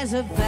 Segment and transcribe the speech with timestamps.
[0.00, 0.39] There's a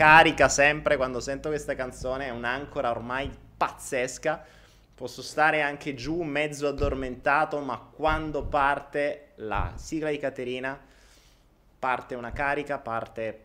[0.00, 4.42] carica sempre quando sento questa canzone, è un'ancora ormai pazzesca.
[4.94, 10.80] Posso stare anche giù mezzo addormentato, ma quando parte la sigla di Caterina,
[11.78, 13.40] parte una carica, parte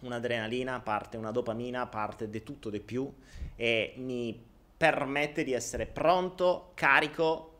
[0.00, 3.08] un'adrenalina, parte una dopamina, parte di tutto di più
[3.54, 4.44] e mi
[4.76, 7.58] permette di essere pronto, carico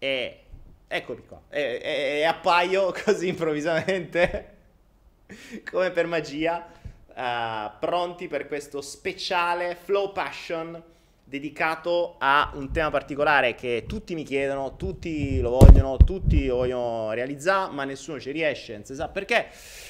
[0.00, 0.42] e
[0.88, 1.42] eccomi qua.
[1.48, 4.56] E, e- e appaio così improvvisamente
[5.70, 6.66] come per magia,
[7.18, 10.80] eh, pronti per questo speciale Flow Passion
[11.24, 17.12] dedicato a un tema particolare che tutti mi chiedono, tutti lo vogliono, tutti lo vogliono
[17.12, 19.48] realizzare, ma nessuno ci riesce, non si sa perché.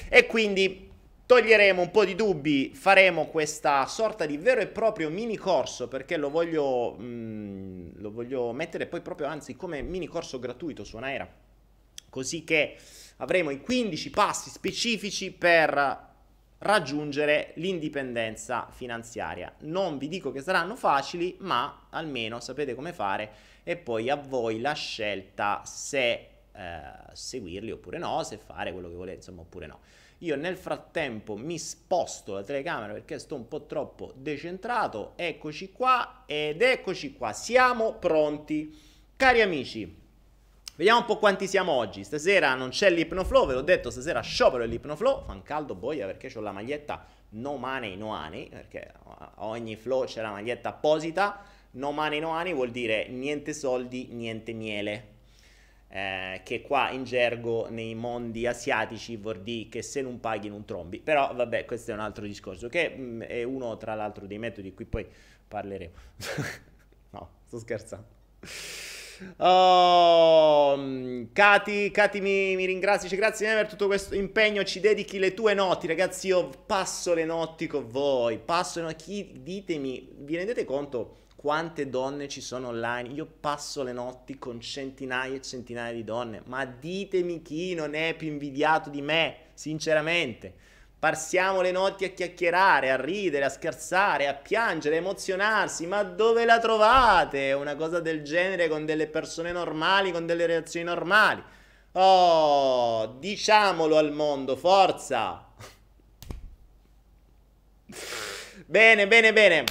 [0.09, 0.89] E quindi
[1.25, 6.17] toglieremo un po' di dubbi, faremo questa sorta di vero e proprio mini corso perché
[6.17, 11.47] lo voglio, mm, lo voglio mettere poi proprio, anzi, come mini corso gratuito su Anaera
[12.09, 12.75] così che
[13.17, 16.08] avremo i 15 passi specifici per
[16.59, 19.53] raggiungere l'indipendenza finanziaria.
[19.59, 23.31] Non vi dico che saranno facili, ma almeno sapete come fare
[23.63, 26.81] e poi a voi la scelta se eh,
[27.13, 29.79] seguirli oppure no, se fare quello che volete, insomma, oppure no.
[30.19, 35.13] Io nel frattempo mi sposto la telecamera perché sto un po' troppo decentrato.
[35.15, 37.31] Eccoci qua ed eccoci qua.
[37.31, 38.77] Siamo pronti.
[39.15, 39.97] Cari amici,
[40.79, 42.05] Vediamo un po' quanti siamo oggi.
[42.05, 45.25] Stasera non c'è l'ipnoflow, ve l'ho detto, stasera sciopero dell'ipnoflow.
[45.25, 49.75] Fa un caldo boia perché ho la maglietta no money no honey, perché a ogni
[49.75, 51.43] flow c'è la maglietta apposita.
[51.71, 55.17] No money no honey vuol dire niente soldi, niente miele.
[55.89, 60.63] Eh, che qua in gergo nei mondi asiatici vuol dire che se non paghi non
[60.63, 61.01] trombi.
[61.01, 64.69] Però vabbè, questo è un altro discorso, che mh, è uno tra l'altro dei metodi
[64.69, 65.05] di cui poi
[65.45, 65.93] parleremo.
[67.11, 68.07] no, sto scherzando.
[69.37, 75.19] Oh, mm, Cati, Cati mi, mi ringrazia, dice grazie per tutto questo impegno, ci dedichi
[75.19, 80.09] le tue notti, ragazzi, io passo le notti con voi, passo le notti, chi- ditemi,
[80.19, 83.09] vi rendete conto quante donne ci sono online.
[83.09, 88.13] Io passo le notti con centinaia e centinaia di donne, ma ditemi chi non è
[88.17, 90.53] più invidiato di me, sinceramente.
[90.99, 96.43] Passiamo le notti a chiacchierare, a ridere, a scherzare, a piangere, a emozionarsi, ma dove
[96.43, 97.53] la trovate?
[97.53, 101.41] Una cosa del genere con delle persone normali, con delle reazioni normali.
[101.93, 105.47] Oh, diciamolo al mondo, forza!
[108.67, 109.63] bene, bene, bene.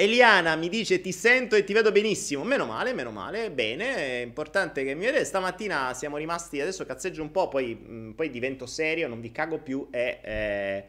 [0.00, 2.44] Eliana mi dice ti sento e ti vedo benissimo.
[2.44, 3.96] Meno male, meno male, bene.
[3.96, 5.24] È importante che mi vedete.
[5.24, 9.32] Stamattina siamo rimasti, adesso cazzeggio un po', poi, mh, mm, poi divento serio, non vi
[9.32, 10.84] cago più e, e,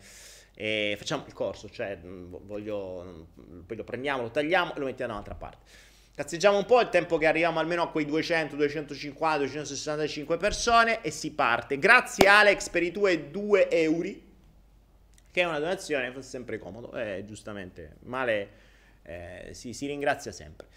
[0.53, 1.71] e facciamo il corso.
[1.71, 5.65] Cioè, mm, voglio, mm, poi lo prendiamo, lo tagliamo e lo mettiamo da un'altra parte.
[6.13, 11.09] Cazzeggiamo un po' il tempo che arriviamo almeno a quei 200, 250, 265 persone e
[11.09, 11.79] si parte.
[11.79, 14.09] Grazie Alex per i tuoi 2 euro,
[15.31, 16.93] che è una donazione, fa sempre comodo.
[16.93, 18.67] Eh, giustamente, male
[19.09, 20.67] eh, si, si, ringrazia sempre.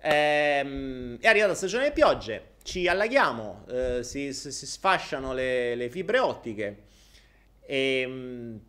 [0.00, 5.74] Ehm, è arrivata la stagione delle piogge, ci allaghiamo, eh, si, si, si, sfasciano le,
[5.74, 6.84] le fibre ottiche
[7.60, 8.60] e, ehm,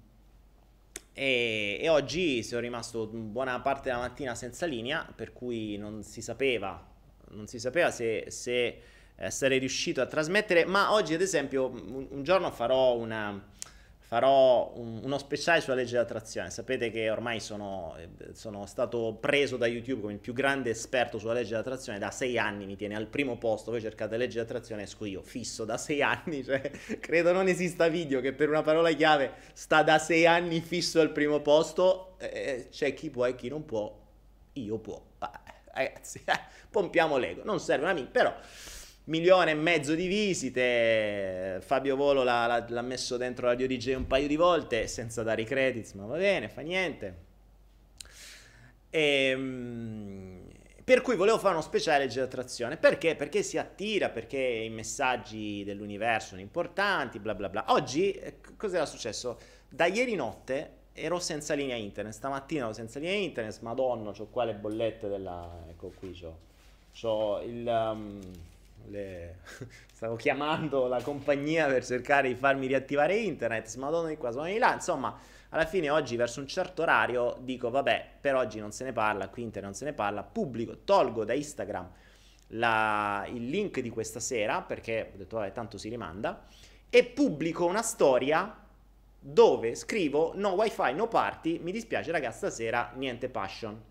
[1.13, 6.21] e, e, oggi sono rimasto buona parte della mattina senza linea, per cui non si
[6.21, 6.85] sapeva,
[7.29, 8.81] non si sapeva se, se
[9.15, 13.55] eh, sarei riuscito a trasmettere, ma oggi ad esempio un, un giorno farò una
[14.07, 16.49] farò un, uno speciale sulla legge dell'attrazione.
[16.49, 21.19] Sapete che ormai sono, eh, sono, stato preso da YouTube come il più grande esperto
[21.19, 21.99] sulla legge dell'attrazione.
[21.99, 23.71] Da sei anni mi tiene al primo posto.
[23.71, 26.43] Voi cercate legge dell'attrazione, esco io, fisso da sei anni.
[26.47, 26.71] Cioè,
[27.01, 31.11] credo non esista video che per una parola chiave sta da sei anni fisso al
[31.11, 32.15] primo posto.
[32.19, 33.93] Eh, c'è chi può e chi non può.
[34.53, 35.03] Io può.
[35.19, 35.41] Ah,
[35.73, 36.39] ragazzi, eh,
[36.71, 37.43] pompiamo l'ego.
[37.43, 38.33] Non serve a me, però
[39.07, 41.59] milione e mezzo di visite.
[41.61, 45.45] Fabio Volo l'ha, l'ha, messo dentro Radio DJ un paio di volte senza dare i
[45.45, 47.25] credits, ma va bene, fa niente.
[48.89, 50.45] E, ehm,
[50.83, 52.77] per cui volevo fare uno speciale legge d'attrazione.
[52.77, 53.15] Perché?
[53.15, 57.65] Perché si attira, perché i messaggi dell'universo sono importanti, bla bla bla.
[57.69, 59.37] Oggi, eh, cos'era successo?
[59.69, 64.45] Da ieri notte ero senza linea internet, stamattina ero senza linea internet, madonna, ho qua
[64.45, 65.65] le bollette della...
[65.69, 66.17] ecco qui,
[67.01, 67.67] ho il...
[67.67, 68.19] Um,
[68.89, 69.39] le...
[69.93, 74.57] stavo chiamando la compagnia per cercare di farmi riattivare internet, madonna di qua, sono di
[74.57, 75.17] là, insomma,
[75.49, 79.29] alla fine oggi verso un certo orario dico vabbè, per oggi non se ne parla,
[79.29, 81.89] qui internet non se ne parla, pubblico, tolgo da Instagram
[82.51, 83.27] la...
[83.31, 86.45] il link di questa sera perché ho detto vabbè, tanto si rimanda
[86.89, 88.65] e pubblico una storia
[89.19, 93.81] dove scrivo no wifi, no party, mi dispiace ragazzi stasera niente passion.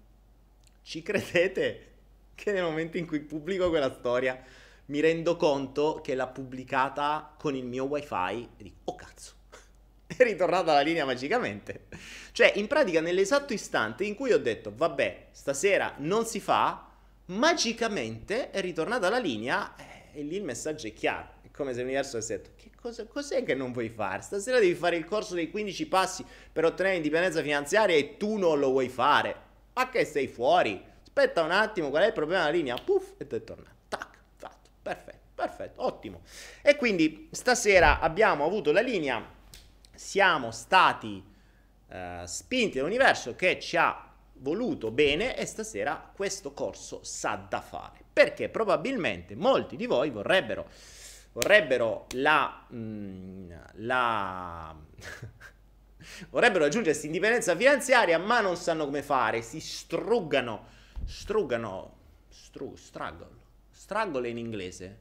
[0.82, 1.86] Ci credete
[2.34, 4.40] che nel momento in cui pubblico quella storia
[4.86, 9.32] mi rendo conto che l'ha pubblicata con il mio wifi e dico, oh cazzo,
[10.06, 11.86] è ritornata la linea magicamente.
[12.32, 16.88] Cioè, in pratica, nell'esatto istante in cui ho detto, vabbè, stasera non si fa,
[17.26, 21.34] magicamente è ritornata la linea eh, e lì il messaggio è chiaro.
[21.42, 24.22] È come se l'universo avesse detto, che cosa, cos'è che non vuoi fare?
[24.22, 28.60] Stasera devi fare il corso dei 15 passi per ottenere indipendenza finanziaria e tu non
[28.60, 29.34] lo vuoi fare.
[29.74, 30.80] Ma che sei fuori?
[31.02, 32.76] Aspetta un attimo, qual è il problema della linea?
[32.76, 33.75] Puff, e è tornato.
[34.86, 36.20] Perfetto, perfetto, ottimo.
[36.62, 39.20] E quindi stasera abbiamo avuto la linea,
[39.92, 41.20] siamo stati
[41.88, 47.98] eh, spinti dall'universo che ci ha voluto bene e stasera questo corso sa da fare.
[48.12, 50.68] Perché probabilmente molti di voi vorrebbero,
[51.32, 52.64] vorrebbero la...
[52.68, 54.72] Mh, mm, la
[56.30, 60.66] vorrebbero raggiungersi indipendenza finanziaria ma non sanno come fare, si struggano,
[61.04, 61.96] struggano,
[62.28, 63.35] stru, struggle
[63.86, 64.98] Struggle in inglese,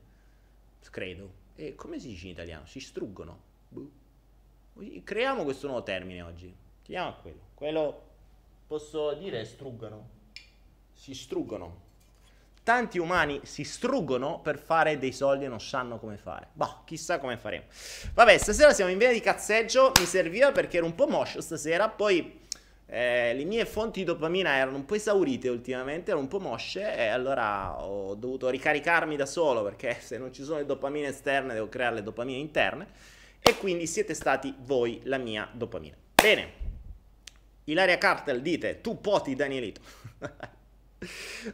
[0.91, 1.33] credo.
[1.55, 2.67] E come si dice in italiano?
[2.67, 3.39] Si struggono.
[3.69, 3.91] Buh.
[5.03, 6.55] Creiamo questo nuovo termine oggi.
[6.83, 7.39] Chiamiamo quello.
[7.55, 8.01] Quello
[8.67, 10.09] posso dire struggano.
[10.93, 11.81] Si struggono.
[12.61, 16.49] Tanti umani si struggono per fare dei soldi e non sanno come fare.
[16.53, 17.63] Boh, chissà come faremo.
[18.13, 19.93] Vabbè, stasera siamo in via di cazzeggio.
[19.97, 21.89] Mi serviva perché ero un po' moscio stasera.
[21.89, 22.41] Poi
[22.87, 26.95] eh, le mie fonti di dopamina erano un po' esaurite ultimamente, erano un po' mosce
[26.95, 31.53] e allora ho dovuto ricaricarmi da solo perché se non ci sono le dopamine esterne
[31.53, 32.87] devo creare le dopamine interne
[33.39, 35.95] e quindi siete stati voi la mia dopamina.
[36.13, 36.63] Bene,
[37.65, 39.81] Ilaria Cartel dite, tu poti Danielito.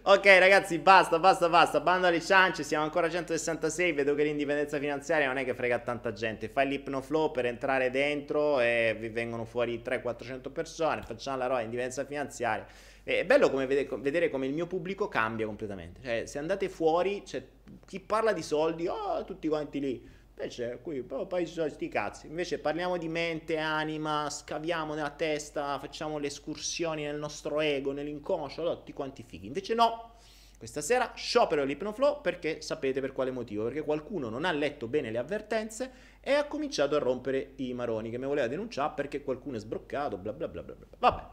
[0.01, 1.79] ok ragazzi basta basta basta.
[1.79, 5.79] Bando alle ciance siamo ancora a 166 vedo che l'indipendenza finanziaria non è che frega
[5.79, 6.49] tanta gente.
[6.49, 11.01] Fai l'ipnoflow per entrare dentro e vi vengono fuori 300-400 persone.
[11.01, 12.65] Facciamo la roba indipendenza finanziaria.
[13.03, 16.01] È bello come vede, vedere come il mio pubblico cambia completamente.
[16.03, 17.43] Cioè se andate fuori c'è
[17.85, 22.25] chi parla di soldi oh tutti quanti lì Invece qui poi sono sti cazzi.
[22.25, 28.61] Invece parliamo di mente, anima, scaviamo nella testa, facciamo le escursioni nel nostro ego, nell'inconscio,
[28.61, 29.45] allora, tutti quanti fighi.
[29.45, 30.15] Invece no.
[30.57, 33.63] Questa sera sciopero l'ipnoflow perché sapete per quale motivo?
[33.63, 38.11] Perché qualcuno non ha letto bene le avvertenze e ha cominciato a rompere i maroni
[38.11, 40.87] che mi voleva denunciare perché qualcuno è sbroccato, bla bla bla bla bla.
[40.97, 41.23] Vabbè.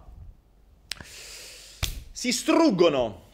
[2.11, 3.28] Si struggono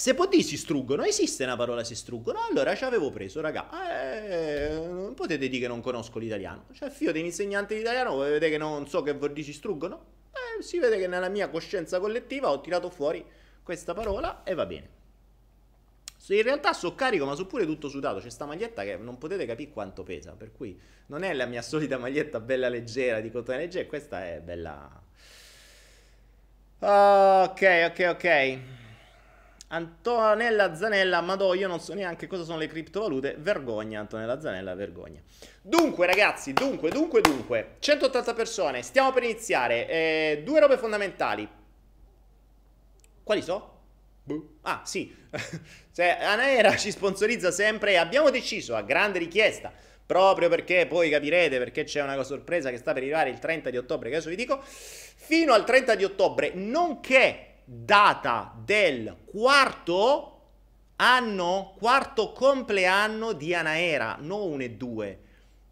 [0.00, 3.68] se può dire si struggono, esiste una parola si struggono, allora ci avevo preso, raga.
[3.86, 6.68] Eh, non potete dire che non conosco l'italiano.
[6.72, 9.52] Cioè, figlio di un insegnante di italiano, vedete che non so che vuol dire si
[9.52, 10.04] struggono?
[10.32, 13.22] Eh, si vede che nella mia coscienza collettiva ho tirato fuori
[13.62, 14.88] questa parola e va bene.
[16.28, 18.20] In realtà so carico, ma so pure tutto sudato.
[18.20, 20.32] C'è sta maglietta che non potete capire quanto pesa.
[20.32, 23.86] Per cui non è la mia solita maglietta bella leggera di cotone leggero.
[23.86, 25.02] Questa è bella.
[26.78, 28.79] Ok, ok, ok.
[29.72, 33.36] Antonella Zanella, ma io non so neanche cosa sono le criptovalute.
[33.38, 35.20] Vergogna, Antonella Zanella, vergogna.
[35.62, 37.76] Dunque, ragazzi, dunque, dunque, dunque.
[37.78, 39.88] 180 persone, stiamo per iniziare.
[39.88, 41.48] Eh, due robe fondamentali.
[43.22, 43.78] Quali so?
[44.62, 45.14] Ah, sì.
[45.94, 49.72] cioè, Anaera ci sponsorizza sempre e abbiamo deciso, a grande richiesta,
[50.04, 53.76] proprio perché poi capirete perché c'è una sorpresa che sta per arrivare il 30 di
[53.76, 60.38] ottobre, che adesso vi dico, fino al 30 di ottobre, nonché data del quarto
[60.96, 65.20] anno, quarto compleanno di Anaera, non uno e due.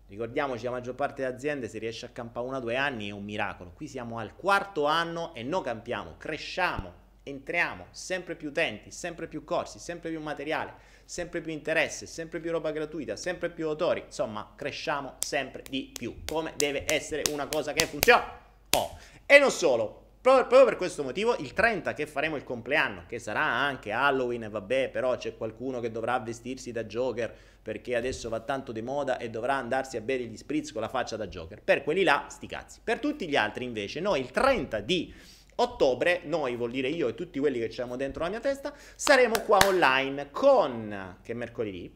[0.06, 3.10] Ricordiamoci, la maggior parte delle aziende se riesce a campare uno o due anni è
[3.10, 3.72] un miracolo.
[3.74, 6.92] Qui siamo al quarto anno e non campiamo, cresciamo,
[7.24, 10.74] entriamo, sempre più utenti, sempre più corsi, sempre più materiale,
[11.04, 14.04] sempre più interesse, sempre più roba gratuita, sempre più autori.
[14.06, 18.24] Insomma, cresciamo sempre di più, come deve essere una cosa che funziona.
[18.70, 18.96] Oh.
[19.26, 23.40] E non solo, Proprio, per questo motivo il 30 che faremo il compleanno, che sarà
[23.40, 27.32] anche Halloween, vabbè, però c'è qualcuno che dovrà vestirsi da Joker
[27.62, 30.88] perché adesso va tanto di moda e dovrà andarsi a bere gli spritz con la
[30.88, 31.62] faccia da Joker.
[31.62, 32.80] Per quelli là, sti cazzi.
[32.82, 35.12] Per tutti gli altri invece, noi il 30 di
[35.56, 39.40] ottobre, noi vuol dire io e tutti quelli che c'erano dentro la mia testa, saremo
[39.40, 41.92] qua online con, che mercoledì,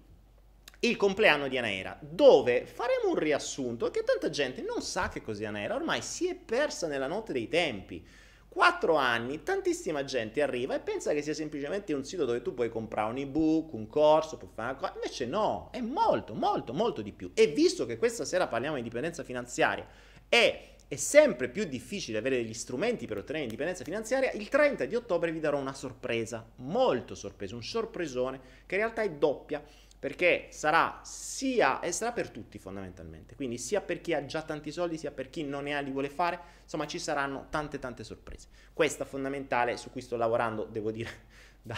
[0.85, 5.45] il compleanno di Anaera, dove faremo un riassunto che tanta gente non sa che cos'è
[5.45, 8.05] Anaera, ormai si è persa nella notte dei tempi.
[8.49, 12.69] Quattro anni, tantissima gente arriva e pensa che sia semplicemente un sito dove tu puoi
[12.69, 14.93] comprare un ebook, un corso, puoi fare una cosa.
[14.95, 17.31] Invece no, è molto, molto, molto di più.
[17.33, 19.87] E visto che questa sera parliamo di dipendenza finanziaria
[20.29, 24.95] e è sempre più difficile avere degli strumenti per ottenere indipendenza finanziaria, il 30 di
[24.95, 29.65] ottobre vi darò una sorpresa, molto sorpresa, un sorpresone che in realtà è doppia
[30.03, 34.73] perché sarà sia e sarà per tutti fondamentalmente, quindi sia per chi ha già tanti
[34.73, 38.03] soldi, sia per chi non ne ha li vuole fare, insomma ci saranno tante tante
[38.03, 38.49] sorprese.
[38.73, 41.09] Questa fondamentale su cui sto lavorando, devo dire,
[41.63, 41.77] da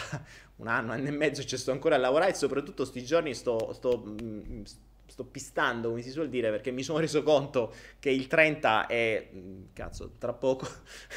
[0.56, 3.74] un anno, anno e mezzo ci sto ancora a lavorare e soprattutto sti giorni sto,
[3.74, 4.62] sto, mm,
[5.06, 9.28] sto pistando, come si suol dire, perché mi sono reso conto che il 30 è,
[9.34, 10.66] mm, cazzo, tra poco,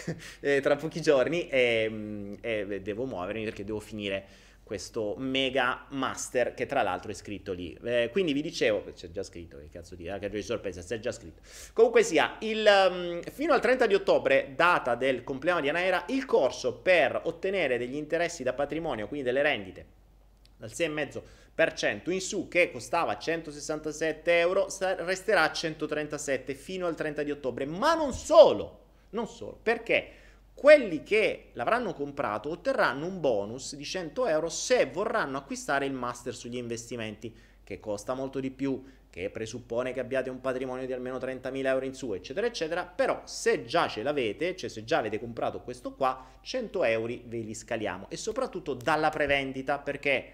[0.61, 6.67] tra pochi giorni e, mm, e devo muovermi perché devo finire questo mega master che
[6.67, 7.75] tra l'altro è scritto lì.
[7.83, 11.11] Eh, quindi vi dicevo, c'è già scritto, che cazzo di, eh, che sorpresa, c'è già
[11.11, 11.41] scritto.
[11.73, 16.25] Comunque sia, il, um, fino al 30 di ottobre, data del compleanno di Anaera, il
[16.25, 19.85] corso per ottenere degli interessi da patrimonio, quindi delle rendite,
[20.57, 27.31] dal 6,5% in su, che costava 167 euro, resterà a 137 fino al 30 di
[27.31, 27.65] ottobre.
[27.65, 28.79] Ma non solo,
[29.11, 30.25] non solo, perché
[30.57, 36.33] quelli che l'avranno comprato otterranno un bonus di 100 euro se vorranno acquistare il master
[36.33, 37.31] sugli investimenti,
[37.63, 41.85] che costa molto di più, che presuppone che abbiate un patrimonio di almeno 30.000 euro
[41.85, 42.85] in su, eccetera, eccetera.
[42.85, 47.37] Però se già ce l'avete, cioè se già avete comprato questo qua, 100 euro ve
[47.37, 50.31] li scaliamo e soprattutto dalla prevendita perché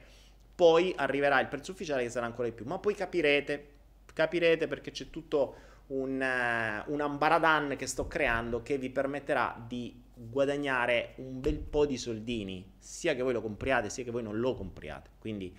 [0.56, 2.63] poi arriverà il prezzo ufficiale che sarà ancora di più.
[2.63, 3.72] Ma poi capirete,
[4.13, 5.56] capirete perché c'è tutto
[5.88, 11.86] un, uh, un ambaradan che sto creando che vi permetterà di guadagnare un bel po'
[11.86, 15.10] di soldini, sia che voi lo compriate, sia che voi non lo compriate.
[15.20, 15.55] Quindi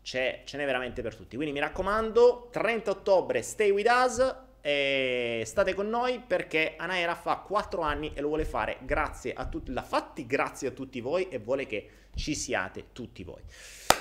[0.00, 1.36] ce n'è veramente per tutti.
[1.36, 7.36] Quindi mi raccomando, 30 ottobre, stay with us e state con noi perché Anaera fa
[7.36, 11.28] 4 anni e lo vuole fare grazie a tutti, l'ha fatti grazie a tutti voi
[11.28, 13.42] e vuole che ci siate tutti voi.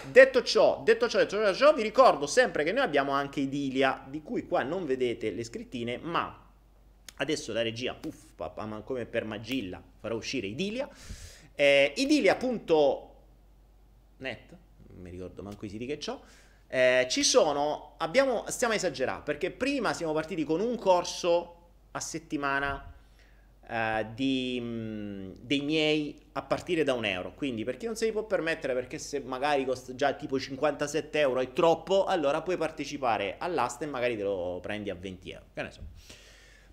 [0.10, 4.22] Detto ciò, detto ciò, detto ciò, vi ricordo sempre che noi abbiamo anche Idilia, di
[4.24, 6.47] cui qua non vedete le scrittine, ma
[7.18, 8.26] Adesso la regia, puff,
[8.84, 10.88] come per Magilla, farà uscire Idilia.
[11.56, 16.22] Eh, Idilia.net, non mi ricordo manco i siti che ho.
[16.68, 21.54] Eh, ci sono, abbiamo, stiamo esagerare, perché prima siamo partiti con un corso
[21.92, 22.94] a settimana
[23.68, 27.34] uh, di, mh, dei miei a partire da un euro.
[27.34, 31.20] Quindi per chi non se li può permettere, perché se magari costa già tipo 57
[31.20, 35.46] euro è troppo, allora puoi partecipare all'asta e magari te lo prendi a 20 euro.
[35.54, 35.82] Che ne so.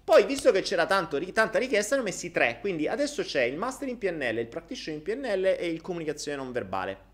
[0.04, 2.59] Poi, visto che c'era tanto, tanta richiesta, ne ho messi tre.
[2.61, 6.52] Quindi adesso c'è il Master in PNL, il Practitioner in PNL e il Comunicazione non
[6.52, 7.12] verbale.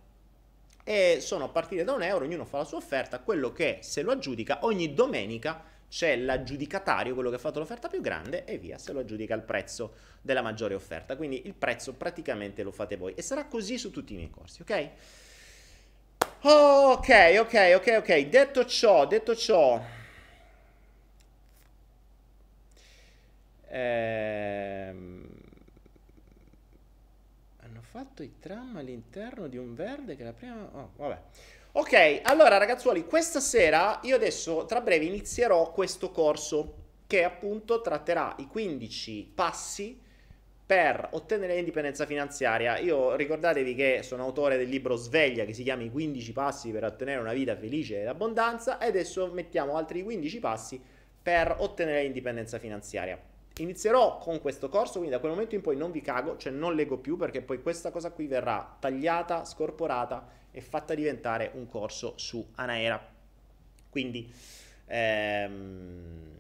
[0.82, 3.20] E sono a partire da un euro, ognuno fa la sua offerta.
[3.20, 8.00] Quello che se lo aggiudica ogni domenica c'è l'aggiudicatario, quello che ha fatto l'offerta più
[8.00, 11.16] grande, e via, se lo aggiudica il prezzo della maggiore offerta.
[11.16, 13.14] Quindi il prezzo praticamente lo fate voi.
[13.14, 14.88] E sarà così su tutti i miei corsi, ok?
[16.42, 18.20] Ok, ok, ok, ok.
[18.28, 19.80] Detto ciò, detto ciò,
[23.72, 25.28] Ehm,
[27.58, 30.68] hanno fatto i tram all'interno di un verde che la prima...
[30.72, 31.20] Oh, vabbè.
[31.72, 36.74] Ok, allora ragazzuoli, questa sera io adesso tra breve inizierò questo corso
[37.06, 39.98] che appunto tratterà i 15 passi
[40.66, 42.78] per ottenere l'indipendenza finanziaria.
[42.78, 46.84] Io ricordatevi che sono autore del libro Sveglia che si chiama I 15 passi per
[46.84, 50.80] ottenere una vita felice ed abbondanza e adesso mettiamo altri 15 passi
[51.22, 53.29] per ottenere l'indipendenza finanziaria.
[53.58, 56.74] Inizierò con questo corso, quindi da quel momento in poi non vi cago, cioè non
[56.74, 62.14] leggo più perché poi questa cosa qui verrà tagliata, scorporata e fatta diventare un corso
[62.16, 63.06] su Anaera.
[63.90, 64.32] Quindi,
[64.86, 66.36] ehm,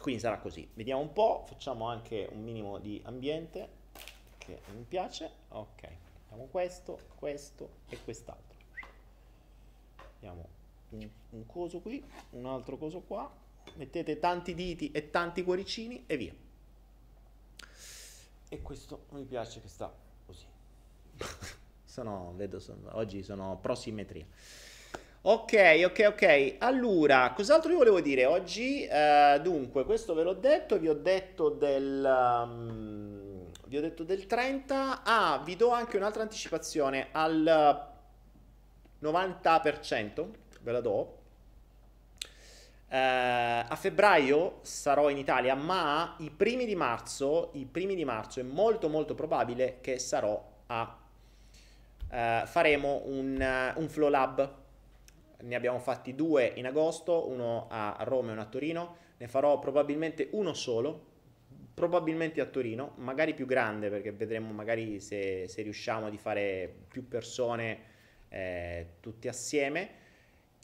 [0.00, 0.68] quindi sarà così.
[0.74, 3.68] Vediamo un po', facciamo anche un minimo di ambiente
[4.38, 5.30] che mi piace.
[5.50, 5.88] Ok,
[6.22, 8.58] facciamo questo, questo e quest'altro.
[10.16, 10.48] Abbiamo
[10.90, 13.42] un, un coso qui, un altro coso qua
[13.74, 16.32] mettete tanti diti e tanti cuoricini e via.
[18.48, 19.92] E questo mi piace che sta
[20.26, 20.44] così.
[21.84, 24.26] sono, vedo, sono, oggi sono pro simmetria.
[25.22, 26.56] Ok, ok, ok.
[26.58, 28.86] Allora, cos'altro vi volevo dire oggi?
[28.88, 32.44] Uh, dunque, questo ve l'ho detto, vi ho detto del...
[32.46, 35.02] Um, vi ho detto del 30.
[35.02, 37.90] Ah, vi do anche un'altra anticipazione al
[39.02, 40.28] 90%,
[40.60, 41.22] ve la do
[42.94, 48.38] Uh, a febbraio sarò in Italia, ma i primi di marzo, i primi di marzo
[48.38, 50.96] è molto molto probabile che sarò a
[52.08, 54.54] uh, faremo un, uh, un Flow Lab.
[55.40, 58.96] Ne abbiamo fatti due in agosto, uno a Roma e uno a Torino.
[59.16, 61.04] Ne farò probabilmente uno solo,
[61.74, 67.08] probabilmente a Torino, magari più grande perché vedremo magari se, se riusciamo di fare più
[67.08, 67.78] persone
[68.28, 70.02] eh, tutti assieme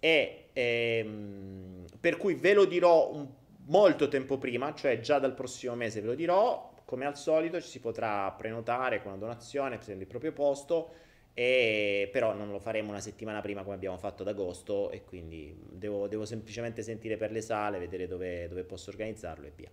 [0.00, 3.28] e ehm, per cui ve lo dirò un,
[3.66, 7.68] molto tempo prima, cioè già dal prossimo mese ve lo dirò, come al solito ci
[7.68, 10.90] si potrà prenotare con una donazione, prendere il proprio posto,
[11.34, 15.56] e, però non lo faremo una settimana prima come abbiamo fatto ad agosto e quindi
[15.70, 19.70] devo, devo semplicemente sentire per le sale, vedere dove, dove posso organizzarlo e via.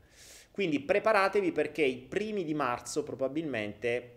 [0.52, 4.17] Quindi preparatevi perché i primi di marzo probabilmente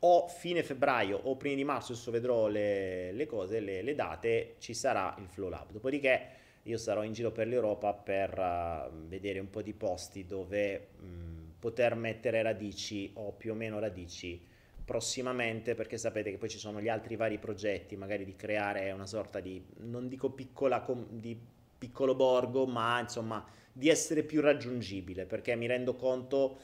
[0.00, 4.54] o fine febbraio o primi di marzo, adesso vedrò le, le cose, le, le, date,
[4.58, 5.72] ci sarà il Flow Lab.
[5.72, 10.88] Dopodiché io sarò in giro per l'Europa per uh, vedere un po' di posti dove
[10.98, 14.48] mh, poter mettere radici o più o meno radici
[14.84, 19.06] prossimamente perché sapete che poi ci sono gli altri vari progetti, magari di creare una
[19.06, 21.38] sorta di, non dico piccola, di
[21.78, 26.58] piccolo borgo, ma insomma di essere più raggiungibile perché mi rendo conto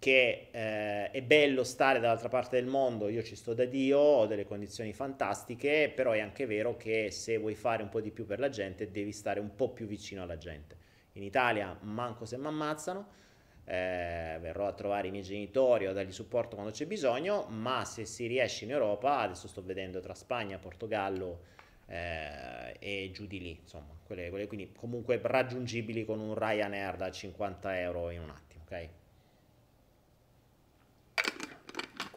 [0.00, 4.26] che eh, è bello stare dall'altra parte del mondo, io ci sto da Dio, ho
[4.26, 8.24] delle condizioni fantastiche, però è anche vero che se vuoi fare un po' di più
[8.24, 10.74] per la gente devi stare un po' più vicino alla gente.
[11.12, 13.08] In Italia manco se mi ammazzano,
[13.66, 17.84] eh, verrò a trovare i miei genitori o a dargli supporto quando c'è bisogno, ma
[17.84, 21.42] se si riesce in Europa, adesso sto vedendo tra Spagna, Portogallo
[21.84, 27.10] eh, e giù di lì, insomma, quelle, quelle quindi comunque raggiungibili con un Ryanair da
[27.10, 28.88] 50 euro in un attimo, ok?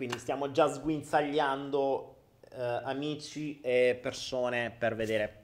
[0.03, 2.15] Quindi stiamo già sguinzagliando
[2.51, 5.43] eh, amici e persone per vedere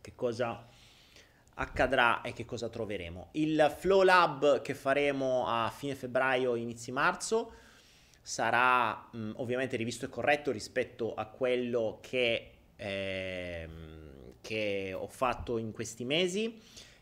[0.00, 0.66] che cosa
[1.56, 3.28] accadrà e che cosa troveremo.
[3.32, 7.52] Il Flow Lab che faremo a fine febbraio, inizi marzo,
[8.22, 13.68] sarà mh, ovviamente rivisto e corretto rispetto a quello che, eh,
[14.40, 16.58] che ho fatto in questi mesi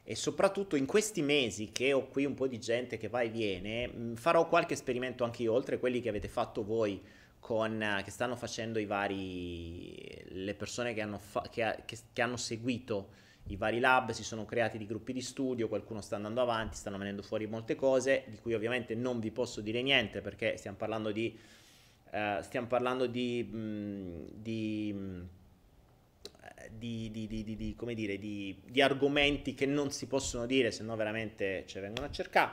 [0.07, 3.31] e soprattutto in questi mesi che ho qui un po' di gente che va e
[3.31, 7.03] viene, mm, farò qualche esperimento anche io, oltre a quelli che avete fatto voi
[7.41, 12.37] con, che stanno facendo i vari, le persone che hanno, fa, che, che, che hanno
[12.37, 16.77] seguito i vari lab, si sono creati di gruppi di studio, qualcuno sta andando avanti,
[16.77, 20.77] stanno venendo fuori molte cose, di cui ovviamente non vi posso dire niente perché stiamo
[20.77, 21.37] parlando di...
[22.11, 25.23] Uh, stiamo parlando di, mh, mm, di mm,
[26.77, 30.97] di, di, di, di, come dire, di, argomenti che non si possono dire, se no
[30.97, 32.53] veramente ci vengono a cercare.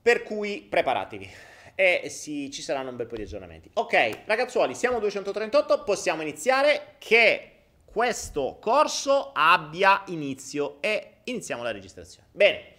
[0.00, 1.30] Per cui preparatevi
[1.74, 3.70] e sì, ci saranno un bel po' di aggiornamenti.
[3.74, 7.50] Ok, ragazzuoli, siamo a 238, possiamo iniziare che
[7.84, 12.28] questo corso abbia inizio e iniziamo la registrazione.
[12.32, 12.74] Bene,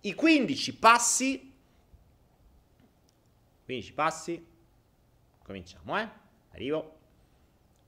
[0.00, 1.54] i 15 passi
[3.66, 4.46] 15 passi.
[5.42, 6.08] Cominciamo, eh?
[6.52, 6.98] Arrivo.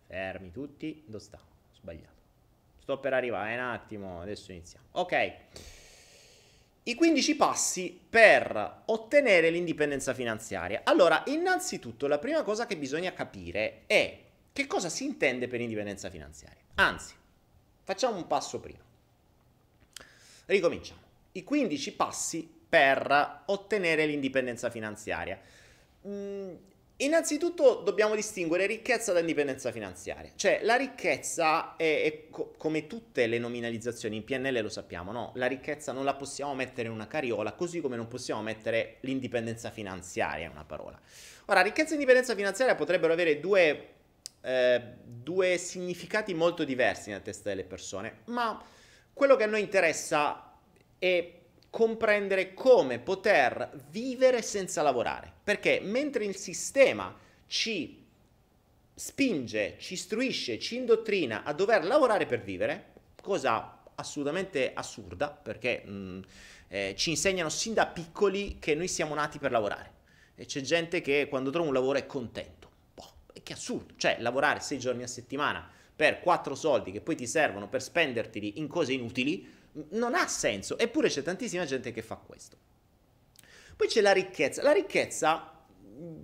[0.07, 1.05] Fermi tutti.
[1.07, 1.48] Dove sta?
[1.89, 2.17] Sbagliato.
[2.81, 4.87] Sto per arrivare, un attimo, adesso iniziamo.
[4.93, 5.33] Ok.
[6.83, 10.83] I 15 passi per ottenere l'indipendenza finanziaria.
[10.85, 14.19] Allora, innanzitutto, la prima cosa che bisogna capire è
[14.53, 16.63] che cosa si intende per indipendenza finanziaria.
[16.77, 17.15] Anzi,
[17.83, 18.83] facciamo un passo prima.
[20.47, 21.01] Ricominciamo.
[21.33, 25.39] I 15 passi per ottenere l'indipendenza finanziaria.
[26.07, 26.55] Mm,
[27.01, 30.33] Innanzitutto dobbiamo distinguere ricchezza da indipendenza finanziaria.
[30.35, 35.31] Cioè la ricchezza è, è co- come tutte le nominalizzazioni, in PNL lo sappiamo, no?
[35.37, 39.71] La ricchezza non la possiamo mettere in una cariola, così come non possiamo mettere l'indipendenza
[39.71, 41.01] finanziaria in una parola.
[41.47, 43.89] Ora, ricchezza e indipendenza finanziaria potrebbero avere due,
[44.41, 48.61] eh, due significati molto diversi nella testa delle persone, ma
[49.13, 50.53] quello che a noi interessa
[50.99, 51.38] è
[51.79, 55.33] comprendere come poter vivere senza lavorare.
[55.45, 58.05] Perché mentre il sistema ci
[58.93, 65.91] spinge, ci istruisce, ci indottrina a dover lavorare per vivere, cosa assolutamente assurda, perché mh,
[65.93, 66.21] mm,
[66.67, 69.93] eh, ci insegnano sin da piccoli che noi siamo nati per lavorare.
[70.35, 72.69] E c'è gente che quando trova un lavoro è contento.
[72.95, 73.95] Boh, che assurdo.
[73.97, 75.65] Cioè, lavorare sei giorni a settimana
[75.95, 79.58] per quattro soldi che poi ti servono per spenderteli in cose inutili,
[79.91, 82.57] non ha senso, eppure c'è tantissima gente che fa questo.
[83.77, 84.63] Poi c'è la ricchezza.
[84.63, 85.53] La ricchezza
[85.85, 86.23] mm,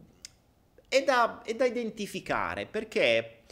[0.88, 3.42] è da, è da identificare perché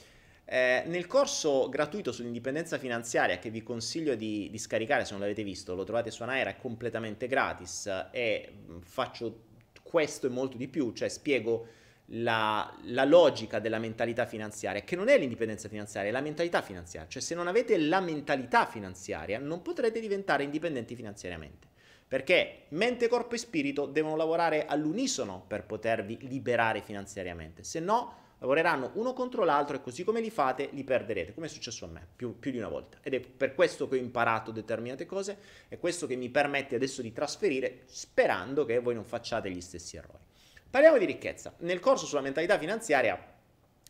[0.45, 5.45] eh, nel corso gratuito sull'indipendenza finanziaria che vi consiglio di, di, scaricare se non l'avete
[5.45, 9.45] visto, lo trovate su Anaera, è completamente gratis e mm, faccio
[9.83, 11.67] questo e molto di più, cioè spiego
[12.15, 17.09] la, la, logica della mentalità finanziaria, che non è l'indipendenza finanziaria, è la mentalità finanziaria.
[17.09, 21.69] Cioè se non avete la mentalità finanziaria non potrete diventare indipendenti finanziariamente.
[22.07, 27.63] Perché mente, corpo e spirito devono lavorare all'unisono per potervi liberare finanziariamente.
[27.63, 31.49] Se no lavoreranno uno contro l'altro e così come li fate li perderete, come è
[31.49, 32.99] successo a me più, più, di una volta.
[33.01, 37.01] Ed è per questo che ho imparato determinate cose e questo che mi permette adesso
[37.01, 40.31] di trasferire sperando che voi non facciate gli stessi errori.
[40.73, 41.53] Parliamo di ricchezza.
[41.59, 43.23] Nel corso sulla mentalità finanziaria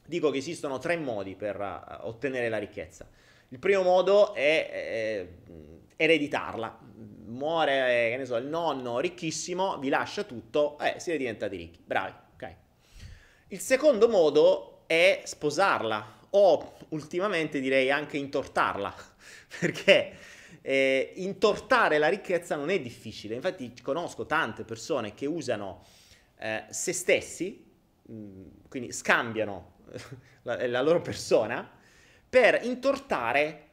[0.05, 3.09] dico che esistono tre modi per uh, ottenere la ricchezza.
[3.51, 5.29] Il primo modo è eh,
[5.95, 6.81] ereditarla.
[7.27, 11.81] Muore, che ne so, il nonno ricchissimo, vi lascia tutto, eh, siete diventati ricchi.
[11.85, 12.55] Bravi, ok.
[13.51, 18.92] Il secondo modo è sposarla o ultimamente direi anche intortarla,
[19.61, 20.16] perché
[20.61, 23.37] eh, intortare la ricchezza non è difficile.
[23.37, 26.01] Infatti conosco tante persone che usano
[26.42, 27.64] eh, se stessi,
[28.02, 29.74] mh, mm, quindi scambiano
[30.42, 31.70] la, la, loro persona,
[32.28, 33.68] per intortare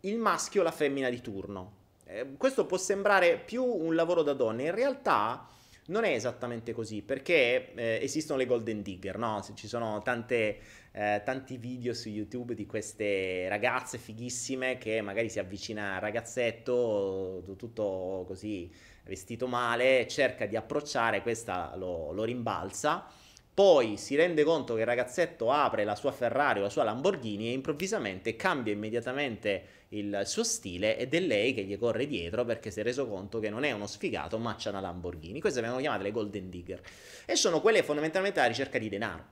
[0.00, 1.76] il maschio o la femmina di turno.
[2.04, 5.46] Eh, questo può sembrare più un lavoro da donne, in realtà
[5.88, 9.44] non è esattamente così, perché eh, esistono le golden digger, no?
[9.54, 10.58] Ci sono tante,
[10.92, 17.54] eh, tanti video su YouTube di queste ragazze fighissime che magari si avvicina al ragazzetto,
[17.56, 18.70] tutto così
[19.08, 23.06] vestito male, cerca di approcciare, questa lo, lo rimbalza,
[23.54, 27.48] poi si rende conto che il ragazzetto apre la sua Ferrari o la sua Lamborghini
[27.48, 32.70] e improvvisamente cambia immediatamente il suo stile ed è lei che gli corre dietro perché
[32.70, 35.40] si è reso conto che non è uno sfigato ma c'ha una Lamborghini.
[35.40, 36.80] Queste vengono chiamate le golden digger.
[37.24, 39.24] E sono quelle fondamentalmente alla ricerca di denaro,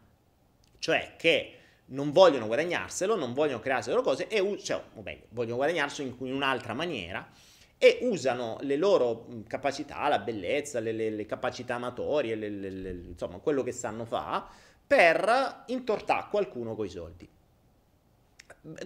[0.79, 1.53] cioè che
[1.87, 6.09] non vogliono guadagnarselo, non vogliono crearsi le loro cose e cioè, o meglio, vogliono guadagnarselo
[6.09, 7.31] in, in un'altra maniera
[7.79, 13.63] e usano le loro capacità, la bellezza, le, le, le capacità amatorie, le, insomma quello
[13.63, 14.45] che sanno fare,
[14.87, 17.29] per intortare qualcuno coi soldi.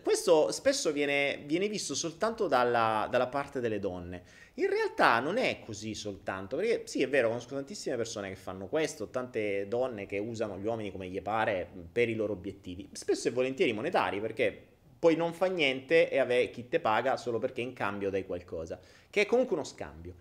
[0.03, 4.23] Questo spesso viene, viene visto soltanto dalla, dalla, parte delle donne.
[4.55, 8.67] In realtà non è così soltanto, perché sì, è vero, conosco tantissime persone che fanno
[8.67, 13.29] questo, tante donne che usano gli uomini come gli pare per i loro obiettivi, spesso
[13.29, 14.70] e volentieri monetari, perché
[15.01, 18.79] poi non fa niente e ave chi te paga solo perché in cambio dai qualcosa,
[19.09, 20.15] che è comunque uno scambio.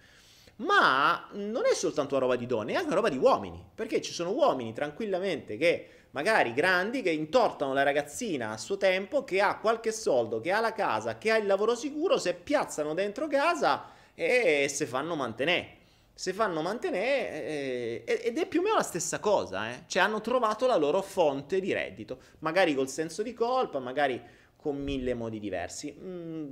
[0.56, 4.02] Ma non è soltanto una roba di donne, è anche una roba di uomini, perché
[4.02, 9.42] ci sono uomini tranquillamente che magari grandi che intortano la ragazzina a suo tempo, che
[9.42, 13.28] ha qualche soldo, che ha la casa, che ha il lavoro sicuro, se piazzano dentro
[13.28, 15.76] casa e se fanno mantenere.
[16.14, 19.84] Se fanno mantenere eh, ed è più o meno la stessa cosa, eh?
[19.88, 24.22] cioè hanno trovato la loro fonte di reddito, magari col senso di colpa, magari
[24.62, 25.96] con mille modi diversi.
[25.98, 26.48] Mm,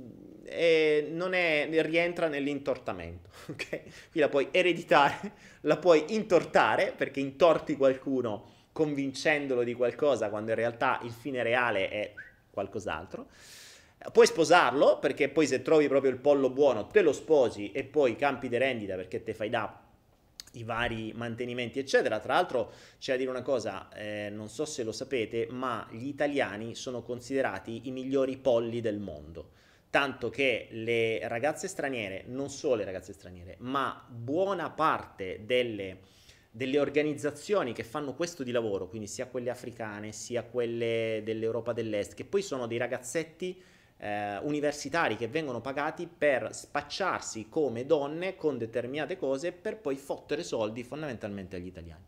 [1.10, 3.80] non è, rientra nell'intortamento, ok?
[4.10, 10.56] Qui la puoi ereditare, la puoi intortare perché intorti qualcuno convincendolo di qualcosa quando in
[10.56, 12.14] realtà il fine reale è
[12.50, 13.26] qualcos'altro.
[14.12, 18.16] Puoi sposarlo perché poi se trovi proprio il pollo buono te lo sposi e poi
[18.16, 19.87] campi di rendita perché te fai da
[20.52, 22.18] i vari mantenimenti eccetera.
[22.20, 26.06] Tra l'altro c'è da dire una cosa, eh, non so se lo sapete, ma gli
[26.06, 29.50] italiani sono considerati i migliori polli del mondo.
[29.90, 36.00] Tanto che le ragazze straniere, non solo le ragazze straniere, ma buona parte delle,
[36.50, 42.14] delle organizzazioni che fanno questo di lavoro, quindi sia quelle africane sia quelle dell'Europa dell'Est,
[42.14, 43.62] che poi sono dei ragazzetti
[43.98, 50.42] eh, universitari che vengono pagati per spacciarsi come donne con determinate cose per poi fottere
[50.42, 52.04] soldi fondamentalmente agli italiani.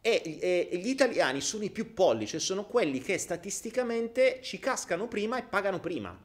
[0.00, 0.38] E,
[0.70, 5.38] e, gli italiani sono i più pollici, cioè sono quelli che statisticamente ci cascano prima
[5.38, 6.16] e pagano prima.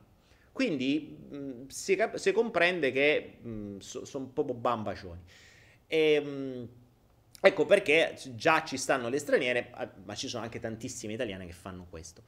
[0.51, 3.39] Quindi mh, si, si, comprende che
[3.79, 5.21] so, sono proprio bambacioni.
[5.88, 6.69] E, mh,
[7.41, 9.71] ecco perché già ci stanno le straniere,
[10.03, 12.21] ma ci sono anche tantissime italiane che fanno questo.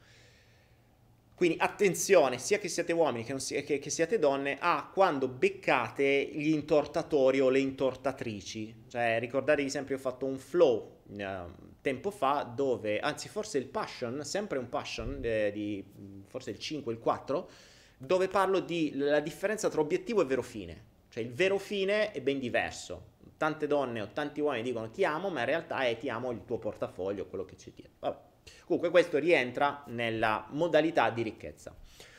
[1.34, 6.30] Quindi attenzione, sia che siate uomini che, sia, che, che, siate donne, a quando beccate
[6.32, 8.84] gli intortatori o le intortatrici.
[8.88, 14.24] Cioè, ricordatevi sempre, ho fatto un flow eh, tempo fa dove, anzi forse il passion,
[14.24, 15.84] sempre un passion, eh, di,
[16.28, 17.50] forse il 5, il 4,
[17.98, 20.92] dove parlo di la differenza tra obiettivo e vero fine.
[21.08, 23.12] Cioè il vero fine è ben diverso.
[23.36, 26.44] Tante donne o tanti uomini dicono ti amo, ma in realtà è ti amo il
[26.44, 27.96] tuo portafoglio, quello che c'è dietro.
[27.98, 28.32] Vabbè.
[28.64, 31.74] Comunque questo rientra nella modalità di ricchezza.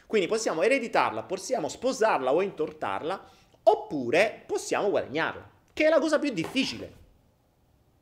[0.06, 3.30] Quindi possiamo ereditarla, possiamo sposarla o intortarla,
[3.64, 7.04] oppure possiamo guadagnarla, che è la cosa più difficile.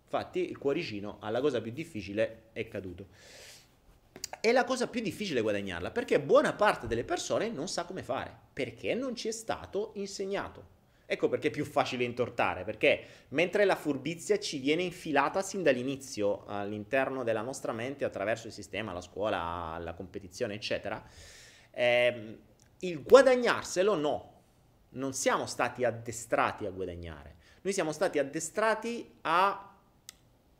[0.03, 3.07] Infatti il cuoricino alla cosa più difficile è caduto.
[4.39, 8.35] È la cosa più difficile guadagnarla, perché buona parte delle persone non sa come fare,
[8.51, 10.81] perché non ci è stato insegnato.
[11.13, 16.43] Ecco perché è più facile intortare, perché mentre la furbizia ci viene infilata sin dall'inizio
[16.47, 21.03] all'interno della nostra mente attraverso il sistema, la scuola, la competizione, eccetera,
[21.69, 22.37] eh,
[22.79, 24.41] il guadagnarselo no,
[24.89, 29.71] non siamo stati addestrati a guadagnare, noi siamo stati addestrati a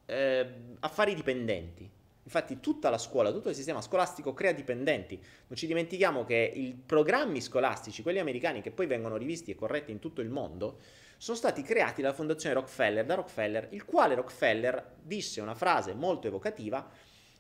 [0.06, 1.90] eh, affari dipendenti.
[2.24, 5.22] Infatti tutta la scuola, tutto il sistema scolastico crea dipendenti.
[5.48, 9.92] Non ci dimentichiamo che i programmi scolastici, quelli americani che poi vengono rivisti e corretti
[9.92, 10.80] in tutto il mondo,
[11.18, 16.28] sono stati creati dalla fondazione Rockefeller, da Rockefeller, il quale Rockefeller disse una frase molto
[16.28, 16.90] evocativa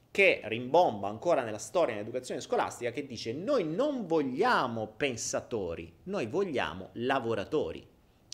[0.10, 6.90] che rimbomba ancora nella storia dell'educazione scolastica che dice noi non vogliamo pensatori, noi vogliamo
[6.94, 7.86] lavoratori.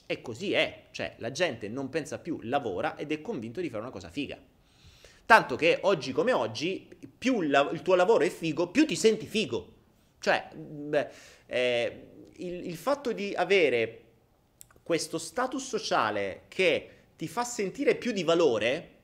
[0.05, 3.81] E così è, cioè la gente non pensa più, lavora ed è convinto di fare
[3.81, 4.37] una cosa figa.
[5.29, 9.27] Tanto che oggi come oggi, più il, il tuo lavoro è figo, più ti senti
[9.27, 9.73] figo.
[10.19, 11.09] Cioè, beh,
[11.45, 14.05] eh, il, il fatto di avere
[14.81, 18.95] questo status sociale che ti fa sentire più di valore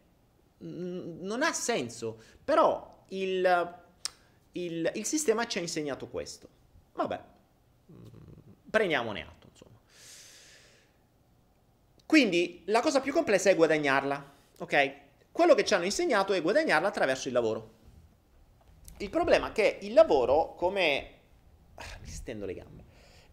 [0.57, 2.19] non ha senso.
[2.43, 3.75] Però il,
[4.53, 6.47] il, il, sistema ci ha insegnato questo.
[6.93, 7.21] Vabbè,
[8.71, 9.33] prendiamone atto.
[12.07, 15.03] Quindi la cosa più complessa è guadagnarla, ok?
[15.35, 17.71] Quello che ci hanno insegnato è guadagnarla attraverso il lavoro.
[18.99, 21.09] Il problema è che il lavoro, come...
[21.75, 22.83] Ah, mi stendo le gambe.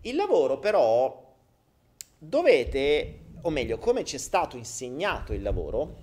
[0.00, 1.32] Il lavoro però
[2.18, 5.98] dovete, o meglio, come ci è stato insegnato il lavoro,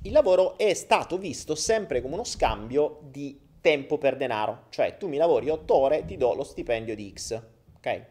[0.00, 4.68] il lavoro è stato visto sempre come uno scambio di tempo per denaro.
[4.70, 7.38] Cioè tu mi lavori 8 ore, ti do lo stipendio di X.
[7.76, 8.06] Ok?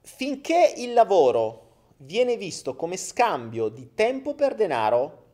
[0.00, 1.67] Finché il lavoro
[1.98, 5.26] viene visto come scambio di tempo per denaro,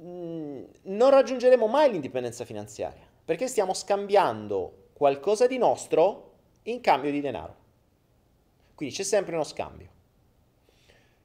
[0.00, 6.32] mm, non raggiungeremo mai l'indipendenza finanziaria, perché stiamo scambiando qualcosa di nostro
[6.64, 7.56] in cambio di denaro.
[8.74, 9.88] Quindi c'è sempre uno scambio,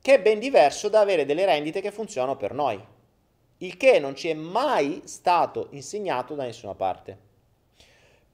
[0.02, 2.84] che è ben diverso da avere delle rendite che funzionano per noi,
[3.60, 7.25] il che non ci è mai stato insegnato da nessuna parte.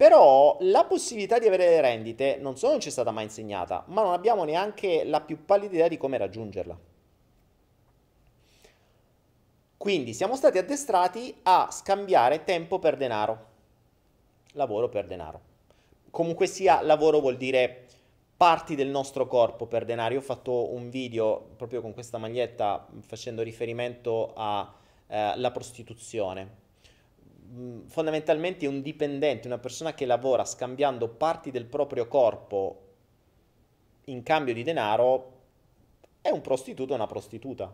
[0.01, 3.83] Però la possibilità di avere le rendite non solo non ci è stata mai insegnata,
[3.89, 6.75] ma non abbiamo neanche la più pallida idea di come raggiungerla.
[9.77, 13.45] Quindi siamo stati addestrati a scambiare tempo per denaro,
[14.53, 15.39] lavoro per denaro.
[16.09, 17.85] Comunque sia, lavoro vuol dire
[18.35, 20.15] parti del nostro corpo per denaro.
[20.15, 24.73] Io ho fatto un video proprio con questa maglietta facendo riferimento alla
[25.07, 26.60] eh, prostituzione
[27.87, 32.81] fondamentalmente un dipendente, una persona che lavora scambiando parti del proprio corpo
[34.05, 35.39] in cambio di denaro,
[36.21, 37.73] è un prostituto o una prostituta.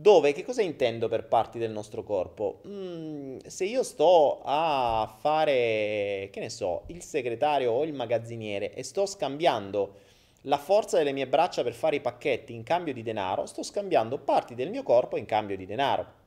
[0.00, 2.60] dove che cosa intendo per parti del nostro corpo?
[2.68, 8.84] Mm, se io sto a fare, che ne so, il segretario o il magazziniere e
[8.84, 9.94] sto scambiando
[10.42, 14.18] la forza delle mie braccia per fare i pacchetti in cambio di denaro, sto scambiando
[14.18, 16.17] parti del mio corpo in cambio di denaro.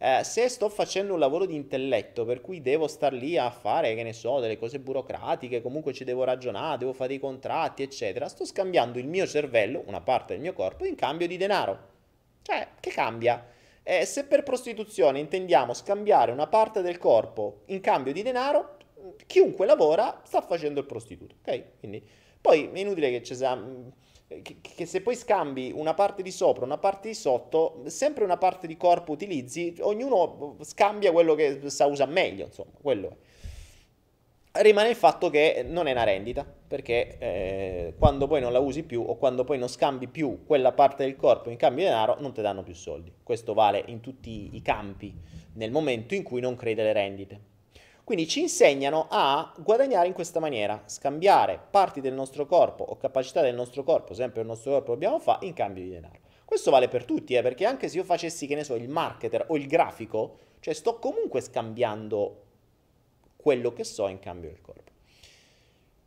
[0.00, 3.96] Eh, se sto facendo un lavoro di intelletto per cui devo star lì a fare,
[3.96, 8.28] che ne so, delle cose burocratiche, comunque ci devo ragionare, devo fare dei contratti, eccetera,
[8.28, 11.78] sto scambiando il mio cervello, una parte del mio corpo, in cambio di denaro.
[12.42, 13.44] Cioè, che cambia?
[13.82, 18.76] Eh, se per prostituzione intendiamo scambiare una parte del corpo in cambio di denaro,
[19.26, 21.78] chiunque lavora sta facendo il prostituto, ok?
[21.80, 22.06] Quindi,
[22.40, 23.60] poi è inutile che ci sia...
[24.28, 28.36] Che, che, se poi scambi una parte di sopra, una parte di sotto, sempre una
[28.36, 33.16] parte di corpo utilizzi, ognuno scambia quello che sa usa meglio, insomma, quello
[34.58, 38.58] è rimane il fatto che non è una rendita, perché eh, quando poi non la
[38.58, 41.90] usi più o quando poi non scambi più quella parte del corpo in cambio di
[41.90, 43.12] denaro, non ti danno più soldi.
[43.22, 45.14] Questo vale in tutti i campi
[45.54, 47.40] nel momento in cui non crei delle rendite.
[48.08, 53.42] Quindi ci insegnano a guadagnare in questa maniera, scambiare parti del nostro corpo o capacità
[53.42, 56.18] del nostro corpo, sempre il nostro corpo dobbiamo fare, in cambio di denaro.
[56.46, 59.44] Questo vale per tutti, eh, perché anche se io facessi, che ne so, il marketer
[59.48, 62.44] o il grafico, cioè sto comunque scambiando
[63.36, 64.90] quello che so in cambio del corpo.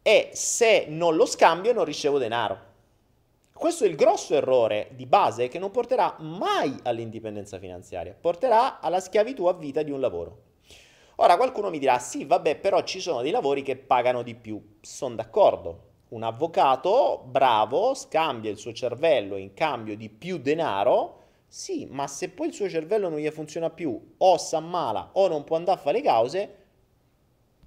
[0.02, 2.58] E se non lo scambio non ricevo denaro.
[3.54, 9.00] Questo è il grosso errore di base che non porterà mai all'indipendenza finanziaria, porterà alla
[9.00, 10.50] schiavitù a vita di un lavoro.
[11.22, 14.78] Ora qualcuno mi dirà, sì, vabbè, però ci sono dei lavori che pagano di più.
[14.82, 15.90] Sono d'accordo.
[16.10, 21.20] Un avvocato bravo scambia il suo cervello in cambio di più denaro.
[21.48, 25.28] Sì, ma se poi il suo cervello non gli funziona più, o si ammala, o
[25.28, 26.56] non può andare a fare le cause,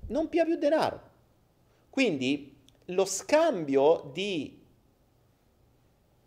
[0.08, 1.00] non pia più denaro.
[1.90, 4.60] Quindi lo scambio di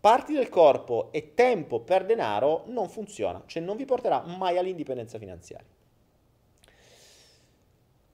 [0.00, 5.18] parti del corpo e tempo per denaro non funziona, cioè non vi porterà mai all'indipendenza
[5.18, 5.76] finanziaria.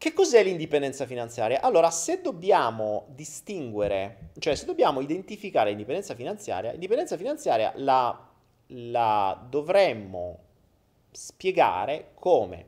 [0.04, 1.62] Che cos'è l'indipendenza finanziaria?
[1.62, 8.30] Allora, se dobbiamo distinguere, cioè se dobbiamo identificare l'indipendenza finanziaria, l'indipendenza finanziaria la,
[8.66, 10.40] la dovremmo
[11.10, 12.66] spiegare come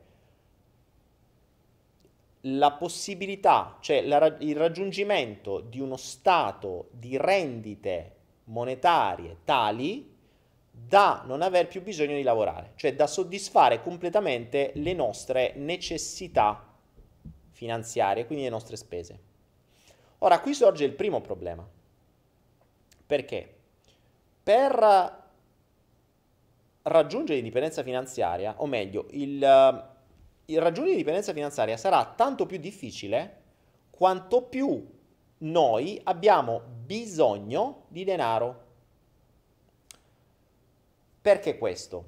[2.41, 10.11] la possibilità, cioè la, il raggiungimento di uno stato di rendite monetarie tali
[10.71, 16.66] da non aver più bisogno di lavorare, cioè da soddisfare completamente le nostre necessità
[17.57, 19.19] finanziarie, quindi le nostre spese.
[20.19, 21.67] Ora, qui sorge il primo problema.
[23.05, 23.55] Perché?
[24.43, 25.25] Per
[26.83, 29.95] raggiungere l'indipendenza finanziaria, o meglio, il
[30.49, 33.41] il raggiungere l'indipendenza finanziaria sarà tanto più difficile
[33.89, 34.95] quanto più
[35.39, 38.65] noi abbiamo bisogno di denaro.
[41.21, 42.05] Perché questo?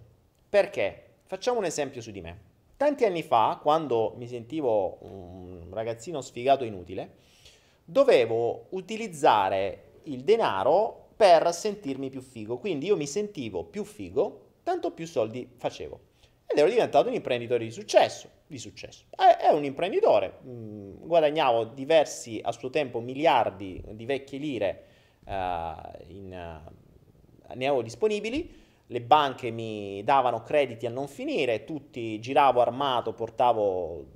[0.47, 2.47] Perché facciamo un esempio su di me.
[2.80, 7.16] Tanti anni fa, quando mi sentivo un ragazzino sfigato inutile,
[7.84, 12.58] dovevo utilizzare il denaro per sentirmi più figo.
[12.58, 16.00] Quindi io mi sentivo più figo, tanto più soldi facevo
[16.46, 18.30] ed ero diventato un imprenditore di successo.
[18.48, 19.04] Di successo.
[19.10, 24.86] È, un imprenditore, mm, guadagnavo diversi a suo tempo miliardi di vecchie lire
[25.26, 25.32] uh,
[26.08, 32.60] in, uh, ne avevo disponibili, le banche mi davano crediti a non finire, tutti giravo
[32.60, 34.08] armato, portavo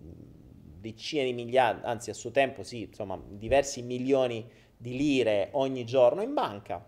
[0.79, 6.23] decine di miliardi, anzi a suo tempo sì, insomma diversi milioni di lire ogni giorno
[6.23, 6.83] in banca.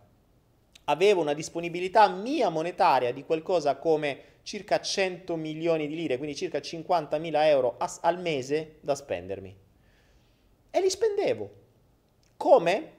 [0.86, 6.59] Avevo una disponibilità mia monetaria di qualcosa come circa 100 milioni di lire, quindi circa
[6.59, 9.55] 50 mila euro a, al mese da spendermi.
[10.71, 11.51] E li spendevo.
[12.36, 12.93] Come?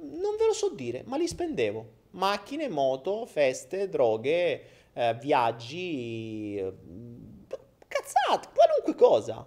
[0.00, 2.00] Non ve lo so dire, ma li spendevo.
[2.12, 6.62] Macchine, moto, feste, droghe, eh, viaggi,
[7.88, 9.46] cazzate, qualunque cosa.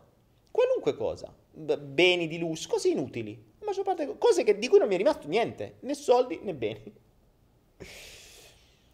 [0.51, 1.33] Qualunque cosa.
[1.51, 3.33] Beni di lusso, cose inutili.
[3.59, 6.53] La maggior parte cose che, di cui non mi è rimasto niente, né soldi né
[6.53, 6.93] beni.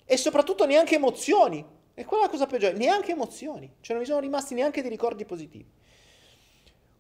[0.06, 1.66] E soprattutto neanche emozioni.
[1.94, 4.90] E quella è la cosa peggiore, neanche emozioni, cioè non mi sono rimasti neanche dei
[4.90, 5.70] ricordi positivi.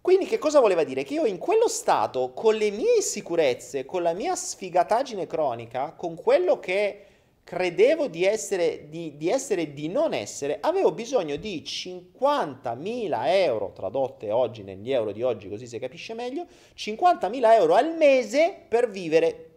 [0.01, 1.03] Quindi che cosa voleva dire?
[1.03, 6.15] Che io in quello stato, con le mie insicurezze, con la mia sfigataggine cronica, con
[6.15, 7.05] quello che
[7.43, 14.31] credevo di essere, di, di essere, di non essere, avevo bisogno di 50.000 euro, tradotte
[14.31, 19.49] oggi negli euro di oggi così si capisce meglio, 50.000 euro al mese per vivere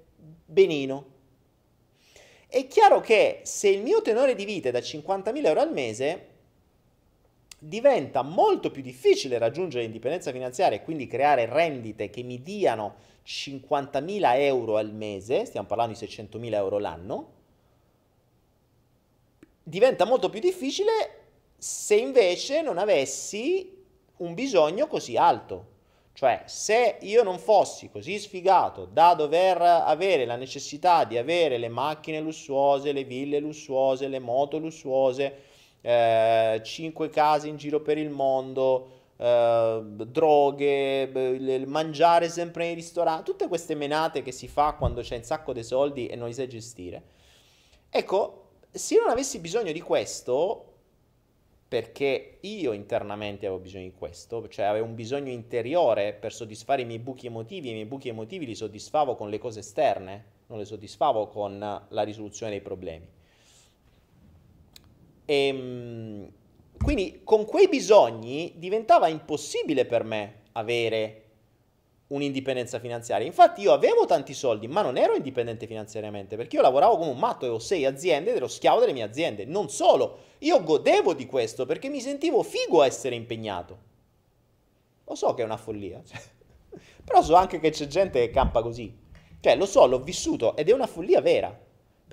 [0.44, 1.12] benino.
[2.46, 6.26] È chiaro che se il mio tenore di vita è da 50.000 euro al mese,
[7.66, 12.96] diventa molto più difficile raggiungere l'indipendenza finanziaria e quindi creare rendite che mi diano
[13.26, 17.32] 50.000 euro al mese, stiamo parlando di 600.000 euro l'anno,
[19.62, 21.22] diventa molto più difficile
[21.56, 23.82] se invece non avessi
[24.18, 25.72] un bisogno così alto.
[26.12, 31.68] Cioè, se io non fossi così sfigato da dover avere la necessità di avere le
[31.68, 35.52] macchine lussuose, le ville lussuose, le moto lussuose,
[35.86, 43.48] eh, cinque case in giro per il mondo, eh, droghe, mangiare sempre nei ristoranti, tutte
[43.48, 46.48] queste menate che si fa quando c'è un sacco di soldi e non li sai
[46.48, 47.02] gestire.
[47.90, 50.70] Ecco, se non avessi bisogno di questo,
[51.68, 56.86] perché io internamente avevo bisogno di questo, cioè avevo un bisogno interiore per soddisfare i
[56.86, 60.58] miei buchi emotivi, e i miei buchi emotivi li soddisfavo con le cose esterne, non
[60.58, 63.13] li soddisfavo con la risoluzione dei problemi.
[65.24, 66.32] E, ehm,
[66.82, 71.24] quindi con quei bisogni diventava impossibile per me avere
[72.08, 73.26] un'indipendenza finanziaria.
[73.26, 77.18] Infatti io avevo tanti soldi, ma non ero indipendente finanziariamente, perché io lavoravo come un
[77.18, 79.44] matto, avevo sei aziende ed ero schiavo delle mie aziende.
[79.44, 83.92] Non solo, io godevo di questo perché mi sentivo figo a essere impegnato.
[85.06, 86.20] Lo so che è una follia, cioè.
[87.04, 89.02] però so anche che c'è gente che campa così.
[89.40, 91.63] Cioè, lo so, l'ho vissuto ed è una follia vera.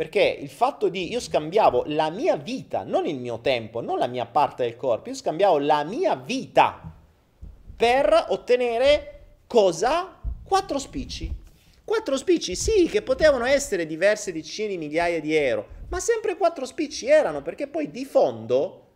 [0.01, 4.07] Perché il fatto di io scambiavo la mia vita, non il mio tempo, non la
[4.07, 6.91] mia parte del corpo, io scambiavo la mia vita
[7.75, 10.19] per ottenere cosa?
[10.43, 11.31] Quattro spicci.
[11.85, 16.65] Quattro spicci, sì, che potevano essere diverse decine di migliaia di euro, ma sempre quattro
[16.65, 18.87] spicci erano, perché poi di fondo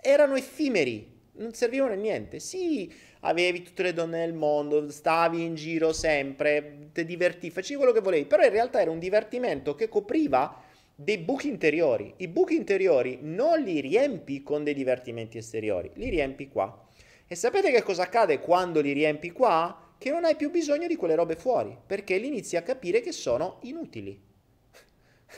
[0.00, 2.38] erano effimeri, non servivano a niente.
[2.38, 2.94] Sì,
[3.26, 8.00] avevi tutte le donne del mondo, stavi in giro sempre, ti divertivi, facevi quello che
[8.00, 10.62] volevi, però in realtà era un divertimento che copriva
[10.94, 12.12] dei buchi interiori.
[12.18, 16.86] I buchi interiori non li riempi con dei divertimenti esteriori, li riempi qua.
[17.26, 19.92] E sapete che cosa accade quando li riempi qua?
[19.96, 23.12] Che non hai più bisogno di quelle robe fuori, perché li inizi a capire che
[23.12, 24.20] sono inutili.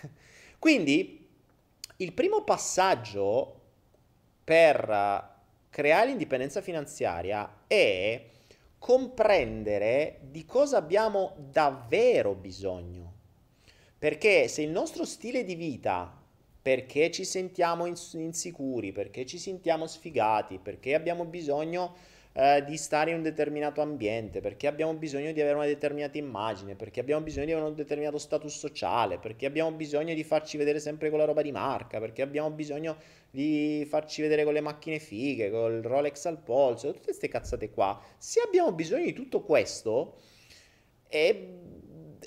[0.59, 1.24] Quindi
[1.99, 3.61] il primo passaggio
[4.43, 5.34] per
[5.77, 8.24] creare l'indipendenza finanziaria è
[8.79, 13.12] comprendere di cosa abbiamo davvero bisogno.
[13.99, 16.18] Perché se il nostro stile di vita
[16.62, 21.95] perché ci sentiamo insicuri, perché ci sentiamo sfigati, perché abbiamo bisogno
[22.39, 26.74] eh, di stare in un determinato ambiente, perché abbiamo bisogno di avere una determinata immagine,
[26.74, 30.78] perché abbiamo bisogno di avere un determinato status sociale, perché abbiamo bisogno di farci vedere
[30.78, 32.99] sempre con la roba di marca, perché abbiamo bisogno
[33.30, 37.99] di farci vedere con le macchine fighe, col Rolex al polso, tutte queste cazzate qua.
[38.18, 40.18] Se abbiamo bisogno di tutto questo,
[41.09, 41.34] è,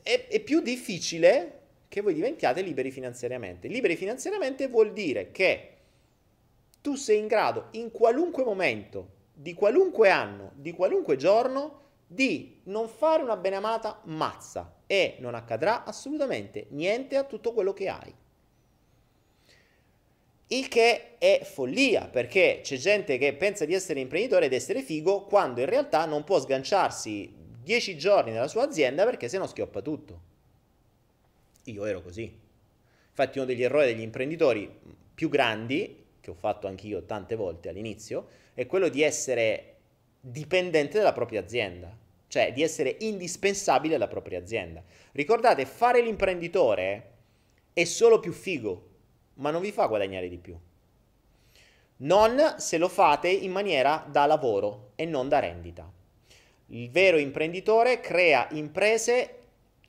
[0.01, 1.57] è, è più difficile
[1.87, 3.67] che voi diventiate liberi finanziariamente.
[3.67, 5.73] Liberi finanziariamente vuol dire che
[6.81, 12.89] tu sei in grado in qualunque momento, di qualunque anno, di qualunque giorno, di non
[12.89, 18.13] fare una beneamata mazza e non accadrà assolutamente niente a tutto quello che hai.
[20.47, 25.23] Il che è follia, perché c'è gente che pensa di essere imprenditore ed essere figo
[25.23, 27.33] quando in realtà non può sganciarsi
[27.63, 30.21] 10 giorni nella sua azienda perché se no schioppa tutto.
[31.63, 32.37] Io ero così.
[33.09, 34.69] Infatti uno degli errori degli imprenditori
[35.15, 39.75] più grandi, che ho fatto anch'io tante volte all'inizio, è quello di essere
[40.21, 41.95] dipendente dalla propria azienda,
[42.27, 44.83] cioè di essere indispensabile alla propria azienda.
[45.13, 47.11] Ricordate, fare l'imprenditore
[47.73, 48.87] è solo più figo,
[49.35, 50.57] ma non vi fa guadagnare di più.
[52.01, 55.91] Non se lo fate in maniera da lavoro e non da rendita.
[56.67, 59.35] Il vero imprenditore crea imprese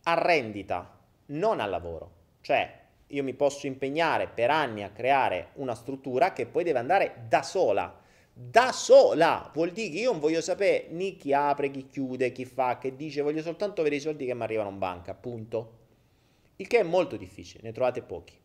[0.04, 2.18] a rendita, non al lavoro.
[2.40, 2.79] Cioè,
[3.10, 7.42] io mi posso impegnare per anni a creare una struttura che poi deve andare da
[7.42, 7.98] sola.
[8.32, 12.44] Da sola vuol dire che io non voglio sapere né chi apre, chi chiude, chi
[12.44, 15.78] fa, che dice, voglio soltanto avere i soldi che mi arrivano in banca, punto.
[16.56, 18.38] Il che è molto difficile, ne trovate pochi.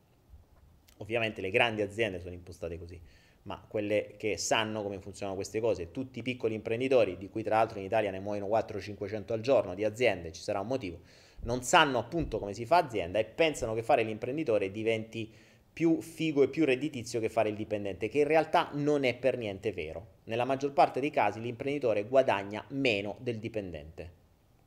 [0.97, 2.99] Ovviamente le grandi aziende sono impostate così,
[3.43, 7.57] ma quelle che sanno come funzionano queste cose, tutti i piccoli imprenditori, di cui tra
[7.57, 10.99] l'altro in Italia ne muoiono 400-500 al giorno di aziende, ci sarà un motivo
[11.45, 15.31] non sanno appunto come si fa azienda e pensano che fare l'imprenditore diventi
[15.75, 19.37] più figo e più redditizio che fare il dipendente, che in realtà non è per
[19.37, 20.13] niente vero.
[20.23, 24.11] Nella maggior parte dei casi l'imprenditore guadagna meno del dipendente,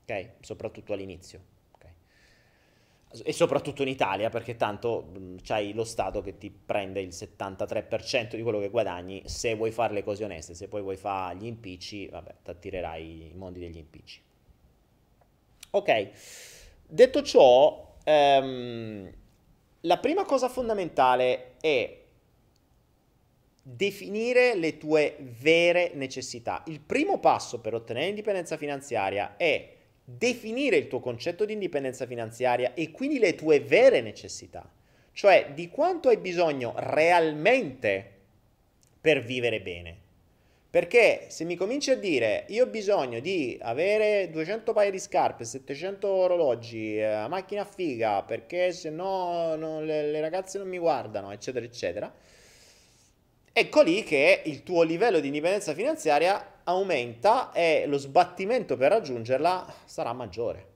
[0.03, 0.31] ok?
[0.41, 1.41] Soprattutto all'inizio.
[1.77, 1.91] Okay?
[3.25, 8.37] E soprattutto in Italia, perché tanto mh, c'hai lo Stato che ti prende il 73%
[8.37, 11.47] di quello che guadagni se vuoi fare le cose oneste, se poi vuoi fare gli
[11.47, 14.21] impicci, vabbè, ti attirerai i mondi degli impicci.
[15.71, 16.11] Ok.
[16.91, 19.13] Detto ciò, ehm,
[19.83, 21.99] la prima cosa fondamentale è
[23.63, 26.63] definire le tue vere necessità.
[26.67, 32.73] Il primo passo per ottenere indipendenza finanziaria è definire il tuo concetto di indipendenza finanziaria
[32.73, 34.73] e quindi le tue vere necessità.
[35.13, 38.13] cioè di quanto hai bisogno realmente
[39.01, 40.08] per vivere bene.
[40.71, 45.45] Perché se mi cominci a dire io ho bisogno di avere 200 paia di scarpe,
[45.45, 51.65] 700 orologi, eh, macchina figa, perché se no le, le ragazze non mi guardano, eccetera,
[51.65, 52.13] eccetera,
[53.51, 59.75] ecco lì che il tuo livello di indipendenza finanziaria aumenta e lo sbattimento per raggiungerla
[59.87, 60.67] sarà maggiore.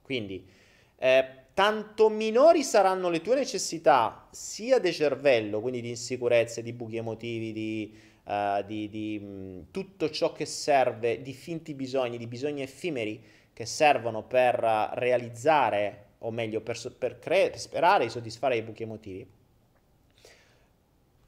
[0.00, 0.48] Quindi,
[0.96, 6.96] eh, tanto minori saranno le tue necessità sia di cervello, quindi di insicurezze, di buchi
[6.96, 12.62] emotivi, di uh, di, di mh, tutto ciò che serve, di finti bisogni, di bisogni
[12.62, 18.56] effimeri che servono per uh, realizzare, o meglio, per, per, cre- per sperare di soddisfare
[18.56, 19.26] i buchi emotivi.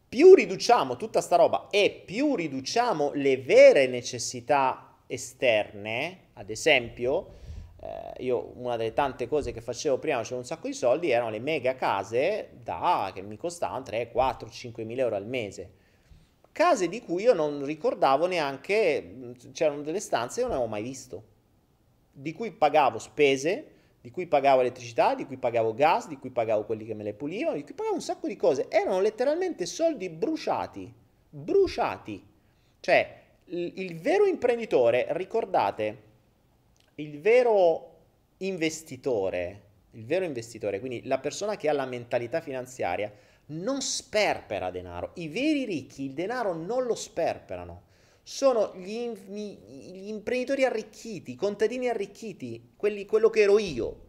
[0.09, 7.43] Più riduciamo tutta sta roba e più riduciamo le vere necessità esterne, ad esempio,
[7.81, 11.31] eh, io una delle tante cose che facevo prima, c'era un sacco di soldi, erano
[11.31, 15.83] le mega case da, che mi costavano 3, 4, 5 mila euro al mese
[16.55, 21.25] case di cui io non ricordavo neanche, c'erano delle stanze che non avevo mai visto,
[22.13, 26.65] di cui pagavo spese, di cui pagavo elettricità, di cui pagavo gas, di cui pagavo
[26.65, 30.09] quelli che me le pulivano, di cui pagavo un sacco di cose, erano letteralmente soldi
[30.09, 30.95] bruciati,
[31.29, 32.25] bruciati.
[32.79, 36.03] Cioè, il, il vero imprenditore, ricordate,
[36.97, 37.97] il vero
[38.37, 43.13] investitore, il vero investitore, quindi la persona che ha la mentalità finanziaria,
[43.47, 45.11] non sperpera denaro.
[45.15, 47.83] I veri ricchi il denaro non lo sperperano.
[48.23, 54.03] Sono gli, gli imprenditori arricchiti, i contadini arricchiti, quelli, quello che ero io.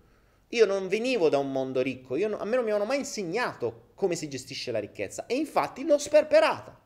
[0.49, 3.89] Io non venivo da un mondo ricco, no, a me non mi avevano mai insegnato
[3.95, 6.79] come si gestisce la ricchezza e infatti l'ho sperperata.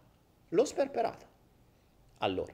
[0.50, 1.28] L'ho sperperata.
[2.20, 2.54] Allora,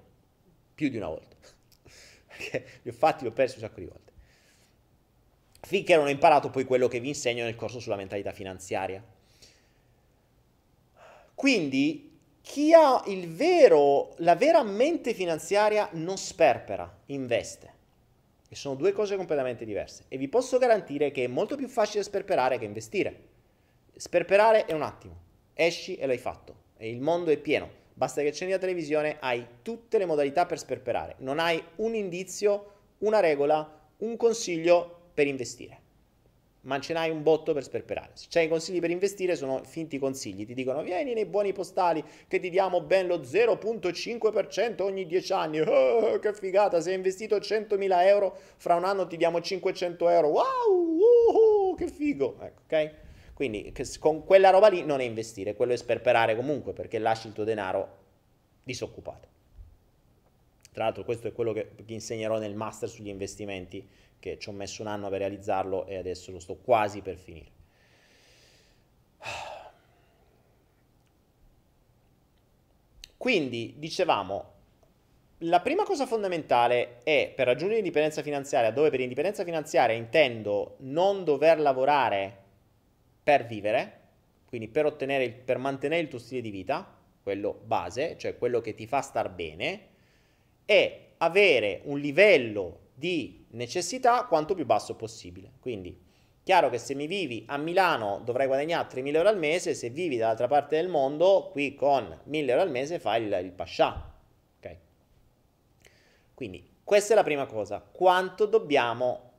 [0.73, 1.37] più di una volta.
[2.27, 4.11] Perché li ho fatti, li ho persi un sacco di volte.
[5.61, 9.01] Finché non ho imparato poi quello che vi insegno nel corso sulla mentalità finanziaria
[11.35, 17.73] quindi chi ha vero, la vera mente finanziaria non sperpera, investe.
[18.47, 20.05] E sono due cose completamente diverse.
[20.07, 23.19] E vi posso garantire che è molto più facile sperperare che investire.
[23.95, 25.17] Sperperare è un attimo,
[25.53, 26.55] esci e l'hai fatto.
[26.77, 27.69] E il mondo è pieno.
[27.93, 31.15] Basta che accendi la televisione, hai tutte le modalità per sperperare.
[31.19, 35.83] Non hai un indizio, una regola, un consiglio per investire
[36.65, 38.11] ma ce n'hai un botto per sperperare.
[38.13, 42.03] Se c'hai i consigli per investire sono finti consigli, ti dicono vieni nei buoni postali
[42.27, 47.37] che ti diamo ben lo 0.5% ogni 10 anni, oh, che figata, se hai investito
[47.37, 52.91] 100.000 euro, fra un anno ti diamo 500 euro, wow, uh, che figo, ecco, ok?
[53.33, 57.33] Quindi con quella roba lì non è investire, quello è sperperare comunque perché lasci il
[57.33, 58.03] tuo denaro
[58.63, 59.27] disoccupato.
[60.71, 63.85] Tra l'altro questo è quello che insegnerò nel master sugli investimenti
[64.19, 67.53] che ci ho messo un anno per realizzarlo e adesso lo sto quasi per finire.
[73.17, 74.53] Quindi, dicevamo,
[75.39, 81.23] la prima cosa fondamentale è per raggiungere l'indipendenza finanziaria, dove per indipendenza finanziaria intendo non
[81.23, 82.43] dover lavorare
[83.23, 84.01] per vivere,
[84.45, 88.75] quindi per ottenere, per mantenere il tuo stile di vita, quello base, cioè quello che
[88.75, 89.87] ti fa star bene,
[90.65, 95.51] e avere un livello di necessità quanto più basso possibile.
[95.59, 96.01] Quindi,
[96.41, 100.17] chiaro che se mi vivi a Milano dovrai guadagnare 3.000 euro al mese, se vivi
[100.17, 104.13] dall'altra parte del mondo, qui con 1.000 euro al mese fai il, il pascià.
[104.57, 104.77] Ok?
[106.33, 107.79] Quindi, questa è la prima cosa.
[107.79, 109.31] Quanto dobbiamo,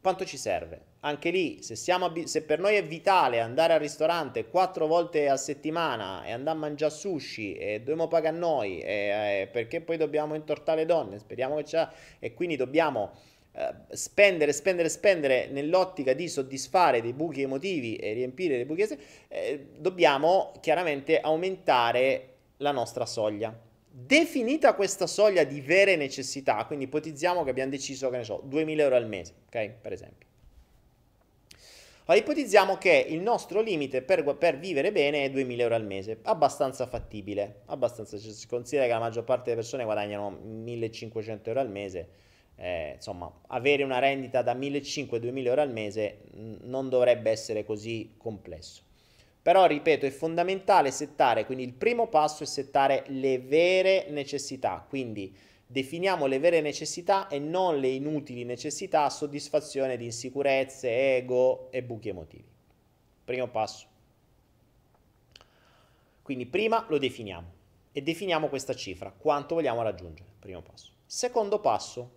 [0.00, 0.90] quanto ci serve?
[1.04, 5.36] Anche lì, se, siamo, se, per noi è vitale andare al ristorante quattro volte a
[5.36, 10.34] settimana e andare a mangiare sushi e dobbiamo pagare noi e, e, perché poi dobbiamo
[10.34, 11.88] intortare le donne, speriamo che c'è
[12.20, 13.10] e quindi dobbiamo
[13.52, 18.86] eh, spendere, spendere, spendere nell'ottica di soddisfare dei buchi emotivi e riempire dei buchi
[19.26, 22.28] eh, dobbiamo chiaramente aumentare
[22.58, 23.52] la nostra soglia.
[23.94, 28.82] Definita questa soglia di vere necessità, quindi ipotizziamo che abbiamo deciso, che ne so, 2000
[28.84, 29.68] euro al mese, ok?
[29.82, 30.31] Per esempio.
[32.12, 36.18] Allora, ipotizziamo che il nostro limite per, per, vivere bene è 2000 euro al mese,
[36.24, 41.60] abbastanza fattibile, abbastanza, cioè, si considera che la maggior parte delle persone guadagnano 1500 euro
[41.60, 42.08] al mese,
[42.56, 46.24] eh, insomma, avere una rendita da 1500-2000 euro al mese
[46.64, 48.82] non dovrebbe essere così complesso.
[49.40, 55.34] Però, ripeto, è fondamentale settare, quindi il primo passo è settare le vere necessità, quindi
[55.72, 62.10] definiamo le vere necessità e non le inutili necessità soddisfazione di insicurezze, ego e buchi
[62.10, 62.44] emotivi.
[63.24, 63.86] Primo passo.
[66.20, 67.50] Quindi prima lo definiamo
[67.90, 70.28] e definiamo questa cifra, quanto vogliamo raggiungere.
[70.38, 70.92] Primo passo.
[71.06, 72.10] Secondo passo,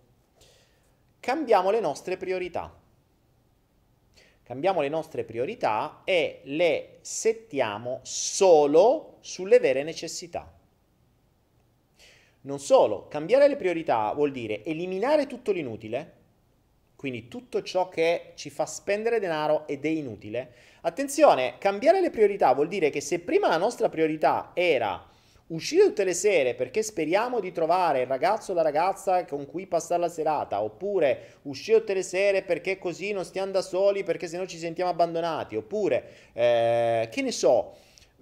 [1.18, 2.84] cambiamo le nostre priorità.
[4.42, 10.55] cambiamo le nostre priorità e le settiamo solo sulle vere necessità.
[12.46, 16.12] Non solo, cambiare le priorità vuol dire eliminare tutto l'inutile,
[16.94, 20.52] quindi tutto ciò che ci fa spendere denaro ed è inutile.
[20.82, 25.04] Attenzione, cambiare le priorità vuol dire che se prima la nostra priorità era
[25.48, 29.66] uscire tutte le sere perché speriamo di trovare il ragazzo o la ragazza con cui
[29.66, 34.28] passare la serata, oppure uscire tutte le sere perché così non stiamo da soli perché
[34.28, 37.74] sennò ci sentiamo abbandonati, oppure eh, che ne so,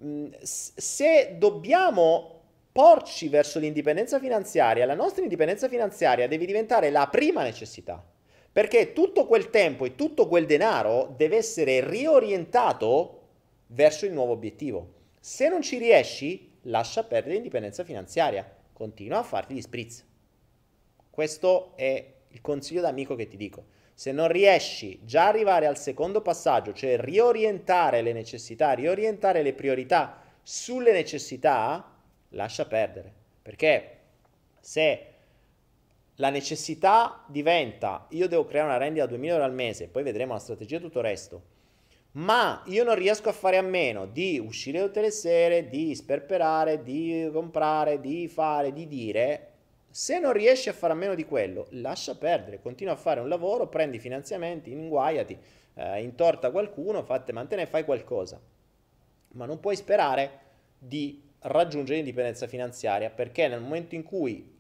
[0.03, 2.34] mm, se dobbiamo
[2.75, 8.05] porci verso l'indipendenza finanziaria, la nostra indipendenza finanziaria deve diventare la prima necessità.
[8.51, 13.21] Perché tutto quel tempo e tutto quel denaro deve essere riorientato
[13.69, 14.93] verso il nuovo obiettivo.
[15.21, 20.05] Se non ci riesci, lascia perdere l'indipendenza finanziaria, continua a farti gli spritz.
[21.11, 23.67] Questo è il consiglio d'amico che ti dico.
[23.95, 30.21] Se non riesci già arrivare al secondo passaggio, cioè riorientare le necessità, riorientare le priorità
[30.43, 31.94] sulle necessità,
[32.35, 33.13] lascia perdere.
[33.43, 33.99] Perché
[34.61, 35.07] se
[36.17, 40.35] la necessità diventa io devo creare una rendita a 2000 euro al mese, poi vedremo
[40.35, 41.43] la strategia e tutto il resto,
[42.13, 46.83] ma io non riesco a fare a meno di uscire tutte le sere, di sperperare,
[46.83, 49.49] di comprare, di fare, di dire,
[49.91, 53.29] se non riesci a fare a meno di quello, lascia perdere, continua a fare un
[53.29, 55.39] lavoro, prendi finanziamenti, inguaiati,
[55.75, 58.41] eh, intorta qualcuno, fate mantenere, fai qualcosa.
[59.33, 60.41] Ma non puoi sperare
[60.79, 64.53] di raggiungere l'indipendenza finanziaria perché nel momento in cui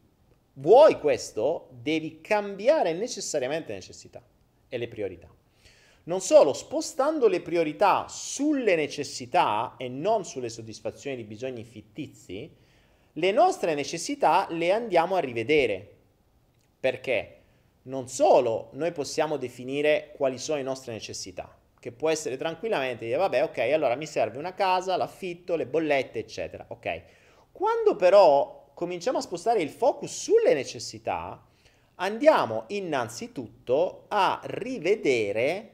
[0.54, 4.22] vuoi questo, devi cambiare necessariamente le necessità
[4.68, 5.28] e le priorità.
[6.04, 12.50] Non solo, spostando le priorità sulle necessità e non sulle soddisfazioni di bisogni fittizi,
[13.12, 15.92] le nostre necessità le andiamo a rivedere.
[16.78, 17.38] Perché?
[17.82, 23.18] Non solo noi possiamo definire quali sono le nostre necessità, che può essere tranquillamente dire
[23.18, 27.02] vabbè ok allora mi serve una casa, l'affitto, le bollette eccetera, ok.
[27.52, 31.44] Quando però cominciamo a spostare il focus sulle necessità,
[31.96, 35.72] andiamo innanzitutto a rivedere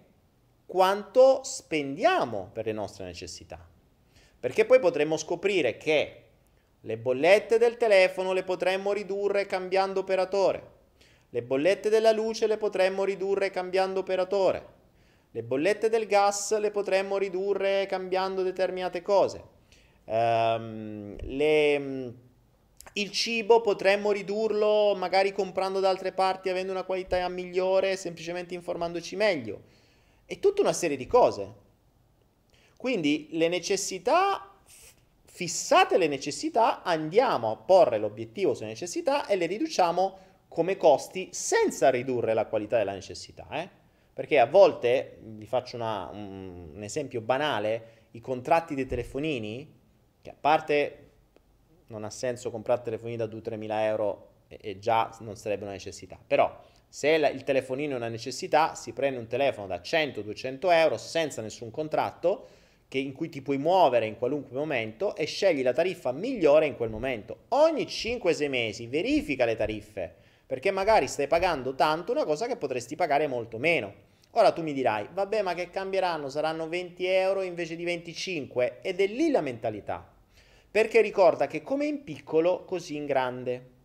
[0.67, 3.65] quanto spendiamo per le nostre necessità.
[4.41, 6.25] Perché poi potremmo scoprire che
[6.81, 10.71] le bollette del telefono le potremmo ridurre cambiando operatore,
[11.29, 14.79] le bollette della luce le potremmo ridurre cambiando operatore,
[15.33, 19.59] le bollette del gas le potremmo ridurre cambiando determinate cose.
[20.05, 22.15] Um, le,
[22.95, 29.15] il cibo potremmo ridurlo magari comprando da altre parti, avendo una qualità migliore, semplicemente informandoci
[29.15, 29.63] meglio.
[30.27, 31.69] E tutta una serie di cose.
[32.77, 34.53] Quindi le necessità,
[35.27, 40.19] fissate le necessità, andiamo a porre l'obiettivo sulle necessità e le riduciamo
[40.49, 43.47] come costi senza ridurre la qualità della necessità.
[43.53, 43.80] Eh?
[44.21, 49.67] Perché a volte, vi faccio una, un, un esempio banale, i contratti dei telefonini,
[50.21, 51.09] che a parte
[51.87, 55.73] non ha senso comprare telefonini da 2-3 mila euro e, e, già non sarebbe una
[55.73, 56.55] necessità, però
[56.87, 61.41] se la, il telefonino è una necessità, si prende un telefono da 100-200 euro senza
[61.41, 62.49] nessun contratto,
[62.89, 66.77] che, in cui ti puoi muovere in qualunque momento e scegli la tariffa migliore in
[66.77, 67.45] quel momento.
[67.49, 70.15] Ogni 5-6 mesi verifica le tariffe,
[70.45, 74.09] perché magari stai pagando tanto una cosa che potresti pagare molto meno.
[74.35, 76.29] Ora tu mi dirai, vabbè ma che cambieranno?
[76.29, 78.79] Saranno 20 euro invece di 25?
[78.81, 80.09] Ed è lì la mentalità.
[80.71, 83.79] Perché ricorda che come in piccolo, così in grande.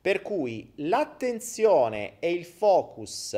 [0.00, 3.36] Per cui l'attenzione e il focus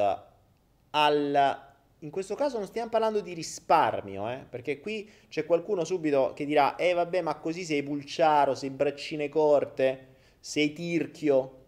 [0.91, 1.65] al...
[2.01, 4.45] In questo caso non stiamo parlando di risparmio, eh?
[4.49, 9.29] perché qui c'è qualcuno subito che dirà, eh vabbè ma così sei pulciaro, sei braccine
[9.29, 10.07] corte,
[10.39, 11.65] sei tirchio.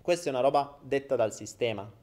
[0.00, 2.02] Questa è una roba detta dal sistema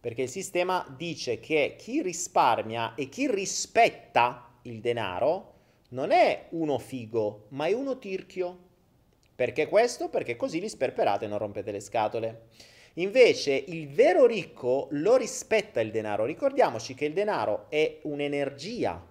[0.00, 5.54] perché il sistema dice che chi risparmia e chi rispetta il denaro
[5.90, 8.68] non è uno figo, ma è uno tirchio.
[9.34, 10.08] Perché questo?
[10.08, 12.48] Perché così li sperperate e non rompete le scatole.
[12.94, 16.24] Invece il vero ricco lo rispetta il denaro.
[16.24, 19.06] Ricordiamoci che il denaro è un'energia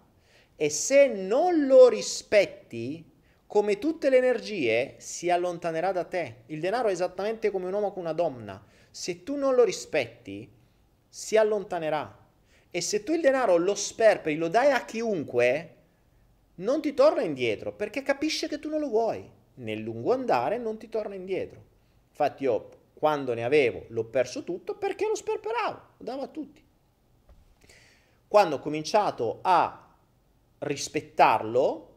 [0.56, 3.10] e se non lo rispetti,
[3.48, 6.44] come tutte le energie, si allontanerà da te.
[6.48, 8.64] Il denaro è esattamente come un uomo con una donna.
[8.92, 10.58] Se tu non lo rispetti,
[11.10, 12.18] si allontanerà.
[12.72, 15.76] E se tu il denaro lo sperperi, lo dai a chiunque,
[16.56, 19.30] non ti torna indietro perché capisce che tu non lo vuoi.
[19.56, 21.62] Nel lungo andare non ti torna indietro.
[22.10, 26.64] Infatti io quando ne avevo l'ho perso tutto perché lo sperperavo, lo davo a tutti.
[28.28, 29.88] Quando ho cominciato a
[30.60, 31.88] rispettarlo,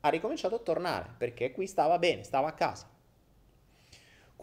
[0.00, 2.90] ha ricominciato a tornare perché qui stava bene, stava a casa.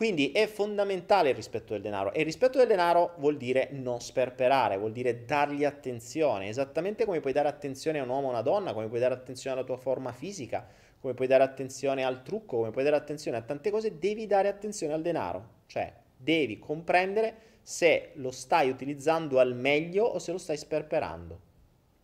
[0.01, 4.01] Quindi è fondamentale il rispetto del denaro e il rispetto del denaro vuol dire non
[4.01, 8.31] sperperare, vuol dire dargli attenzione, esattamente come puoi dare attenzione a un uomo o a
[8.31, 10.67] una donna, come puoi dare attenzione alla tua forma fisica,
[10.99, 14.47] come puoi dare attenzione al trucco, come puoi dare attenzione a tante cose, devi dare
[14.47, 20.39] attenzione al denaro, cioè devi comprendere se lo stai utilizzando al meglio o se lo
[20.39, 21.39] stai sperperando.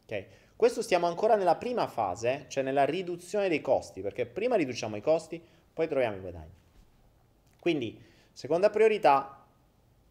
[0.03, 0.25] Ok?
[0.55, 5.01] Questo stiamo ancora nella prima fase, cioè nella riduzione dei costi, perché prima riduciamo i
[5.01, 5.41] costi,
[5.73, 6.65] poi troviamo i guadagni.
[7.67, 8.01] Quindi,
[8.31, 9.45] seconda priorità,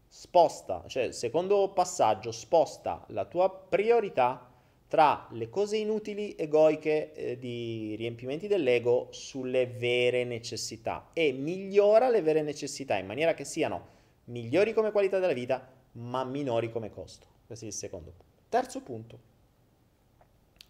[0.07, 4.47] sposta, cioè secondo passaggio, sposta la tua priorità
[4.87, 12.21] tra le cose inutili, egoiche, eh, di riempimenti dell'ego sulle vere necessità e migliora le
[12.21, 13.87] vere necessità in maniera che siano
[14.25, 17.25] migliori come qualità della vita, ma minori come costo.
[17.47, 18.33] Questo è il secondo punto.
[18.49, 19.19] Terzo punto.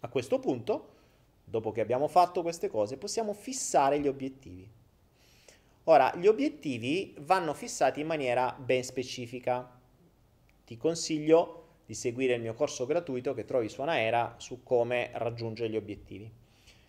[0.00, 0.88] A questo punto,
[1.44, 4.76] dopo che abbiamo fatto queste cose, possiamo fissare gli obiettivi.
[5.90, 9.80] Ora, gli obiettivi vanno fissati in maniera ben specifica.
[10.66, 15.70] Ti consiglio di seguire il mio corso gratuito che trovi su Anaera su come raggiungere
[15.70, 16.30] gli obiettivi.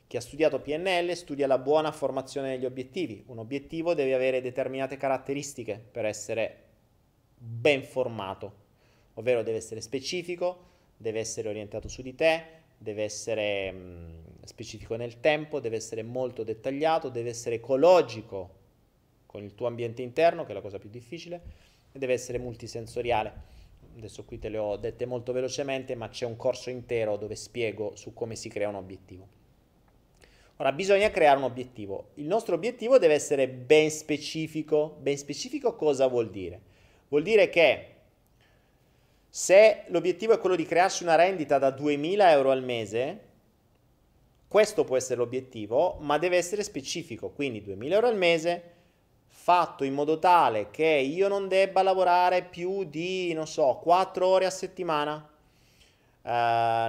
[0.05, 3.23] Chi ha studiato PNL studia la buona formazione degli obiettivi.
[3.27, 6.63] Un obiettivo deve avere determinate caratteristiche per essere
[7.37, 8.53] ben formato,
[9.13, 10.65] ovvero deve essere specifico,
[10.97, 12.43] deve essere orientato su di te,
[12.77, 18.57] deve essere mh, specifico nel tempo, deve essere molto dettagliato, deve essere ecologico
[19.29, 21.41] con il tuo ambiente interno, che è la cosa più difficile,
[21.91, 23.31] e deve essere multisensoriale.
[23.95, 27.95] Adesso qui te le ho dette molto velocemente, ma c'è un corso intero dove spiego
[27.95, 29.27] su come si crea un obiettivo.
[30.55, 32.09] Ora, bisogna creare un obiettivo.
[32.15, 34.97] Il nostro obiettivo deve essere ben specifico.
[34.99, 36.59] Ben specifico cosa vuol dire?
[37.09, 37.95] Vuol dire che
[39.29, 43.19] se l'obiettivo è quello di crearsi una rendita da 2000 euro al mese,
[44.47, 47.29] questo può essere l'obiettivo, ma deve essere specifico.
[47.29, 48.77] Quindi 2000 euro al mese
[49.49, 54.45] fatto in modo tale che io non debba lavorare più di, non so, 4 ore
[54.45, 55.27] a settimana,
[56.21, 56.29] uh,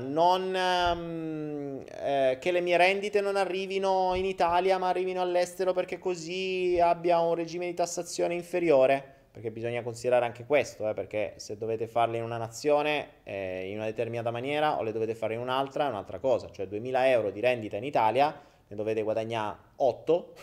[0.04, 5.98] non, um, eh, che le mie rendite non arrivino in Italia ma arrivino all'estero perché
[5.98, 9.14] così abbia un regime di tassazione inferiore.
[9.32, 13.76] Perché bisogna considerare anche questo, eh, perché se dovete farle in una nazione eh, in
[13.76, 16.50] una determinata maniera o le dovete fare in un'altra è un'altra cosa.
[16.50, 18.38] Cioè 2000 euro di rendita in Italia
[18.68, 20.34] ne dovete guadagnare 8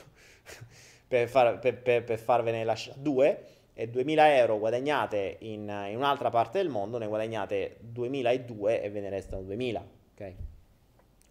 [1.07, 3.43] per, far, per, per, per farvene lasciare due
[3.73, 8.99] e 2000 euro guadagnate in, in, un'altra parte del mondo ne guadagnate 2002 e ve
[9.01, 10.33] ne restano 2000 ok?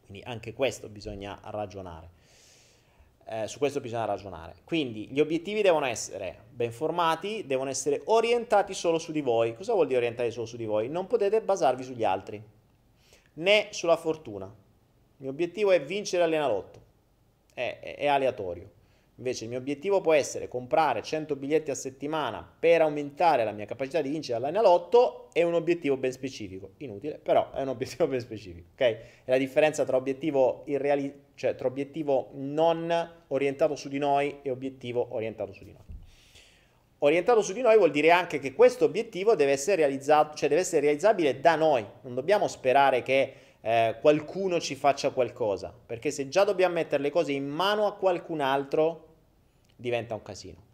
[0.06, 2.10] Quindi anche questo bisogna ragionare.
[3.28, 4.54] Eh, su questo bisogna ragionare.
[4.62, 9.56] Quindi gli obiettivi devono essere ben formati devono essere orientati solo su di voi.
[9.56, 10.88] Cosa vuol dire orientati solo su di voi?
[10.88, 12.40] Non potete basarvi sugli altri
[13.34, 14.46] né sulla fortuna.
[14.46, 16.84] Il mio obiettivo è vincere all'enalotto.
[17.52, 18.74] È, è, è aleatorio
[19.18, 23.64] Invece il mio obiettivo può essere comprare 100 biglietti a settimana per aumentare la mia
[23.64, 26.72] capacità di vincere all'Enalotto è un obiettivo ben specifico.
[26.78, 28.80] Inutile, però è un obiettivo ben specifico, ok?
[28.82, 34.50] È la differenza tra obiettivo, irreali- cioè, tra obiettivo non orientato su di noi e
[34.50, 35.82] obiettivo orientato su di noi.
[36.98, 40.60] Orientato su di noi vuol dire anche che questo obiettivo deve essere realizzato, cioè deve
[40.60, 41.84] essere realizzabile da noi.
[42.02, 47.10] Non dobbiamo sperare che eh, qualcuno ci faccia qualcosa, perché se già dobbiamo mettere le
[47.10, 49.05] cose in mano a qualcun altro,
[49.76, 50.64] diventa un casino.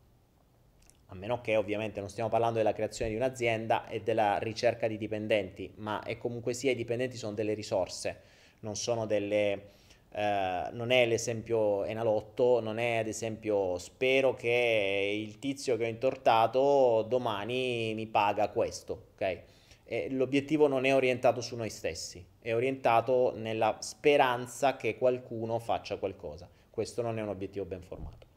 [1.06, 4.96] A meno che ovviamente non stiamo parlando della creazione di un'azienda e della ricerca di
[4.96, 8.20] dipendenti, ma è comunque sia i dipendenti sono delle risorse,
[8.60, 9.80] non sono delle...
[10.14, 15.88] Uh, non è l'esempio Enalotto, non è ad esempio spero che il tizio che ho
[15.88, 19.40] intortato domani mi paga questo, ok?
[19.84, 25.96] E l'obiettivo non è orientato su noi stessi, è orientato nella speranza che qualcuno faccia
[25.96, 26.46] qualcosa.
[26.68, 28.31] Questo non è un obiettivo ben formato.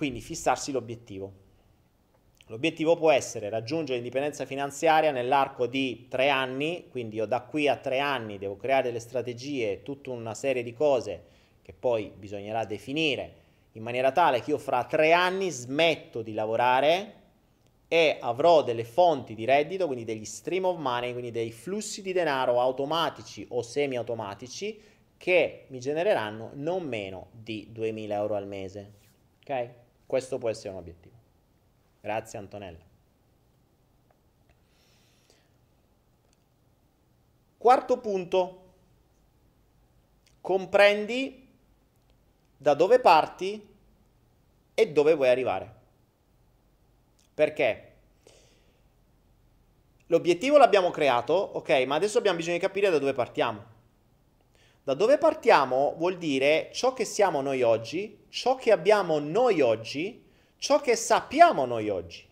[0.00, 1.30] Quindi fissarsi l'obiettivo.
[2.46, 7.76] L'obiettivo può essere raggiungere l'indipendenza finanziaria nell'arco di tre anni, quindi io da qui a
[7.76, 11.24] tre anni devo creare delle strategie, tutta una serie di cose
[11.60, 13.34] che poi bisognerà definire
[13.72, 17.14] in maniera tale che io fra tre anni smetto di lavorare
[17.86, 22.14] e avrò delle fonti di reddito, quindi degli stream of money, quindi dei flussi di
[22.14, 24.80] denaro automatici o semi-automatici
[25.18, 28.92] che mi genereranno non meno di 2000 euro al mese.
[29.42, 29.88] Ok?
[30.10, 31.14] Questo può essere un obiettivo.
[32.00, 32.84] Grazie Antonella.
[37.56, 38.72] Quarto punto,
[40.40, 41.48] comprendi
[42.56, 43.64] da dove parti
[44.74, 45.74] e dove vuoi arrivare.
[47.32, 47.92] Perché?
[50.06, 53.69] L'obiettivo l'abbiamo creato, ok, ma adesso abbiamo bisogno di capire da dove partiamo.
[54.90, 60.20] Da dove partiamo vuol dire ciò che siamo noi oggi, ciò che abbiamo noi oggi,
[60.58, 62.28] ciò che sappiamo noi oggi.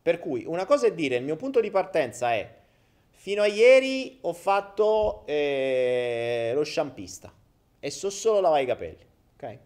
[0.00, 2.54] Per cui una cosa è dire il mio punto di partenza è
[3.10, 7.30] fino a ieri ho fatto eh, lo sciampista
[7.80, 9.58] e so solo lavare i capelli, ok?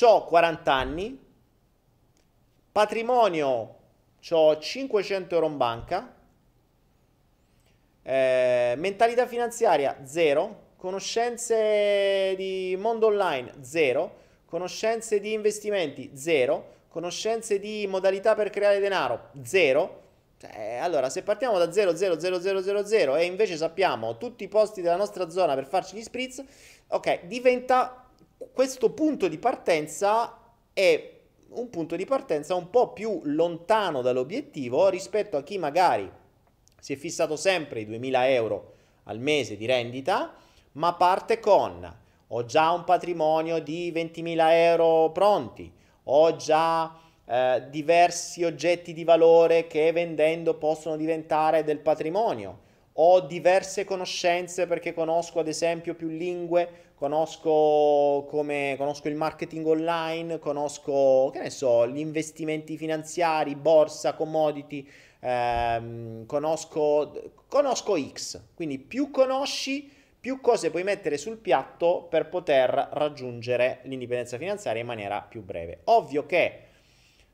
[0.00, 1.24] Ho 40 anni,
[2.72, 3.76] patrimonio,
[4.30, 6.14] ho 500 euro in banca,
[8.08, 14.14] eh, mentalità finanziaria 0, conoscenze di mondo online 0,
[14.46, 20.06] conoscenze di investimenti 0, conoscenze di modalità per creare denaro 0.
[20.38, 24.44] Cioè, allora, se partiamo da 0, 0, 0, 0, 0, 0 e invece sappiamo tutti
[24.44, 26.42] i posti della nostra zona per farci gli spritz,
[26.86, 28.08] ok, diventa
[28.54, 31.12] questo punto di partenza è
[31.50, 36.10] un punto di partenza un po' più lontano dall'obiettivo rispetto a chi magari
[36.80, 38.72] si è fissato sempre i 2000 euro
[39.04, 40.34] al mese di rendita,
[40.72, 41.96] ma parte con
[42.28, 45.72] ho già un patrimonio di 20.000 euro pronti,
[46.04, 53.84] ho già eh, diversi oggetti di valore che vendendo possono diventare del patrimonio, ho diverse
[53.84, 61.40] conoscenze perché conosco ad esempio più lingue, conosco, come, conosco il marketing online, conosco, che
[61.40, 64.86] ne so, gli investimenti finanziari, borsa, commodity,
[65.20, 68.40] ehm, conosco, conosco X.
[68.54, 69.90] Quindi più conosci,
[70.20, 75.80] più cose puoi mettere sul piatto per poter raggiungere l'indipendenza finanziaria in maniera più breve.
[75.84, 76.62] Ovvio che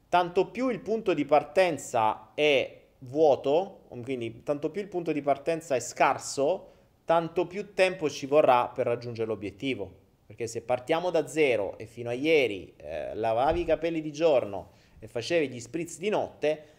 [0.09, 5.75] tanto più il punto di partenza è vuoto, quindi tanto più il punto di partenza
[5.75, 6.73] è scarso,
[7.05, 10.03] tanto più tempo ci vorrà per raggiungere l'obiettivo.
[10.27, 14.71] Perché se partiamo da zero e fino a ieri eh, lavavi i capelli di giorno
[14.99, 16.74] e facevi gli spritz di notte,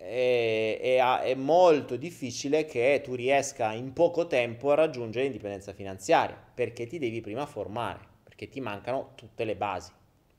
[0.00, 6.42] è, è, è, molto difficile che tu riesca in poco tempo a raggiungere l'indipendenza finanziaria,
[6.54, 9.92] perché ti devi prima formare, perché ti mancano tutte le basi.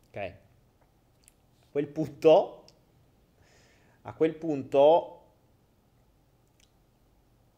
[0.07, 0.17] Ok?
[0.17, 0.33] A
[1.71, 2.63] quel punto,
[4.01, 5.21] a quel punto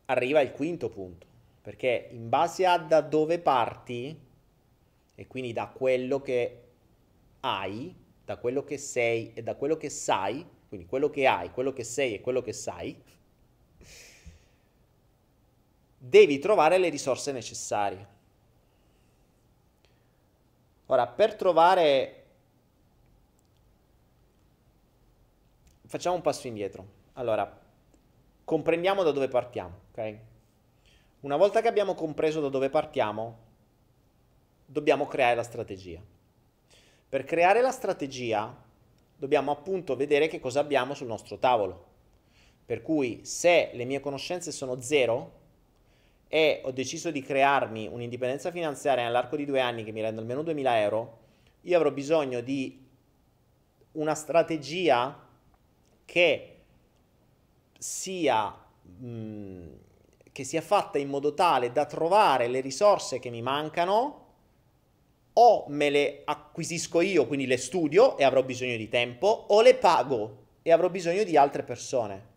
[0.05, 1.25] arriva il quinto punto,
[1.61, 4.19] perché in base a da dove parti,
[5.15, 6.63] e quindi da quello che
[7.39, 7.95] hai,
[8.25, 11.83] da quello che sei e da quello che sai, quindi quello che hai, quello che
[11.83, 12.99] sei e quello che sai,
[15.95, 18.07] devi trovare le risorse necessarie.
[20.87, 22.25] Ora, per trovare...
[25.85, 26.87] Facciamo un passo indietro.
[27.13, 27.61] Allora,
[28.43, 30.17] comprendiamo da dove partiamo, ok?
[31.19, 33.37] Una volta che abbiamo compreso da dove partiamo,
[34.65, 36.01] dobbiamo creare la strategia.
[37.09, 38.62] Per creare la strategia
[39.23, 41.91] dobbiamo appunto vedere che cosa abbiamo sul nostro tavolo.
[42.65, 45.39] Per cui se le mie conoscenze sono zero
[46.27, 50.43] e ho deciso di crearmi un'indipendenza finanziaria nell'arco di due anni che mi renda almeno
[50.43, 51.19] 2000 euro,
[51.61, 52.85] io avrò bisogno di
[53.93, 55.25] una strategia
[56.03, 56.57] che
[57.77, 59.67] sia, mh, mm,
[60.33, 64.22] che sia fatta in modo tale da trovare le risorse che mi mancano
[65.33, 69.75] o me le acquisisco io, quindi le studio e avrò bisogno di tempo, o le
[69.75, 72.31] pago e avrò bisogno di altre persone.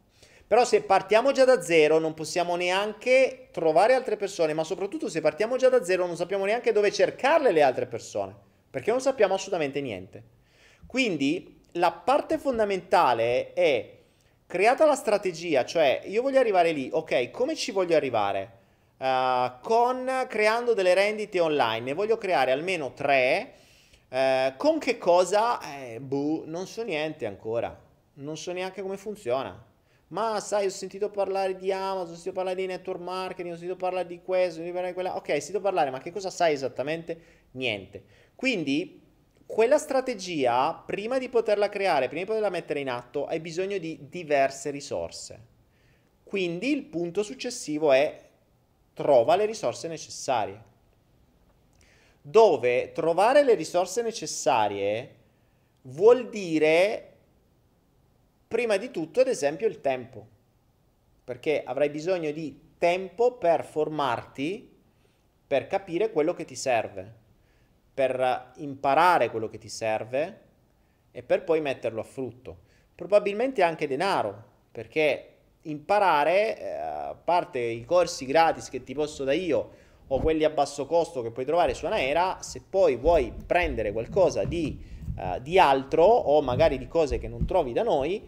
[0.47, 5.21] Però se partiamo già da zero non possiamo neanche trovare altre persone, ma soprattutto se
[5.21, 8.35] partiamo già da zero non sappiamo neanche dove cercarle le altre persone,
[8.71, 10.23] perché non sappiamo assolutamente niente.
[10.87, 13.99] Quindi la parte fondamentale è
[14.47, 18.56] creata la strategia, cioè io voglio arrivare lì, ok, come ci voglio arrivare?
[18.99, 21.81] Uh, con creando delle rendite online.
[21.85, 23.53] Ne voglio creare almeno tre.
[24.09, 25.61] Uh, con che cosa?
[25.61, 27.79] Eh, boh, non so niente ancora.
[28.15, 29.65] Non so neanche come funziona.
[30.09, 33.77] Ma sai, ho sentito parlare di Amazon, ho sentito parlare di network marketing, ho sentito
[33.77, 35.17] parlare di questo, ho sentito parlare di quella.
[35.17, 37.21] Ok, ho sentito parlare, ma che cosa sai esattamente?
[37.53, 38.05] Niente.
[38.37, 39.03] Quindi,
[39.45, 44.07] quella strategia, prima di poterla creare, prima di poterla mettere in atto, hai bisogno di
[44.09, 45.41] diverse risorse.
[46.23, 48.26] Quindi il punto successivo è
[48.97, 50.63] trova le risorse necessarie.
[52.23, 55.15] Dove trovare le risorse necessarie
[55.83, 57.13] vuol dire,
[58.49, 60.27] prima di tutto, ad esempio, il tempo.
[61.25, 64.75] Perché avrai bisogno di tempo per formarti,
[65.47, 67.15] per capire quello che ti serve,
[67.93, 70.41] per imparare quello che ti serve
[71.11, 72.61] e per poi metterlo a frutto.
[72.95, 74.43] Probabilmente anche denaro,
[74.73, 75.36] perché
[75.69, 79.71] imparare, eh, a parte i corsi gratis che ti posso dare io
[80.09, 84.45] o quelli a basso costo che puoi trovare su Anaera, se poi vuoi prendere qualcosa
[84.45, 84.81] di,
[85.17, 88.25] uh, di altro o magari di cose che non trovi da noi,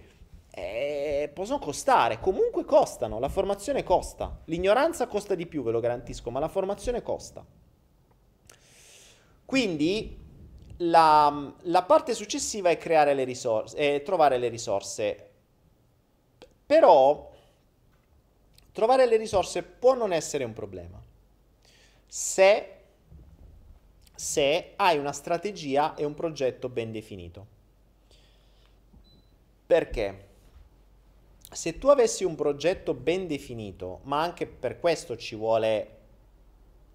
[0.50, 6.30] eh, possono costare, comunque costano, la formazione costa, l'ignoranza costa di più, ve lo garantisco,
[6.30, 7.44] ma la formazione costa.
[9.44, 10.18] Quindi
[10.78, 15.30] la, la parte successiva è creare le risorse, è trovare le risorse.
[16.66, 17.27] Però
[18.78, 21.02] trovare le risorse può non essere un problema.
[22.06, 22.74] Se
[24.14, 27.46] se hai una strategia e un progetto ben definito.
[29.66, 30.26] Perché?
[31.50, 35.98] Se tu avessi un progetto ben definito, ma anche per questo ci, vuole,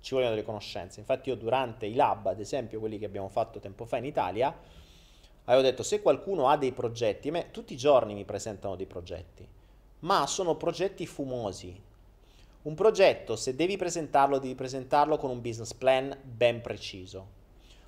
[0.01, 0.99] ci vogliono delle conoscenze.
[0.99, 4.53] Infatti io durante i lab, ad esempio quelli che abbiamo fatto tempo fa in Italia,
[5.45, 9.47] avevo detto se qualcuno ha dei progetti, me, tutti i giorni mi presentano dei progetti,
[10.03, 11.81] ma sono progetti fumosi,
[12.63, 17.41] un progetto, se devi presentarlo, devi presentarlo con un business plan ben preciso.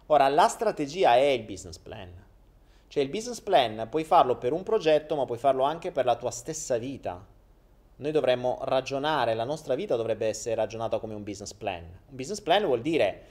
[0.07, 2.11] Ora, la strategia è il business plan.
[2.87, 6.15] Cioè il business plan puoi farlo per un progetto, ma puoi farlo anche per la
[6.15, 7.25] tua stessa vita.
[7.97, 11.83] Noi dovremmo ragionare, la nostra vita dovrebbe essere ragionata come un business plan.
[11.83, 13.23] Un business plan vuol dire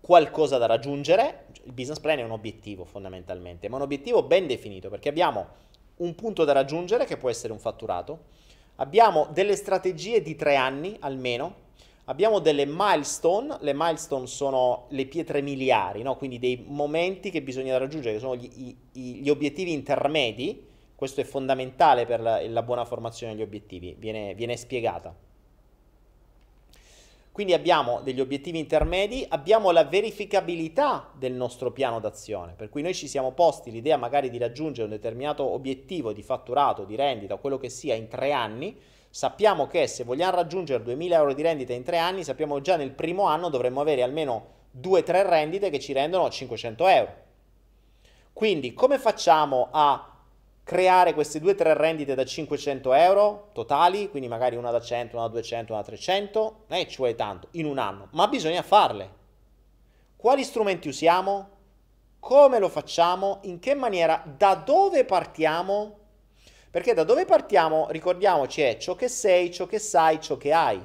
[0.00, 4.88] qualcosa da raggiungere, il business plan è un obiettivo fondamentalmente, ma un obiettivo ben definito
[4.88, 5.68] perché abbiamo
[6.00, 8.38] un punto da raggiungere che può essere un fatturato,
[8.80, 11.68] Abbiamo delle strategie di tre anni almeno,
[12.06, 16.16] abbiamo delle milestone, le milestone sono le pietre miliari, no?
[16.16, 18.48] quindi dei momenti che bisogna raggiungere, che sono gli,
[18.90, 24.34] gli, gli obiettivi intermedi, questo è fondamentale per la, la buona formazione degli obiettivi, viene,
[24.34, 25.14] viene spiegata.
[27.32, 32.92] Quindi abbiamo degli obiettivi intermedi, abbiamo la verificabilità del nostro piano d'azione, per cui noi
[32.92, 37.56] ci siamo posti l'idea magari di raggiungere un determinato obiettivo di fatturato, di rendita, quello
[37.56, 38.76] che sia, in tre anni.
[39.08, 42.90] Sappiamo che se vogliamo raggiungere 2000 euro di rendita in tre anni, sappiamo già nel
[42.90, 47.14] primo anno dovremmo avere almeno 2-3 rendite che ci rendono 500 euro.
[48.32, 50.19] Quindi come facciamo a
[50.70, 55.16] creare queste due o tre rendite da 500 euro totali, quindi magari una da 100,
[55.16, 58.28] una da 200, una da 300, non che ci vuole tanto, in un anno, ma
[58.28, 59.10] bisogna farle.
[60.14, 61.48] Quali strumenti usiamo?
[62.20, 63.40] Come lo facciamo?
[63.42, 64.22] In che maniera?
[64.24, 65.98] Da dove partiamo?
[66.70, 70.80] Perché da dove partiamo, ricordiamoci, è ciò che sei, ciò che sai, ciò che hai.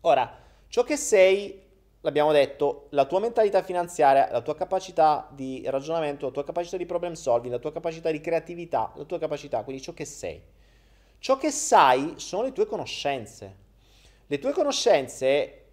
[0.00, 0.36] Ora,
[0.66, 1.62] ciò che sei
[2.08, 6.86] l'abbiamo detto, la tua mentalità finanziaria, la tua capacità di ragionamento, la tua capacità di
[6.86, 10.42] problem solving, la tua capacità di creatività, la tua capacità, quindi ciò che sei.
[11.18, 13.56] Ciò che sai sono le tue conoscenze.
[14.26, 15.64] Le tue conoscenze,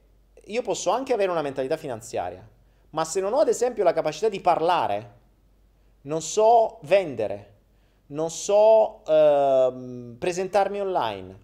[0.43, 2.45] io posso anche avere una mentalità finanziaria,
[2.89, 5.13] ma se non ho ad esempio la capacità di parlare,
[6.01, 7.53] non so vendere,
[8.07, 11.39] non so uh, presentarmi online,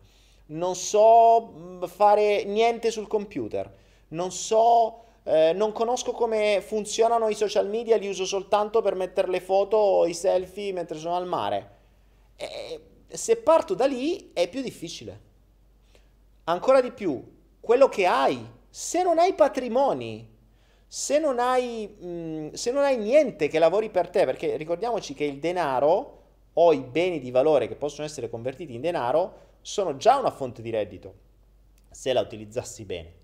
[0.47, 3.79] non so fare niente sul computer,
[4.11, 9.29] non so, eh, non conosco come funzionano i social media, li uso soltanto per mettere
[9.29, 11.79] le foto o i selfie mentre sono al mare.
[12.35, 15.29] E se parto da lì è più difficile.
[16.45, 17.23] Ancora di più,
[17.59, 20.27] quello che hai, se non hai patrimoni,
[20.87, 25.13] se non hai, mh, mm, se non hai niente che lavori per te, perché ricordiamoci
[25.13, 26.19] che il denaro
[26.53, 30.61] o i beni di valore che possono essere convertiti in denaro sono già una fonte
[30.61, 31.13] di reddito,
[31.89, 33.20] se la utilizzassi bene.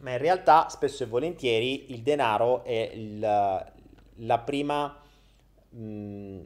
[0.00, 5.00] Ma in realtà spesso e volentieri il denaro è il, la prima,
[5.70, 6.40] mh, mm,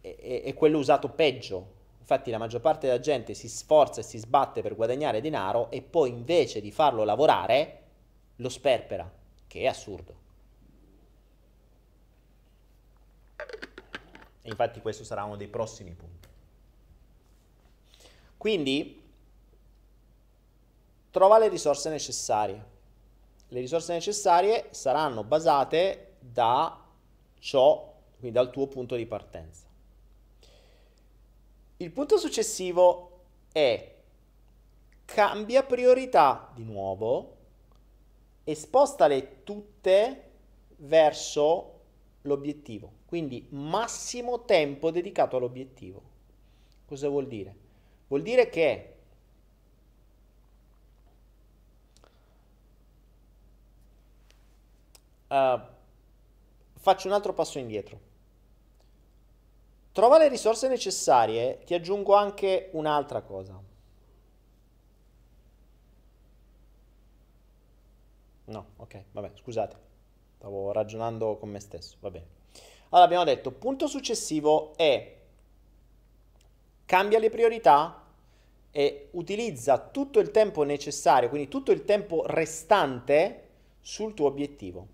[0.00, 1.72] è, è quello usato peggio.
[1.98, 5.80] Infatti la maggior parte della gente si sforza e si sbatte per guadagnare denaro e
[5.80, 7.80] poi invece di farlo lavorare
[8.36, 9.10] lo sperpera,
[9.46, 10.22] che è assurdo.
[14.42, 16.28] E infatti questo sarà uno dei prossimi punti.
[18.36, 19.03] Quindi
[21.14, 22.64] trova le risorse necessarie.
[23.46, 26.76] Le risorse necessarie saranno basate da
[27.38, 29.64] ciò, quindi dal tuo punto di partenza.
[31.76, 33.20] Il punto successivo
[33.52, 33.94] è
[35.04, 37.36] cambia priorità di nuovo
[38.42, 40.30] e spostale tutte
[40.78, 41.80] verso
[42.22, 42.90] l'obiettivo.
[43.06, 46.02] Quindi massimo tempo dedicato all'obiettivo.
[46.86, 47.54] Cosa vuol dire?
[48.08, 48.93] Vuol dire che
[55.34, 55.60] Uh,
[56.74, 57.98] faccio un altro passo indietro.
[59.90, 63.60] Trova le risorse necessarie, ti aggiungo anche un'altra cosa.
[68.44, 69.76] No, ok, vabbè, scusate,
[70.36, 72.26] stavo ragionando con me stesso, va bene.
[72.90, 75.16] Allora abbiamo detto, punto successivo è
[76.84, 78.04] cambia le priorità
[78.70, 83.48] e utilizza tutto il tempo necessario, quindi tutto il tempo restante
[83.80, 84.93] sul tuo obiettivo.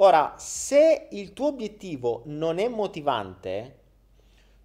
[0.00, 3.76] Ora, se il tuo obiettivo non è motivante,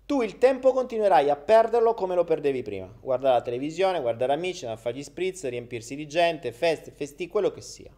[0.05, 2.91] tu il tempo continuerai a perderlo come lo perdevi prima.
[3.01, 7.27] Guardare la televisione, guardare amici, andare a fare gli spritz, riempirsi di gente, feste, festi,
[7.27, 7.89] quello che sia.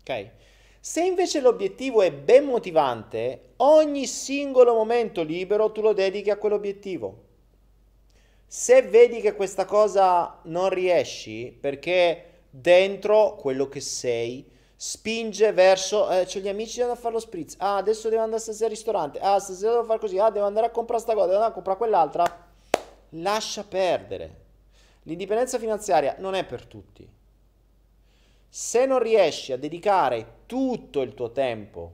[0.00, 0.30] Ok?
[0.78, 7.24] Se invece l'obiettivo è ben motivante, ogni singolo momento libero tu lo dedichi a quell'obiettivo.
[8.46, 16.26] Se vedi che questa cosa non riesci perché dentro quello che sei spinge verso eh,
[16.26, 17.56] c'ho gli amici devono fare lo spritz.
[17.58, 19.18] Ah adesso devo andare stasera al ristorante.
[19.18, 20.18] Ah stasera devo fare così.
[20.18, 22.46] Ah devo andare a comprare sta cosa devo andare a comprare quell'altra.
[23.10, 24.44] Lascia perdere.
[25.04, 27.08] L'indipendenza finanziaria non è per tutti.
[28.48, 31.92] Se non riesci a dedicare tutto il tuo tempo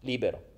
[0.00, 0.54] libero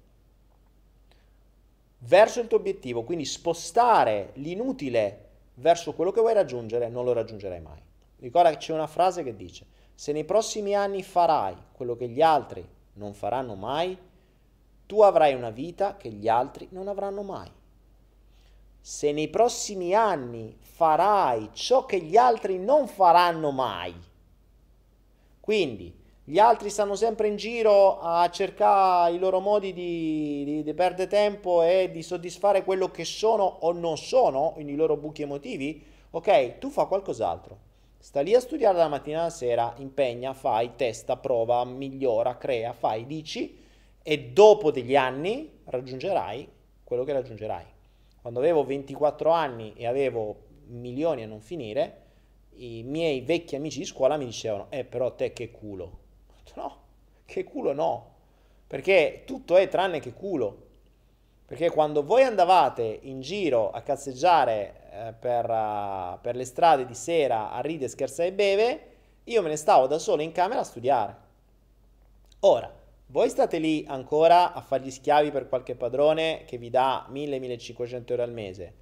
[2.00, 7.60] verso il tuo obiettivo quindi spostare l'inutile verso quello che vuoi raggiungere non lo raggiungerai
[7.60, 7.80] mai.
[8.20, 9.66] Ricorda che c'è una frase che dice
[9.98, 13.98] se nei prossimi anni farai quello che gli altri non faranno mai,
[14.86, 17.50] tu avrai una vita che gli altri non avranno mai.
[18.80, 23.92] Se nei prossimi anni farai ciò che gli altri non faranno mai,
[25.40, 25.92] quindi
[26.22, 31.08] gli altri stanno sempre in giro a cercare i loro modi di, di, di perdere
[31.08, 36.58] tempo e di soddisfare quello che sono o non sono, i loro buchi emotivi, ok,
[36.58, 37.66] tu fa qualcos'altro
[38.00, 43.06] Sta lì a studiare dalla mattina alla sera, impegna, fai, testa, prova, migliora, crea, fai,
[43.06, 43.60] dici
[44.00, 46.48] e dopo degli anni raggiungerai
[46.84, 47.64] quello che raggiungerai.
[48.22, 52.06] Quando avevo 24 anni e avevo milioni a non finire,
[52.54, 55.98] i miei vecchi amici di scuola mi dicevano, eh però te che culo.
[56.54, 56.76] No,
[57.26, 58.14] che culo no,
[58.66, 60.67] perché tutto è tranne che culo.
[61.48, 66.92] Perché quando voi andavate in giro a cazzeggiare eh, per, uh, per, le strade di
[66.92, 68.80] sera a ride, scherzare e beve,
[69.24, 71.16] io me ne stavo da solo in camera a studiare.
[72.40, 72.70] Ora,
[73.06, 78.02] voi state lì ancora a fare gli schiavi per qualche padrone che vi dà 1000-1500
[78.10, 78.74] euro al mese.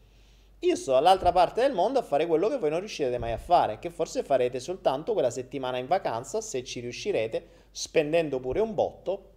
[0.59, 3.38] Io sto dall'altra parte del mondo a fare quello che voi non riuscirete mai a
[3.38, 8.74] fare, che forse farete soltanto quella settimana in vacanza, se ci riuscirete, spendendo pure un
[8.74, 9.34] botto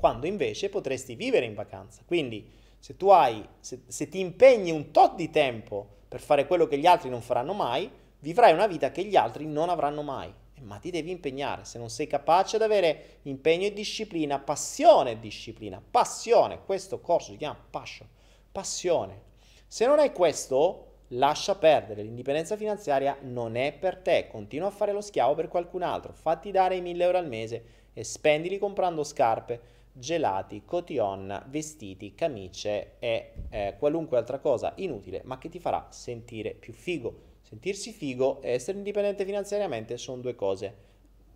[0.00, 2.02] quando invece potresti vivere in vacanza.
[2.06, 6.66] Quindi se tu hai, se, se ti impegni un tot di tempo per fare quello
[6.66, 7.88] che gli altri non faranno mai,
[8.20, 10.32] vivrai una vita che gli altri non avranno mai.
[10.54, 15.10] Eh, ma ti devi impegnare, se non sei capace di avere impegno e disciplina, passione
[15.10, 18.08] e disciplina, passione, questo corso si chiama passion,
[18.50, 19.28] passione.
[19.66, 24.92] Se non hai questo, lascia perdere, l'indipendenza finanziaria non è per te, continua a fare
[24.92, 29.04] lo schiavo per qualcun altro, fatti dare i 1000 euro al mese e spendili comprando
[29.04, 35.88] scarpe gelati, cotillon, vestiti, camicie e eh, qualunque altra cosa inutile, ma che ti farà
[35.90, 37.28] sentire più figo.
[37.42, 40.74] Sentirsi figo e essere indipendente finanziariamente sono due cose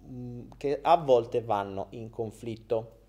[0.01, 3.03] mh, mm, che a volte vanno in conflitto.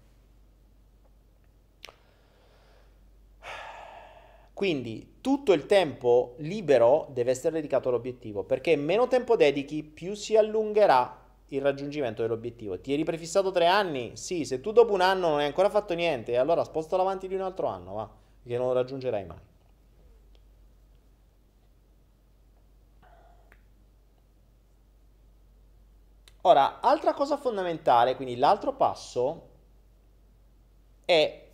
[4.53, 10.37] Quindi tutto il tempo libero deve essere dedicato all'obiettivo, perché meno tempo dedichi, più si
[10.37, 12.79] allungherà il raggiungimento dell'obiettivo.
[12.79, 14.15] Ti eri prefissato tre anni?
[14.15, 17.35] Sì, se tu dopo un anno non hai ancora fatto niente, allora spostalo avanti di
[17.35, 18.09] un altro anno, va,
[18.43, 19.37] che non lo raggiungerai mai.
[26.41, 29.49] Ora, altra cosa fondamentale, quindi l'altro passo
[31.05, 31.47] è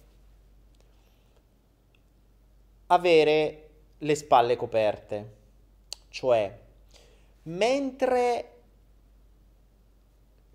[2.88, 5.36] avere le spalle coperte,
[6.10, 6.60] cioè
[7.44, 8.61] mentre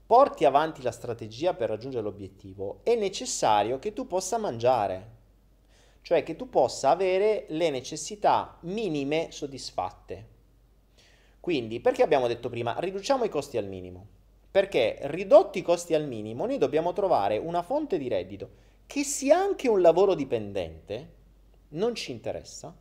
[0.06, 5.14] porti avanti la strategia per raggiungere l'obiettivo, è necessario che tu possa mangiare,
[6.02, 10.34] cioè che tu possa avere le necessità minime soddisfatte.
[11.40, 14.06] Quindi, perché abbiamo detto prima, riduciamo i costi al minimo?
[14.50, 19.36] Perché ridotti i costi al minimo, noi dobbiamo trovare una fonte di reddito che sia
[19.38, 21.14] anche un lavoro dipendente,
[21.70, 22.74] non ci interessa,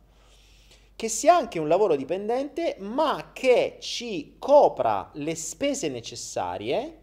[0.94, 7.00] che sia anche un lavoro dipendente, ma che ci copra le spese necessarie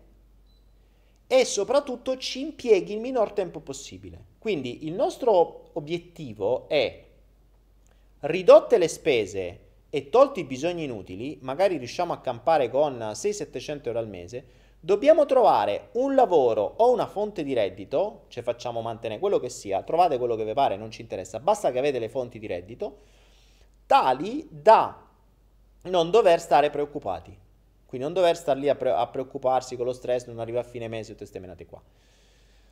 [1.28, 4.26] e soprattutto ci impieghi il minor tempo possibile.
[4.40, 7.04] Quindi il nostro obiettivo è
[8.22, 9.60] ridotte le spese
[9.90, 14.46] e tolti i bisogni inutili, magari riusciamo a campare con 600-700 euro al mese,
[14.80, 19.84] dobbiamo trovare un lavoro o una fonte di reddito, ci facciamo mantenere quello che sia,
[19.84, 22.98] trovate quello che vi pare, non ci interessa, basta che avete le fonti di reddito,
[23.86, 25.08] tali da
[25.84, 27.38] non dover stare preoccupati.
[27.94, 30.64] Quindi non dover star lì a, pre- a preoccuparsi con lo stress, non arriva a
[30.64, 31.80] fine mese tutte queste menate qua.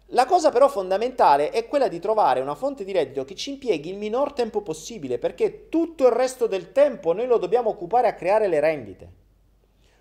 [0.08, 3.92] La cosa però fondamentale è quella di trovare una fonte di reddito che ci impieghi
[3.92, 8.16] il minor tempo possibile, perché tutto il resto del tempo noi lo dobbiamo occupare a
[8.16, 9.12] creare le rendite.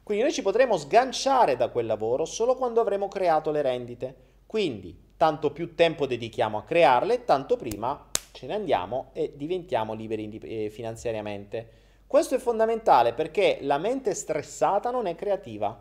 [0.02, 4.14] Quindi noi ci potremo sganciare da quel lavoro solo quando avremo creato le rendite.
[4.46, 10.38] Quindi, tanto più tempo dedichiamo a crearle, tanto prima ce ne andiamo e diventiamo liberi
[10.44, 11.88] eh, finanziariamente.
[12.10, 15.80] Questo è fondamentale perché la mente stressata non è creativa.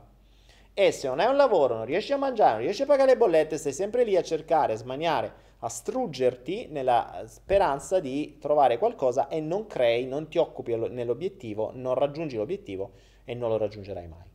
[0.76, 3.18] E se non hai un lavoro, non riesci a mangiare, non riesci a pagare le
[3.18, 9.28] bollette, stai sempre lì a cercare, a smaniare, a struggerti nella speranza di trovare qualcosa
[9.28, 12.92] e non crei, non ti occupi nell'obiettivo, non raggiungi l'obiettivo
[13.26, 14.28] e non lo raggiungerai mai.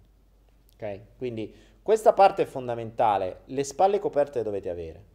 [0.75, 1.01] Ok?
[1.17, 5.14] Quindi questa parte è fondamentale, le spalle coperte le dovete avere.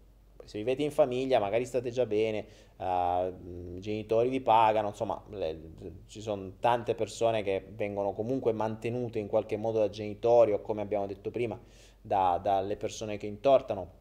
[0.49, 2.43] Se vivete in famiglia, magari state già bene,
[2.77, 5.73] uh, i genitori vi pagano, insomma, le,
[6.07, 10.81] ci sono tante persone che vengono comunque mantenute in qualche modo da genitori o come
[10.81, 11.59] abbiamo detto prima,
[12.01, 13.91] da, dalle persone che intortano,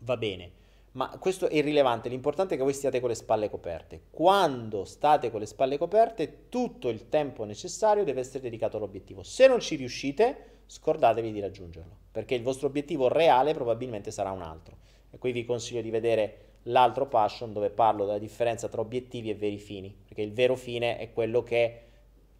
[0.00, 0.50] va bene.
[0.92, 4.06] Ma questo è irrilevante, l'importante è che voi stiate con le spalle coperte.
[4.10, 9.22] Quando state con le spalle coperte, tutto il tempo necessario deve essere dedicato all'obiettivo.
[9.22, 14.42] Se non ci riuscite, scordatevi di raggiungerlo, perché il vostro obiettivo reale probabilmente sarà un
[14.42, 14.88] altro.
[15.10, 19.34] E qui vi consiglio di vedere l'altro passion dove parlo della differenza tra obiettivi e
[19.34, 21.82] veri fini, perché il vero fine è quello che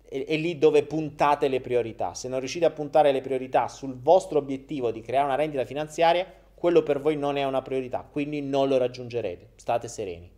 [0.02, 2.14] è, è lì dove puntate le priorità.
[2.14, 6.26] Se non riuscite a puntare le priorità sul vostro obiettivo di creare una rendita finanziaria,
[6.54, 9.50] quello per voi non è una priorità, quindi non lo raggiungerete.
[9.56, 10.30] State sereni.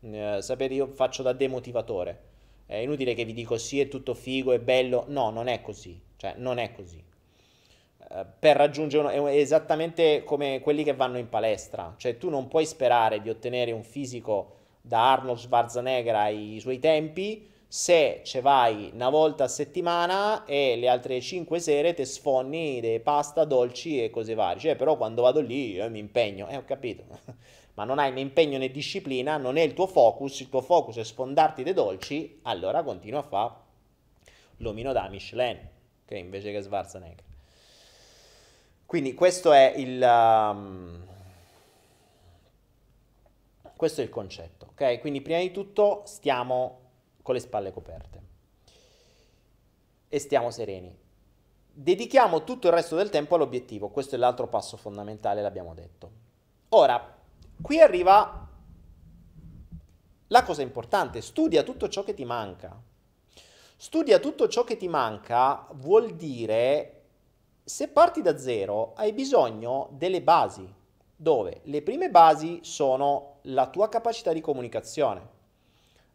[0.00, 2.32] Eh, sapete, io faccio da demotivatore.
[2.66, 5.04] È inutile che vi dico sì, è tutto figo, è bello.
[5.08, 6.00] No, non è così.
[6.16, 7.02] Cioè, non è così.
[8.10, 12.48] Eh, per raggiungere uno, è esattamente come quelli che vanno in palestra, cioè tu non
[12.48, 18.90] puoi sperare di ottenere un fisico da Arnold Schwarzenegger ai suoi tempi se ci vai
[18.94, 24.10] una volta a settimana e le altre 5 sere ti sfonni dei pasta, dolci e
[24.10, 24.60] cose varie.
[24.60, 27.02] Cioè, però quando vado lì io mi impegno, eh, ho capito.
[27.74, 30.98] Ma non hai né impegno né disciplina, non è il tuo focus, il tuo focus
[30.98, 33.52] è sfondarti dei dolci, allora continua a fare
[34.58, 35.58] l'omino da Michelin,
[36.04, 37.33] che invece che Schwarzenegger.
[38.94, 41.04] Quindi questo è il, um,
[43.74, 45.00] questo è il concetto, ok?
[45.00, 46.78] Quindi prima di tutto stiamo
[47.20, 48.22] con le spalle coperte
[50.08, 50.96] e stiamo sereni.
[51.72, 56.10] Dedichiamo tutto il resto del tempo all'obiettivo, questo è l'altro passo fondamentale, l'abbiamo detto.
[56.68, 57.16] Ora,
[57.60, 58.48] qui arriva
[60.28, 62.80] la cosa importante, studia tutto ciò che ti manca.
[63.74, 66.93] Studia tutto ciò che ti manca vuol dire
[67.66, 70.70] se parti da zero hai bisogno delle basi,
[71.16, 75.28] dove le prime basi sono la tua capacità di comunicazione.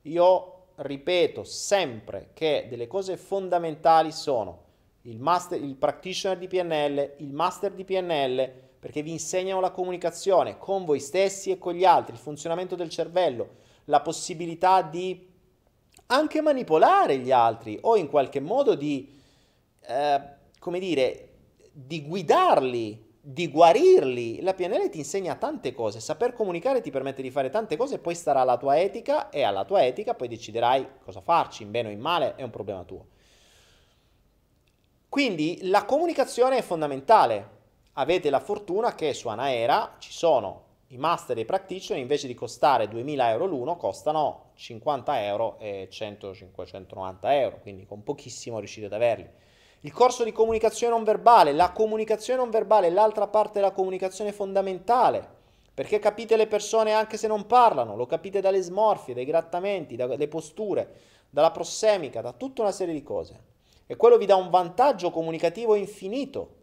[0.03, 4.67] Io ripeto sempre che delle cose fondamentali sono
[5.03, 10.59] il, master, il practitioner di PNL, il master di PNL, perché vi insegnano la comunicazione
[10.59, 13.55] con voi stessi e con gli altri, il funzionamento del cervello,
[13.85, 15.27] la possibilità di
[16.05, 19.11] anche manipolare gli altri o in qualche modo di,
[19.81, 20.21] eh,
[20.59, 21.28] come dire,
[21.85, 24.41] di guidarli, di guarirli.
[24.41, 28.15] La PNL ti insegna tante cose, saper comunicare ti permette di fare tante cose, poi
[28.15, 31.91] starà alla tua etica e alla tua etica poi deciderai cosa farci, in bene o
[31.91, 33.07] in male, è un problema tuo.
[35.07, 37.57] Quindi la comunicazione è fondamentale.
[37.93, 42.33] Avete la fortuna che su Anaera ci sono i master e i practitioner, invece di
[42.33, 48.93] costare 2000 euro l'uno, costano 50 euro e 100-590 euro, quindi con pochissimo riuscite ad
[48.93, 49.29] averli.
[49.81, 54.33] Il corso di comunicazione non verbale, la comunicazione non verbale è l'altra parte della comunicazione
[54.33, 55.25] fondamentale,
[55.73, 60.27] perché capite le persone anche se non parlano, lo capite dalle smorfie, dai grattamenti, dalle
[60.27, 60.95] posture,
[61.29, 63.47] dalla prossemica, da tutta una serie di cose.
[63.85, 66.55] E quello vi dà un vantaggio comunicativo infinito.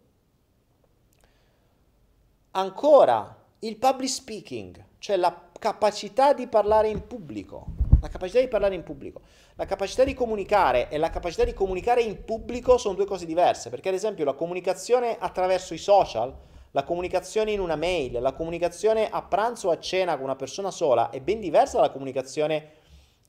[2.51, 7.66] Ancora, il public speaking, cioè la capacità di parlare in pubblico.
[8.02, 9.22] La capacità di parlare in pubblico.
[9.59, 13.70] La capacità di comunicare e la capacità di comunicare in pubblico sono due cose diverse,
[13.70, 16.31] perché ad esempio la comunicazione attraverso i social,
[16.73, 20.70] la comunicazione in una mail, la comunicazione a pranzo o a cena con una persona
[20.70, 22.73] sola è ben diversa dalla comunicazione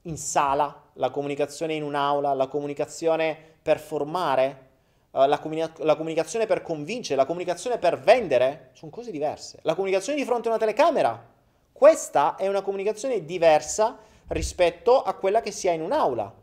[0.01, 4.67] in sala, la comunicazione in un'aula, la comunicazione per formare,
[5.11, 9.59] eh, la, comuni- la, comunicazione per convincere, la comunicazione per vendere, sono cose diverse.
[9.61, 11.25] La comunicazione di fronte a una telecamera,
[11.71, 13.97] questa è una comunicazione diversa
[14.29, 16.33] rispetto a quella che si ha in un'aula.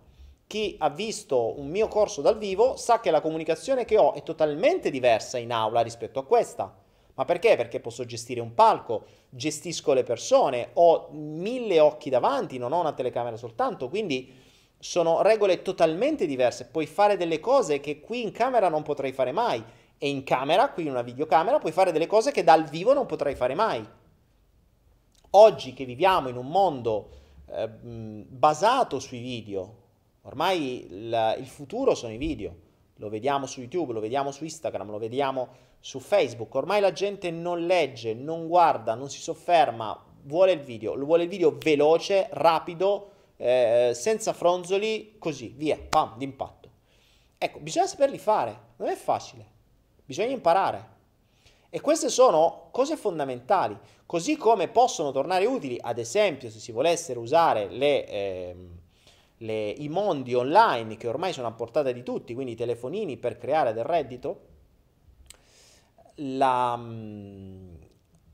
[0.46, 4.22] Chi ha visto un mio corso dal vivo sa che la comunicazione che ho è
[4.22, 6.82] totalmente diversa in aula rispetto a questa.
[7.14, 7.56] Ma perché?
[7.56, 12.92] Perché posso gestire un palco, gestisco le persone, ho mille occhi davanti, non ho una
[12.92, 14.32] telecamera soltanto, quindi
[14.78, 16.66] sono regole totalmente diverse.
[16.66, 19.62] Puoi fare delle cose che qui in camera non potrei fare mai
[19.96, 23.06] e in camera, qui in una videocamera, puoi fare delle cose che dal vivo non
[23.06, 23.86] potrei fare mai.
[25.30, 27.08] Oggi che viviamo in un mondo
[27.54, 29.82] eh, basato sui video.
[30.22, 32.62] Ormai il, il futuro sono i video.
[32.96, 35.48] Lo vediamo su YouTube, lo vediamo su Instagram, lo vediamo
[35.80, 40.96] su Facebook, ormai la gente non legge, non guarda, non si sofferma, vuole il video,
[41.04, 46.70] vuole il video veloce, rapido, eh, senza fronzoli, così, via, pam, d'impatto.
[47.36, 49.46] Ecco, bisogna saperli fare, non è facile,
[50.04, 50.92] bisogna imparare.
[51.74, 53.76] E queste sono cose fondamentali,
[54.06, 58.56] così come possono tornare utili, ad esempio, se si volessero usare le, eh,
[59.38, 63.38] le, i mondi online che ormai sono a portata di tutti, quindi i telefonini per
[63.38, 64.40] creare del reddito,
[66.18, 67.74] la, mm,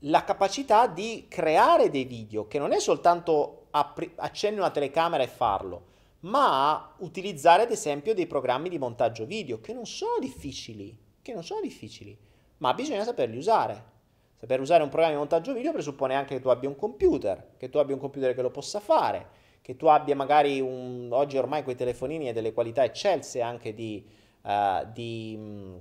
[0.01, 5.27] la capacità di creare dei video, che non è soltanto appri- accendi una telecamera e
[5.27, 5.85] farlo,
[6.19, 11.43] ma utilizzare ad esempio dei programmi di montaggio video che non sono difficili, che non
[11.43, 12.29] sono difficili,
[12.61, 13.89] ma bisogna saperli usare.
[14.35, 17.69] Saper usare un programma di montaggio video presuppone anche che tu abbia un computer, che
[17.69, 19.27] tu abbia un computer che lo possa fare,
[19.61, 21.09] che tu abbia magari un...
[21.11, 24.07] oggi ormai quei telefonini e delle qualità eccelse anche di,
[24.41, 25.77] uh, di mm,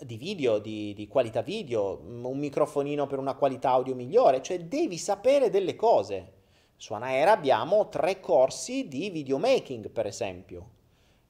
[0.00, 4.60] di video, di, di, qualità video, mm, un microfonino per una qualità audio migliore, cioè
[4.60, 6.32] devi sapere delle cose.
[6.76, 10.70] Su Anaera abbiamo tre corsi di videomaking, per esempio,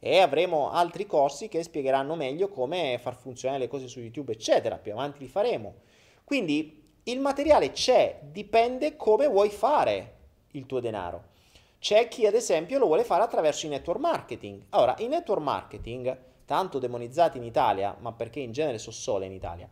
[0.07, 4.77] e avremo altri corsi che spiegheranno meglio come far funzionare le cose su YouTube, eccetera.
[4.77, 5.77] Più avanti li faremo.
[6.25, 10.17] Quindi il materiale c'è, dipende come vuoi fare
[10.51, 11.33] il tuo denaro.
[11.79, 14.67] C'è chi, ad esempio, lo vuole fare attraverso i network marketing.
[14.73, 19.33] Ora, il network marketing tanto demonizzati in Italia, ma perché in genere sono sole in
[19.33, 19.67] Italia,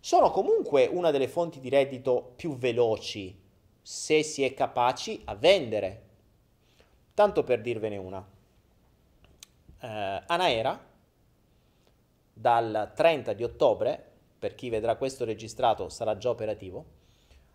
[0.00, 3.40] sono comunque una delle fonti di reddito più veloci
[3.80, 6.02] se si è capaci a vendere.
[7.14, 8.37] Tanto per dirvene una.
[9.80, 10.86] Eh, Anaera,
[12.32, 14.04] dal 30 di ottobre,
[14.38, 16.84] per chi vedrà questo registrato sarà già operativo,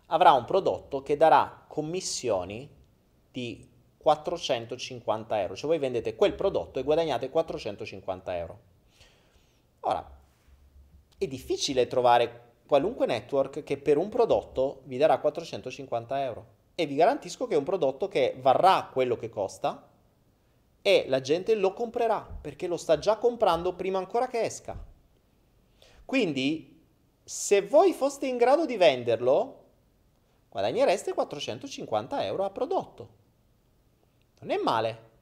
[0.06, 2.68] avrà un prodotto che darà commissioni
[3.30, 5.56] di 450 euro.
[5.56, 8.58] Cioè voi vendete quel prodotto e guadagnate 450 euro.
[9.80, 10.08] Ora,
[11.16, 16.46] è difficile trovare qualunque network che per un prodotto vi darà 450 euro.
[16.74, 19.88] E vi garantisco che è un prodotto che varrà quello che costa
[20.86, 24.78] e la gente lo comprerà perché lo sta già comprando prima ancora che esca.
[26.04, 26.78] Quindi,
[27.24, 29.64] se voi foste in grado di venderlo,
[30.50, 33.08] guadagnereste 450 euro a prodotto.
[34.40, 35.12] Non è male.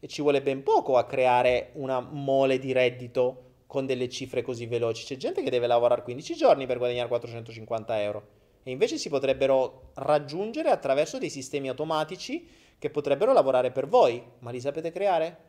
[0.00, 4.66] E ci vuole ben poco a creare una mole di reddito con delle cifre così
[4.66, 5.06] veloci.
[5.06, 8.28] C'è gente che deve lavorare 15 giorni per guadagnare 450 euro.
[8.64, 12.46] E invece si potrebbero raggiungere attraverso dei sistemi automatici
[12.78, 14.22] che potrebbero lavorare per voi.
[14.40, 15.44] Ma li sapete creare?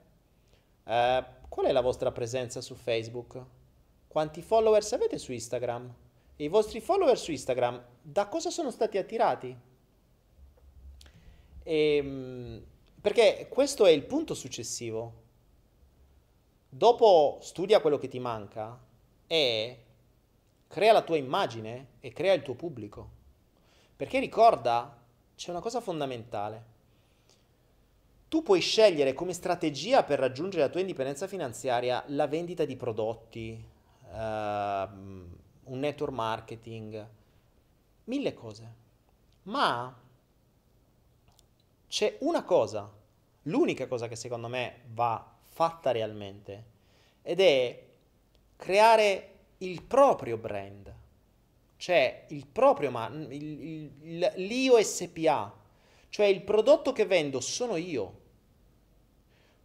[0.84, 3.42] Eh, qual è la vostra presenza su Facebook?
[4.08, 5.94] Quanti followers avete su Instagram?
[6.36, 9.56] E i vostri follower su Instagram da cosa sono stati attirati?
[11.64, 12.66] E, ehm,
[13.02, 15.26] perché questo è il punto successivo.
[16.70, 18.80] Dopo studia quello che ti manca
[19.26, 19.84] e
[20.68, 23.10] crea la tua immagine e crea il tuo pubblico.
[23.96, 24.96] Perché ricorda,
[25.36, 26.76] c'è una cosa fondamentale.
[28.28, 33.64] Tu puoi scegliere come strategia per raggiungere la tua indipendenza finanziaria la vendita di prodotti,
[34.12, 37.08] uh, un network marketing,
[38.06, 38.74] mille cose.
[39.44, 39.96] Ma
[41.88, 42.92] c'è una cosa
[43.48, 46.76] l'unica cosa che secondo me va fatta realmente
[47.22, 47.86] ed è
[48.56, 50.94] creare il proprio brand,
[51.78, 55.54] cioè il proprio, ma l'io SPA,
[56.18, 58.22] cioè il prodotto che vendo sono io.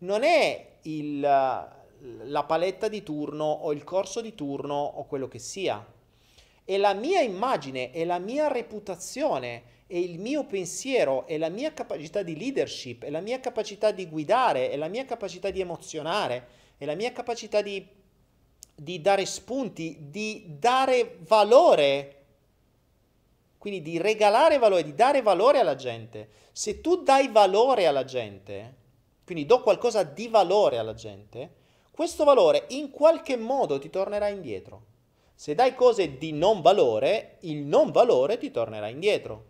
[0.00, 5.38] Non è il, la paletta di turno o il corso di turno o quello che
[5.38, 5.82] sia.
[6.62, 11.72] È la mia immagine, è la mia reputazione, è il mio pensiero, è la mia
[11.72, 16.46] capacità di leadership, è la mia capacità di guidare, è la mia capacità di emozionare,
[16.76, 17.82] è la mia capacità di,
[18.74, 22.21] di dare spunti, di dare valore,
[23.62, 26.30] quindi di regalare valore, di dare valore alla gente.
[26.50, 28.74] Se tu dai valore alla gente,
[29.24, 31.52] quindi do qualcosa di valore alla gente,
[31.92, 34.86] questo valore in qualche modo ti tornerà indietro.
[35.36, 39.44] Se dai cose di non valore, il non valore ti tornerà indietro.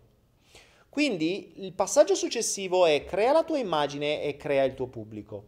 [0.89, 5.45] Quindi il passaggio successivo è crea la tua immagine e crea il tuo pubblico.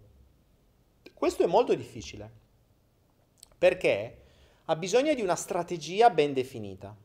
[1.13, 2.31] Questo è molto difficile
[3.59, 4.21] perché
[4.65, 7.03] ha bisogno di una strategia ben definita.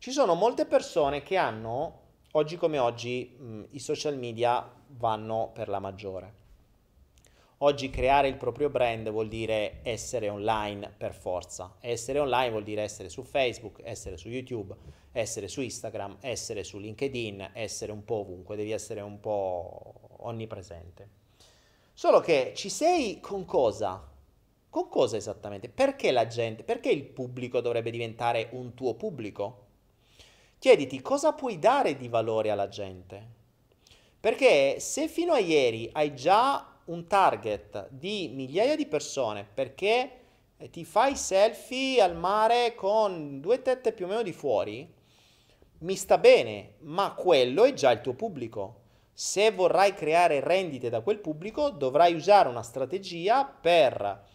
[0.00, 2.02] Ci sono molte persone che hanno,
[2.32, 6.34] oggi come oggi, mh, i social media vanno per la maggiore.
[7.58, 11.78] Oggi creare il proprio brand vuol dire essere online per forza.
[11.80, 14.72] Essere online vuol dire essere su Facebook, essere su YouTube,
[15.10, 21.08] essere su Instagram, essere su LinkedIn, essere un po' ovunque, devi essere un po' onnipresente.
[21.92, 24.08] Solo che ci sei con cosa?
[24.70, 25.68] Con cosa esattamente?
[25.68, 29.66] Perché la gente, perché il pubblico dovrebbe diventare un tuo pubblico?
[30.60, 33.36] Chiediti cosa puoi dare di valore alla gente.
[34.18, 40.10] Perché se fino a ieri hai già un target di migliaia di persone perché
[40.70, 44.92] ti fai selfie al mare con due tette più o meno di fuori,
[45.80, 48.80] mi sta bene, ma quello è già il tuo pubblico.
[49.12, 54.26] Se vorrai creare rendite da quel pubblico, dovrai usare una strategia per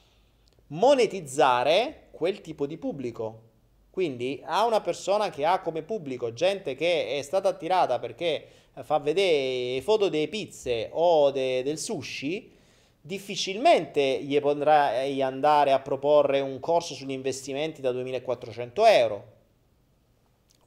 [0.68, 3.52] monetizzare quel tipo di pubblico.
[3.94, 8.48] Quindi a una persona che ha come pubblico gente che è stata attirata perché
[8.82, 12.52] fa vedere foto delle pizze o de, del sushi,
[12.99, 19.26] difficilmente gli potrai andare a proporre un corso sugli investimenti da 2400 euro.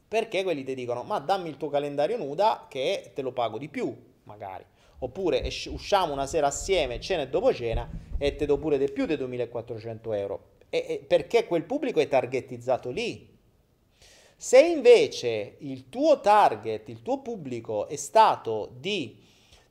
[0.06, 3.66] Perché quelli ti dicono, ma dammi il tuo calendario nuda che te lo pago di
[3.66, 3.92] più,
[4.22, 4.64] magari.
[5.00, 9.04] Oppure usciamo una sera assieme, cena e dopo cena, e te do pure di più
[9.04, 10.54] di 2400 euro.
[10.68, 13.34] E, perché quel pubblico è targetizzato lì.
[14.36, 19.24] Se invece il tuo target, il tuo pubblico è stato di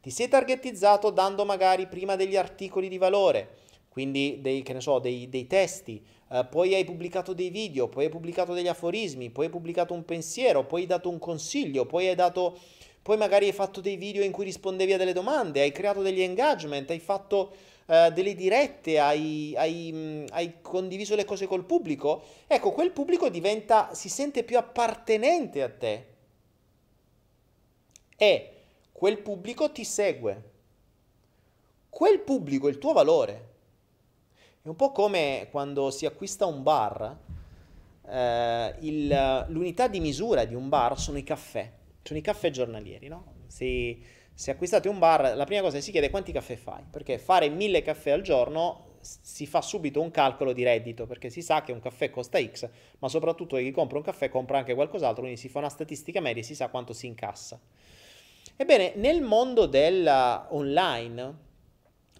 [0.05, 3.55] ti sei targetizzato dando magari prima degli articoli di valore,
[3.89, 5.99] quindi dei, so, dei, dei testi,
[6.29, 10.05] eh, poi hai pubblicato dei video, poi hai pubblicato degli aforismi, poi hai pubblicato un
[10.05, 12.55] pensiero, poi hai dato un consiglio, poi hai dato,
[13.01, 16.21] poi magari hai fatto dei video in cui rispondevi a delle domande, hai creato degli
[16.21, 17.55] engagement, hai fatto
[17.85, 23.29] uh, delle dirette, hai, hai, mm, hai, condiviso le cose col pubblico, ecco, quel pubblico
[23.29, 26.07] diventa, si sente più appartenente a te.
[28.17, 28.51] E
[28.91, 30.51] quel pubblico ti segue.
[31.89, 33.53] Quel pubblico è il tuo valore.
[34.61, 37.17] È un po' come quando si acquista un bar,
[38.07, 41.71] eh, il, l'unità di misura di un bar sono i caffè,
[42.01, 43.33] sono i caffè giornalieri, no?
[43.47, 44.03] Si,
[44.35, 47.17] se acquistate un bar, la prima cosa che si chiede è quanti caffè fai, perché
[47.17, 51.61] fare mille caffè al giorno si fa subito un calcolo di reddito, perché si sa
[51.61, 52.67] che un caffè costa X,
[52.99, 56.41] ma soprattutto chi compra un caffè compra anche qualcos'altro, quindi si fa una statistica media
[56.41, 57.59] e si sa quanto si incassa.
[58.57, 61.37] Ebbene, nel mondo dell'online,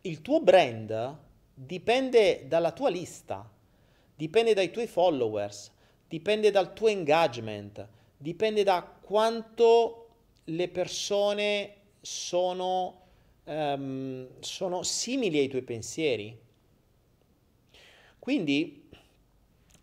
[0.02, 1.18] il tuo brand
[1.54, 3.50] dipende dalla tua lista,
[4.16, 5.72] dipende dai tuoi followers,
[6.08, 10.08] dipende dal tuo engagement, dipende da quanto
[10.46, 11.75] le persone
[12.06, 13.02] sono,
[13.46, 16.40] um, sono simili ai tuoi pensieri.
[18.20, 18.88] Quindi,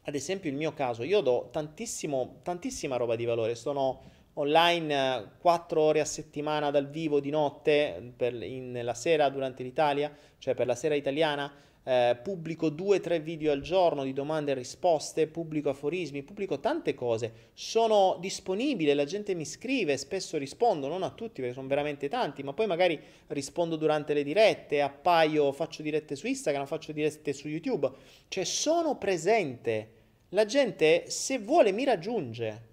[0.02, 6.00] ad esempio, il mio caso, io do tantissima roba di valore, sono online 4 ore
[6.00, 10.76] a settimana dal vivo di notte per in, la sera durante l'Italia, cioè per la
[10.76, 11.52] sera italiana,
[11.84, 17.50] eh, pubblico 2-3 video al giorno di domande e risposte, pubblico aforismi, pubblico tante cose,
[17.54, 22.42] sono disponibile, la gente mi scrive, spesso rispondo, non a tutti perché sono veramente tanti,
[22.42, 22.98] ma poi magari
[23.28, 27.90] rispondo durante le dirette, appaio, faccio dirette su Instagram, faccio dirette su YouTube,
[28.28, 30.00] cioè sono presente.
[30.30, 32.70] La gente se vuole mi raggiunge.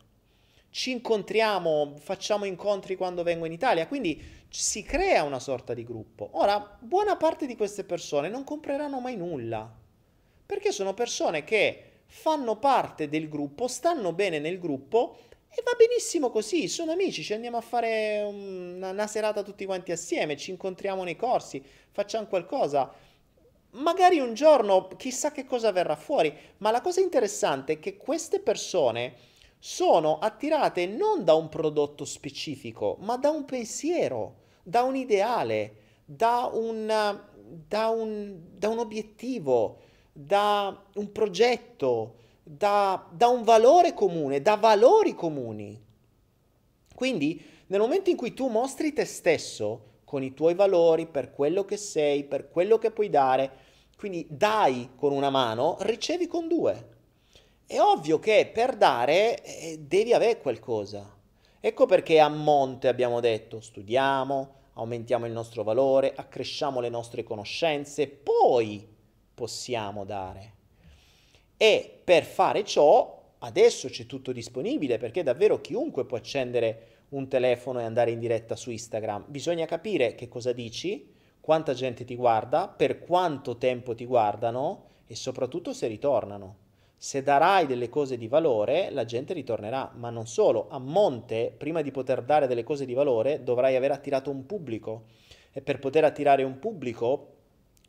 [0.72, 6.30] Ci incontriamo, facciamo incontri quando vengo in Italia, quindi si crea una sorta di gruppo.
[6.34, 9.72] Ora, buona parte di queste persone non compreranno mai nulla,
[10.46, 15.18] perché sono persone che fanno parte del gruppo, stanno bene nel gruppo
[15.50, 19.92] e va benissimo così, sono amici, ci andiamo a fare una, una serata tutti quanti
[19.92, 22.92] assieme, ci incontriamo nei corsi, facciamo qualcosa.
[23.72, 28.40] Magari un giorno chissà che cosa verrà fuori, ma la cosa interessante è che queste
[28.40, 29.14] persone
[29.60, 34.39] sono attirate non da un prodotto specifico, ma da un pensiero,
[34.70, 35.74] da un ideale,
[36.06, 36.86] da un,
[37.68, 39.80] da un, da un obiettivo,
[40.14, 45.82] da un progetto, da, da un valore comune, da valori comuni.
[46.94, 51.66] Quindi nel momento in cui tu mostri te stesso con i tuoi valori, per quello
[51.66, 53.68] che sei, per quello che puoi dare,
[53.98, 56.98] quindi dai con una mano, ricevi con due.
[57.66, 61.18] È ovvio che per dare eh, devi avere qualcosa.
[61.60, 68.08] Ecco perché a monte abbiamo detto studiamo, aumentiamo il nostro valore, accresciamo le nostre conoscenze,
[68.08, 68.88] poi
[69.34, 70.54] possiamo dare.
[71.58, 77.80] E per fare ciò adesso c'è tutto disponibile perché davvero chiunque può accendere un telefono
[77.80, 79.26] e andare in diretta su Instagram.
[79.28, 85.16] Bisogna capire che cosa dici, quanta gente ti guarda, per quanto tempo ti guardano e
[85.16, 86.68] soprattutto se ritornano.
[87.02, 91.82] Se darai delle cose di valore, la gente ritornerà, ma non solo, a monte, prima
[91.82, 95.06] di poter dare delle cose di valore, dovrai aver attirato un pubblico
[95.54, 97.36] e per poter attirare un pubblico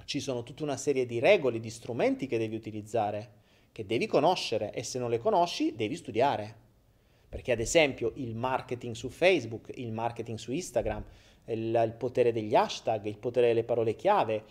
[0.04, 3.32] ci sono tutta una serie di regole, di strumenti che devi utilizzare,
[3.72, 6.54] che devi conoscere e se non le conosci devi studiare.
[7.28, 11.04] Perché ad esempio il marketing su Facebook, il marketing su Instagram,
[11.46, 14.44] il, il potere degli hashtag, il potere delle parole chiave,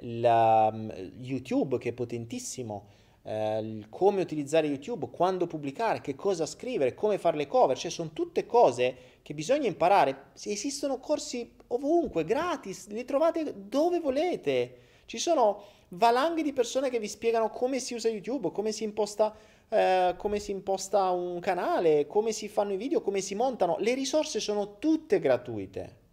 [0.00, 6.94] la, mm, YouTube che è potentissimo, eh, come utilizzare YouTube, quando pubblicare, che cosa scrivere,
[6.94, 10.26] come fare le cover, cioè sono tutte cose che bisogna imparare.
[10.40, 14.78] Esistono corsi ovunque, gratis, li trovate dove volete.
[15.06, 19.34] Ci sono valanghe di persone che vi spiegano come si usa YouTube, come si imposta,
[19.68, 23.76] eh, come si imposta un canale, come si fanno i video, come si montano.
[23.80, 26.04] Le risorse sono tutte gratuite.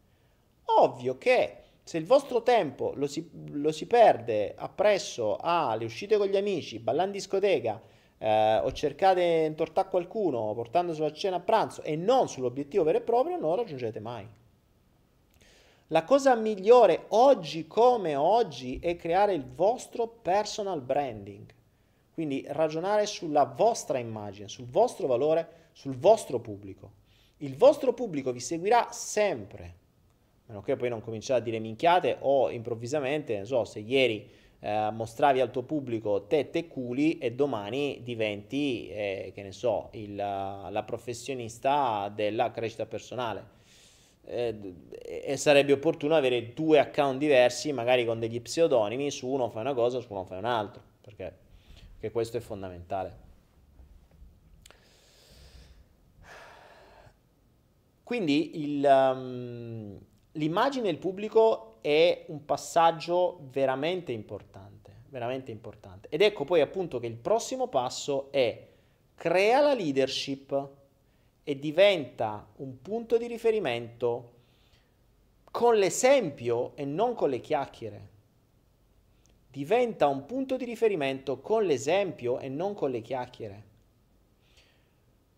[0.66, 6.28] Ovvio che se il vostro tempo lo si, lo si perde appresso alle uscite con
[6.28, 7.82] gli amici, ballando in discoteca,
[8.18, 13.00] eh, o cercate di intortare qualcuno portandoselo a cena a pranzo e non sull'obiettivo vero
[13.00, 14.26] e proprio, non lo raggiungete mai.
[15.88, 21.54] La cosa migliore oggi come oggi è creare il vostro personal branding.
[22.14, 26.92] Quindi ragionare sulla vostra immagine, sul vostro valore, sul vostro pubblico.
[27.38, 29.82] Il vostro pubblico vi seguirà sempre
[30.54, 34.90] meno che poi non cominciare a dire minchiate o improvvisamente, non so, se ieri eh,
[34.92, 40.16] mostravi al tuo pubblico tette e culi e domani diventi, eh, che ne so, il,
[40.16, 43.62] la professionista della crescita personale.
[44.26, 49.62] Eh, e sarebbe opportuno avere due account diversi, magari con degli pseudonimi, su uno fai
[49.62, 51.34] una cosa, su uno fai un altro, perché,
[51.94, 53.22] perché questo è fondamentale.
[58.04, 60.00] Quindi il, um,
[60.34, 66.08] l'immagine del pubblico è un passaggio veramente importante, veramente importante.
[66.10, 68.68] Ed ecco poi appunto che il prossimo passo è
[69.16, 70.70] crea la leadership
[71.44, 74.32] e diventa un punto di riferimento
[75.52, 78.12] con l'esempio e non con le chiacchiere.
[79.52, 83.64] Diventa un punto di riferimento con l'esempio e non con le chiacchiere.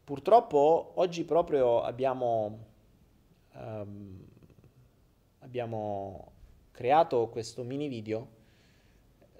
[0.05, 2.59] Purtroppo oggi proprio abbiamo
[3.55, 4.24] um,
[5.45, 6.31] abbiamo
[6.71, 8.43] creato questo mini video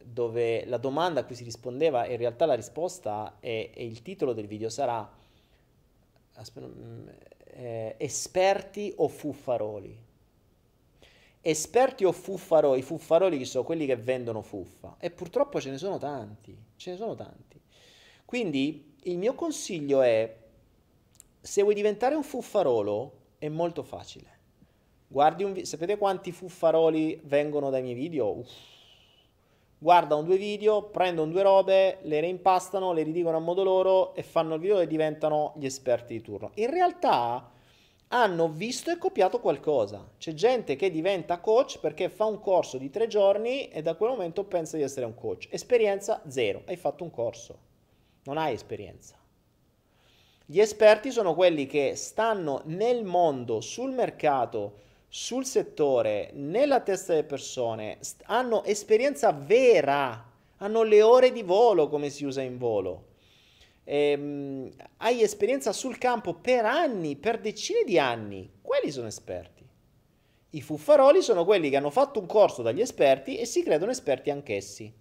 [0.02, 4.46] dove la domanda a cui si rispondeva, in realtà la risposta e il titolo del
[4.46, 5.12] video sarà
[6.34, 7.08] aspetta, mm,
[7.46, 10.04] eh, esperti o fuffaroli.
[11.42, 13.64] Esperti o fuffaroli, i fuffaroli sono?
[13.64, 14.98] Quelli che vendono fuffa.
[15.00, 17.60] E purtroppo ce ne sono tanti, ce ne sono tanti.
[18.26, 20.44] Quindi il mio consiglio è
[21.42, 24.35] se vuoi diventare un fuffarolo è molto facile
[25.16, 28.38] Guardi un video, sapete quanti fuffaroli vengono dai miei video?
[28.38, 28.52] Uff.
[29.78, 34.56] Guardano due video, prendono due robe, le reimpastano, le ridicono a modo loro e fanno
[34.56, 36.52] il video e diventano gli esperti di turno.
[36.56, 37.50] In realtà
[38.10, 40.06] hanno visto e copiato qualcosa.
[40.18, 44.10] C'è gente che diventa coach perché fa un corso di tre giorni e da quel
[44.10, 45.48] momento pensa di essere un coach.
[45.50, 47.58] Esperienza zero, hai fatto un corso,
[48.24, 49.16] non hai esperienza.
[50.46, 57.26] Gli esperti sono quelli che stanno nel mondo, sul mercato, sul settore, nella testa delle
[57.26, 63.14] persone, hanno esperienza vera, hanno le ore di volo come si usa in volo.
[63.86, 68.50] Ehm, hai esperienza sul campo per anni, per decine di anni.
[68.62, 69.64] Quelli sono esperti.
[70.52, 74.30] I fuffaroli sono quelli che hanno fatto un corso dagli esperti e si credono esperti
[74.30, 74.92] anch'essi.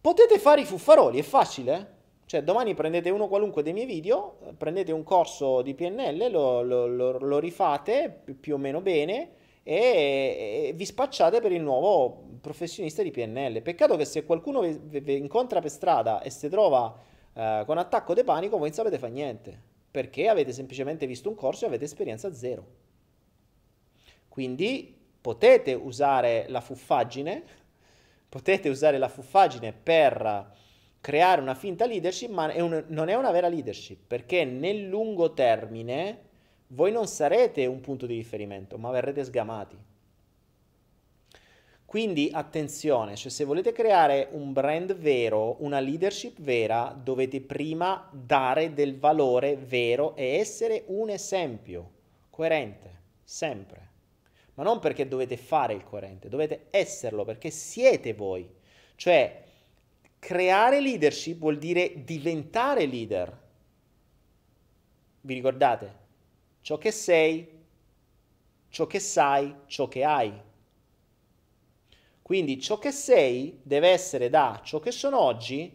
[0.00, 1.93] Potete fare i fuffaroli, è facile?
[2.26, 6.86] Cioè, domani prendete uno qualunque dei miei video, prendete un corso di PNL, lo, lo,
[6.86, 9.30] lo, lo rifate più o meno bene
[9.62, 13.60] e, e, vi spacciate per il nuovo professionista di PNL.
[13.60, 16.94] Peccato che se qualcuno vi, vi, incontra per strada e si trova
[17.34, 19.60] eh, con attacco di panico, voi non sapete fare niente,
[19.90, 22.66] perché avete semplicemente visto un corso e avete esperienza zero.
[24.28, 27.42] Quindi potete usare la fuffaggine,
[28.28, 30.62] potete usare la fuffaggine per
[31.04, 35.34] creare una finta leadership, ma è un, non è una vera leadership, perché nel lungo
[35.34, 36.18] termine
[36.68, 39.76] voi non sarete un punto di riferimento, ma verrete sgamati.
[41.84, 48.72] Quindi attenzione, cioè se volete creare un brand vero, una leadership vera, dovete prima dare
[48.72, 51.90] del valore vero e essere un esempio
[52.30, 53.90] coerente, sempre.
[54.54, 58.48] Ma non perché dovete fare il coerente, dovete esserlo perché siete voi.
[58.96, 59.43] Cioè
[60.24, 63.42] creare leadership vuol dire diventare leader.
[65.20, 65.94] Vi ricordate?
[66.62, 67.46] Ciò che sei,
[68.70, 70.32] ciò che sai, ciò che hai.
[72.22, 75.70] Quindi ciò che sei deve essere da ciò che sono oggi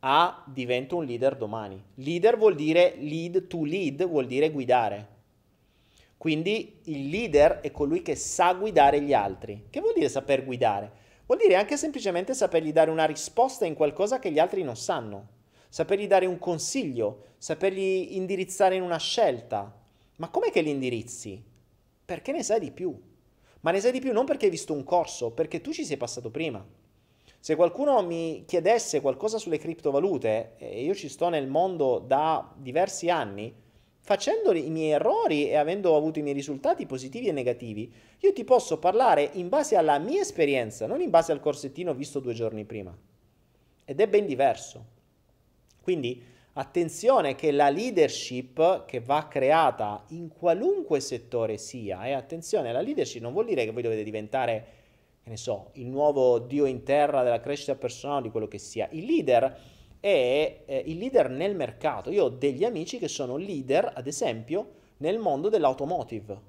[0.00, 1.82] a divento un leader domani.
[1.94, 5.08] Leader vuol dire lead to lead, vuol dire guidare.
[6.18, 9.68] Quindi il leader è colui che sa guidare gli altri.
[9.70, 10.99] Che vuol dire saper guidare?
[11.30, 15.28] Vuol dire anche semplicemente sapergli dare una risposta in qualcosa che gli altri non sanno,
[15.68, 19.72] sapergli dare un consiglio, sapergli indirizzare in una scelta.
[20.16, 21.40] Ma com'è che li indirizzi?
[22.04, 23.00] Perché ne sai di più.
[23.60, 25.96] Ma ne sai di più non perché hai visto un corso, perché tu ci sei
[25.96, 26.66] passato prima.
[27.38, 33.08] Se qualcuno mi chiedesse qualcosa sulle criptovalute, e io ci sto nel mondo da diversi
[33.08, 33.54] anni,
[34.02, 38.44] facendo i miei errori e avendo avuto i miei risultati positivi e negativi, io ti
[38.44, 42.64] posso parlare in base alla mia esperienza, non in base al corsettino visto due giorni
[42.64, 42.96] prima.
[43.84, 44.84] Ed è ben diverso.
[45.82, 46.22] Quindi
[46.54, 53.22] attenzione che la leadership che va creata in qualunque settore sia, e attenzione, la leadership
[53.22, 54.66] non vuol dire che voi dovete diventare,
[55.22, 58.88] che ne so, il nuovo dio in terra della crescita personale, di quello che sia.
[58.90, 59.58] Il leader
[60.00, 62.10] è eh, il leader nel mercato.
[62.10, 66.48] Io ho degli amici che sono leader, ad esempio, nel mondo dell'automotive.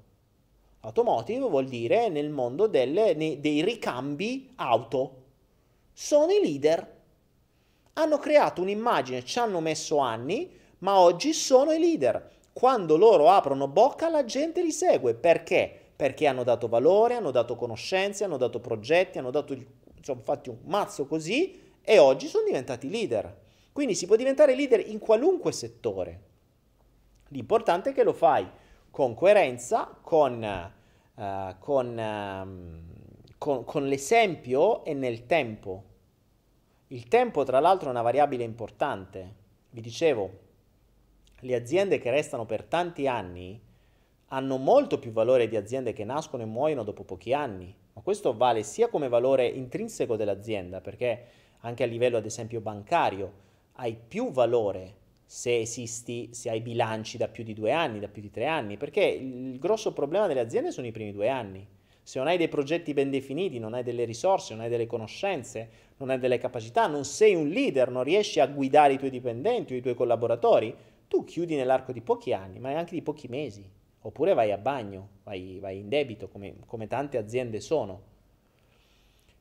[0.80, 5.20] Automotive vuol dire nel mondo delle, dei ricambi auto.
[5.92, 7.00] Sono i leader
[7.94, 12.30] hanno creato un'immagine, ci hanno messo anni, ma oggi sono i leader.
[12.52, 15.14] Quando loro aprono bocca la gente li segue.
[15.14, 15.70] Perché?
[15.94, 19.54] Perché hanno dato valore, hanno dato conoscenze, hanno dato progetti, hanno dato,
[19.96, 23.40] insomma, fatti un mazzo così e oggi sono diventati leader.
[23.72, 26.20] Quindi si può diventare leader in qualunque settore.
[27.28, 28.46] L'importante è che lo fai
[28.90, 30.70] con coerenza, con,
[31.14, 35.84] uh, con, uh, con, con l'esempio e nel tempo.
[36.88, 39.34] Il tempo, tra l'altro, è una variabile importante.
[39.70, 40.30] Vi dicevo,
[41.40, 43.58] le aziende che restano per tanti anni
[44.26, 47.74] hanno molto più valore di aziende che nascono e muoiono dopo pochi anni.
[47.94, 51.24] Ma questo vale sia come valore intrinseco dell'azienda, perché
[51.60, 53.32] anche a livello, ad esempio, bancario,
[53.74, 58.20] hai più valore se esisti, se hai bilanci da più di due anni, da più
[58.20, 61.66] di tre anni, perché il grosso problema delle aziende sono i primi due anni.
[62.02, 65.70] Se non hai dei progetti ben definiti, non hai delle risorse, non hai delle conoscenze,
[65.98, 69.72] non hai delle capacità, non sei un leader, non riesci a guidare i tuoi dipendenti
[69.72, 70.74] o i tuoi collaboratori,
[71.08, 73.64] tu chiudi nell'arco di pochi anni, ma anche di pochi mesi.
[74.02, 78.02] Oppure vai a bagno, vai, vai in debito, come, come tante aziende sono.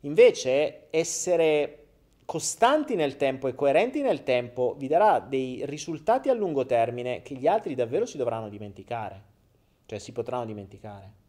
[0.01, 1.80] Invece essere
[2.25, 7.35] costanti nel tempo e coerenti nel tempo vi darà dei risultati a lungo termine che
[7.35, 9.21] gli altri davvero si dovranno dimenticare,
[9.85, 11.19] cioè si potranno dimenticare.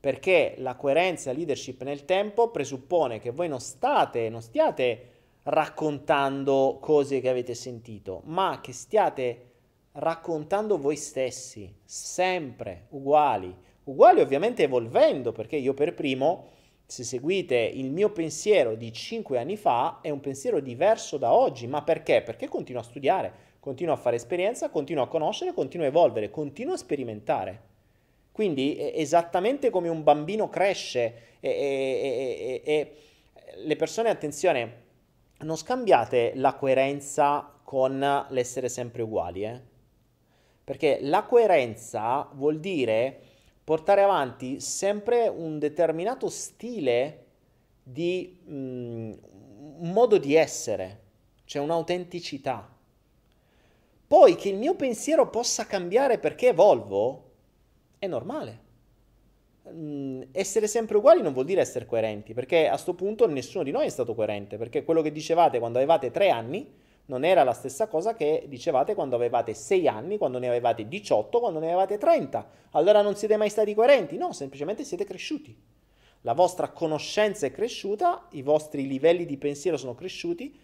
[0.00, 5.08] Perché la coerenza leadership nel tempo presuppone che voi non state, non stiate
[5.44, 9.48] raccontando cose che avete sentito, ma che stiate
[9.92, 13.54] raccontando voi stessi, sempre uguali,
[13.84, 16.48] uguali ovviamente evolvendo, perché io per primo,
[16.90, 21.68] se seguite il mio pensiero di cinque anni fa, è un pensiero diverso da oggi,
[21.68, 22.20] ma perché?
[22.20, 26.74] Perché continuo a studiare, continuo a fare esperienza, continuo a conoscere, continuo a evolvere, continuo
[26.74, 27.60] a sperimentare.
[28.32, 32.94] Quindi esattamente come un bambino cresce e, e, e, e,
[33.54, 34.82] le persone, attenzione,
[35.42, 39.60] non scambiate la coerenza con l'essere sempre uguali, eh?
[40.64, 43.29] perché la coerenza vuol dire
[43.64, 47.26] portare avanti sempre un determinato stile
[47.82, 49.12] di mh, mm,
[49.80, 51.00] modo di essere,
[51.44, 52.68] cioè un'autenticità.
[54.06, 57.30] Poi che il mio pensiero possa cambiare perché evolvo,
[57.98, 58.68] è normale.
[59.68, 63.70] Mm, essere sempre uguali non vuol dire essere coerenti, perché a questo punto nessuno di
[63.70, 66.66] noi è stato coerente, perché quello che dicevate quando avevate tre anni
[67.10, 71.40] non era la stessa cosa che dicevate quando avevate 6 anni, quando ne avevate 18,
[71.40, 72.50] quando ne avevate 30.
[72.70, 74.16] Allora non siete mai stati coerenti?
[74.16, 75.54] No, semplicemente siete cresciuti.
[76.20, 80.56] La vostra conoscenza è cresciuta, i vostri livelli di pensiero sono cresciuti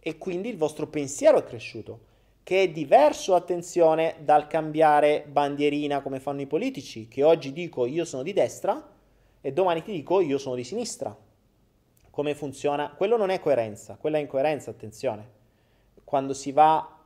[0.00, 2.06] e quindi il vostro pensiero è cresciuto
[2.44, 8.06] che è diverso, attenzione, dal cambiare bandierina come fanno i politici, che oggi dico io
[8.06, 8.90] sono di destra
[9.42, 11.14] e domani ti dico io sono di sinistra.
[12.08, 12.94] Come funziona?
[12.96, 15.37] Quello non è coerenza, quella è incoerenza, attenzione.
[16.08, 16.96] Quando si va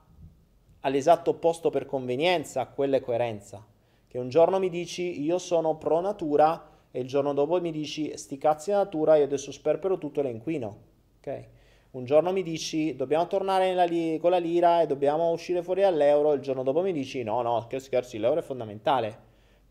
[0.82, 3.66] all'esatto opposto per convenienza, quella è coerenza.
[4.06, 8.16] Che un giorno mi dici io sono pro natura e il giorno dopo mi dici
[8.16, 10.76] sti cazzi natura, io adesso sperpero tutto e le inquino.
[11.18, 11.46] Ok?
[11.90, 16.32] un giorno mi dici dobbiamo tornare li- con la lira e dobbiamo uscire fuori dall'euro,
[16.34, 19.18] il giorno dopo mi dici no, no, che scherzi, l'euro è fondamentale.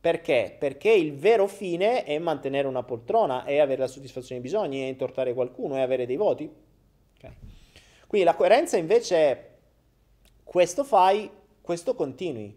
[0.02, 0.58] Perché?
[0.60, 4.88] Perché il vero fine è mantenere una poltrona, è avere la soddisfazione dei bisogni, è
[4.88, 6.52] intortare qualcuno, è avere dei voti.
[7.16, 7.51] Okay.
[8.12, 9.50] Quindi la coerenza invece è
[10.44, 11.32] questo fai,
[11.62, 12.54] questo continui.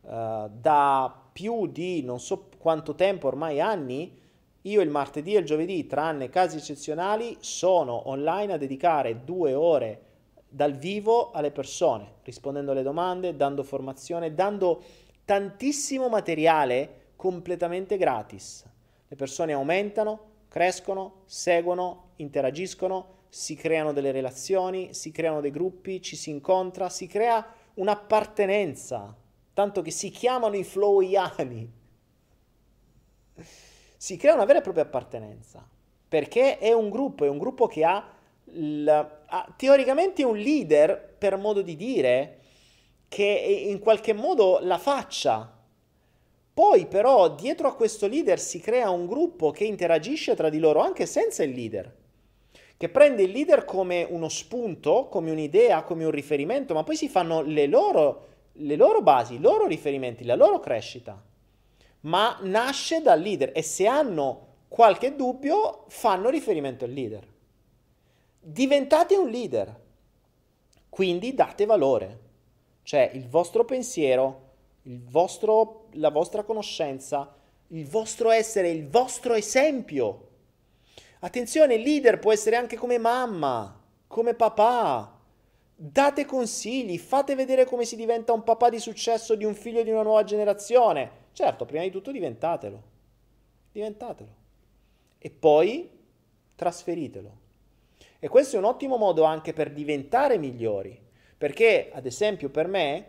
[0.00, 4.20] Uh, da più di non so quanto tempo, ormai anni,
[4.62, 10.00] io il martedì e il giovedì, tranne casi eccezionali, sono online a dedicare due ore
[10.48, 14.82] dal vivo alle persone, rispondendo alle domande, dando formazione, dando
[15.24, 18.64] tantissimo materiale completamente gratis.
[19.06, 20.18] Le persone aumentano,
[20.48, 27.06] crescono, seguono, interagiscono, si creano delle relazioni, si creano dei gruppi, ci si incontra, si
[27.06, 29.14] crea un'appartenenza,
[29.52, 31.72] tanto che si chiamano i flowiani.
[33.96, 35.66] si crea una vera e propria appartenenza,
[36.08, 38.08] perché è un gruppo, è un gruppo che ha,
[38.44, 42.40] il, ha teoricamente un leader, per modo di dire,
[43.08, 45.52] che in qualche modo la faccia.
[46.52, 50.80] Poi però dietro a questo leader si crea un gruppo che interagisce tra di loro
[50.80, 51.94] anche senza il leader,
[52.76, 57.08] che prende il leader come uno spunto, come un'idea, come un riferimento, ma poi si
[57.08, 61.22] fanno le loro, le loro basi, i loro riferimenti, la loro crescita.
[62.00, 67.26] Ma nasce dal leader e se hanno qualche dubbio fanno riferimento al leader.
[68.38, 69.80] Diventate un leader,
[70.88, 72.20] quindi date valore.
[72.82, 74.42] Cioè il vostro pensiero,
[74.82, 77.34] il vostro, la vostra conoscenza,
[77.68, 80.25] il vostro essere, il vostro esempio.
[81.20, 85.18] Attenzione, leader può essere anche come mamma, come papà.
[85.74, 89.90] Date consigli, fate vedere come si diventa un papà di successo di un figlio di
[89.90, 91.24] una nuova generazione.
[91.32, 92.82] Certo, prima di tutto diventatelo.
[93.72, 94.30] Diventatelo.
[95.18, 95.90] E poi
[96.54, 97.44] trasferitelo.
[98.18, 100.98] E questo è un ottimo modo anche per diventare migliori.
[101.36, 103.08] Perché, ad esempio, per me,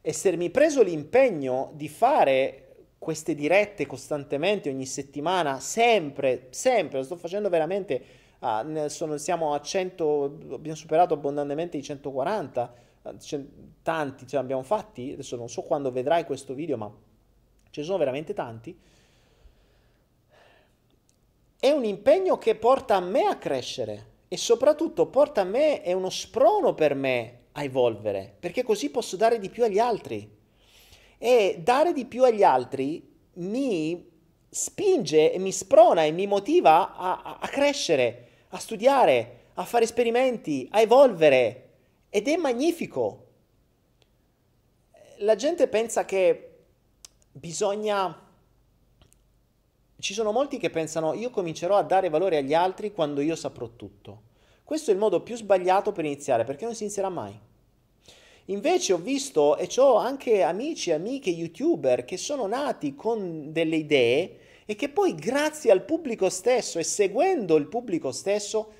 [0.00, 2.69] essermi preso l'impegno di fare
[3.00, 8.04] queste dirette costantemente ogni settimana, sempre, sempre, lo sto facendo veramente,
[8.40, 13.14] ah, sono, siamo a 100, abbiamo superato abbondantemente i 140, ah,
[13.82, 16.94] tanti ce ne abbiamo fatti, adesso non so quando vedrai questo video, ma
[17.70, 18.78] ce ne sono veramente tanti.
[21.58, 25.94] È un impegno che porta a me a crescere e soprattutto porta a me, è
[25.94, 30.36] uno sprono per me a evolvere, perché così posso dare di più agli altri.
[31.22, 34.10] E dare di più agli altri mi
[34.48, 40.66] spinge e mi sprona e mi motiva a, a crescere, a studiare, a fare esperimenti,
[40.70, 41.68] a evolvere.
[42.08, 43.26] Ed è magnifico.
[45.18, 46.62] La gente pensa che
[47.30, 48.28] bisogna...
[49.98, 53.68] Ci sono molti che pensano io comincerò a dare valore agli altri quando io saprò
[53.76, 54.22] tutto.
[54.64, 57.38] Questo è il modo più sbagliato per iniziare, perché non si inizierà mai.
[58.50, 63.76] Invece ho visto e ho anche amici e amiche youtuber che sono nati con delle
[63.76, 68.72] idee e che poi grazie al pubblico stesso e seguendo il pubblico stesso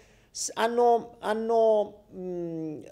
[0.54, 2.82] hanno, hanno, mh, mm,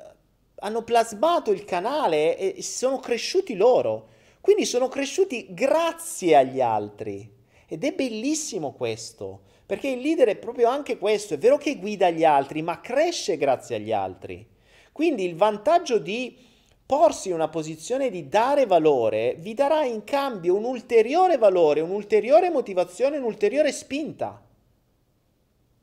[0.61, 4.11] hanno plasmato il canale e sono cresciuti loro.
[4.41, 7.29] Quindi sono cresciuti grazie agli altri.
[7.67, 9.41] Ed è bellissimo questo.
[9.67, 13.37] Perché il leader è proprio anche questo, è vero che guida gli altri, ma cresce
[13.37, 14.47] grazie agli altri.
[14.93, 16.47] Quindi il vantaggio di
[16.89, 22.49] porsi in una posizione di dare valore vi darà in cambio un ulteriore valore, un'ulteriore
[22.49, 24.43] motivazione, un'ulteriore spinta.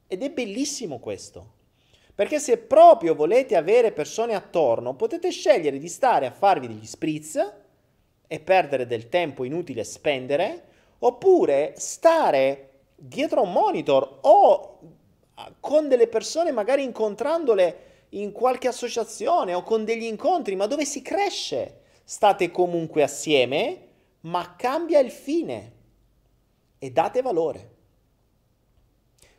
[0.07, 1.53] Ed è bellissimo questo.
[2.15, 7.53] Perché se proprio volete avere persone attorno, potete scegliere di stare a farvi degli spritz
[8.26, 10.64] e perdere del tempo inutile spendere,
[10.98, 14.80] oppure stare dietro un monitor o
[15.60, 21.02] con delle persone, magari incontrandole in qualche associazione o con degli incontri, ma dove si
[21.02, 21.82] cresce.
[22.03, 23.88] State comunque assieme,
[24.22, 25.73] ma cambia il fine
[26.77, 27.73] e date valore.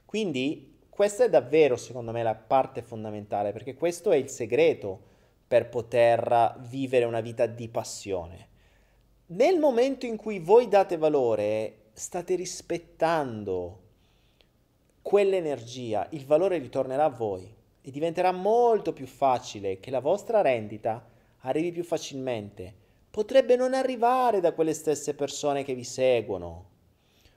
[0.05, 5.01] Quindi questa è davvero, secondo me, la parte fondamentale, perché questo è il segreto
[5.47, 8.49] per poter vivere una vita di passione.
[9.27, 13.83] Nel momento in cui voi date valore, state rispettando
[15.03, 17.56] quell'energia, il valore ritornerà a voi
[17.87, 21.09] e diventerà molto più facile che la vostra rendita
[21.43, 22.75] arrivi più facilmente.
[23.09, 26.71] Potrebbe non arrivare da quelle stesse persone che vi seguono,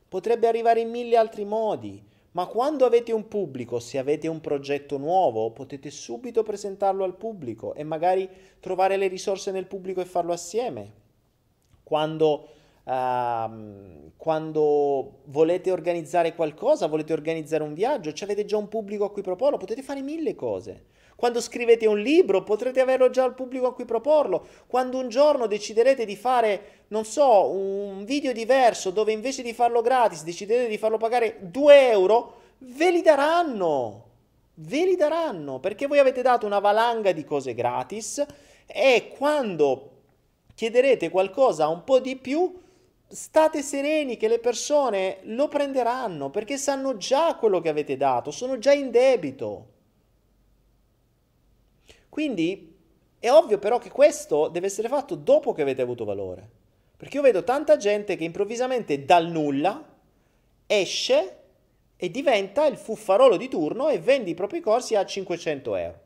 [0.08, 4.98] potrebbe arrivare in mille altri modi, ma quando avete un pubblico, se avete un progetto
[4.98, 8.28] nuovo, potete subito presentarlo al pubblico e magari
[8.60, 10.94] trovare le risorse nel pubblico e farlo assieme.
[11.84, 12.50] Quando
[12.90, 19.12] Uh, quando volete organizzare qualcosa, volete organizzare un viaggio, cioè avete già un pubblico a
[19.12, 20.86] cui proporlo, potete fare mille cose.
[21.16, 24.44] Quando scrivete un libro, potrete averlo già al pubblico a cui proporlo.
[24.66, 29.82] Quando un giorno deciderete di fare, non so, un video diverso dove invece di farlo
[29.82, 34.06] gratis decidete di farlo pagare 2 euro, ve li daranno.
[34.56, 38.26] Ve li daranno perché voi avete dato una valanga di cose gratis
[38.66, 39.92] e quando
[40.56, 42.54] chiederete qualcosa un po' di più,
[43.12, 48.60] state sereni che le persone lo prenderanno perché sanno già quello che avete dato, sono
[48.60, 49.68] già in debito.
[52.08, 52.76] Quindi
[53.18, 56.58] è ovvio però che questo deve essere fatto dopo che avete avuto valore.
[56.96, 59.84] Perché io vedo tanta gente che improvvisamente dal nulla
[60.68, 61.38] esce
[61.96, 66.00] e diventa il fuffarolo di turno e vende i propri corsi a 500 euro.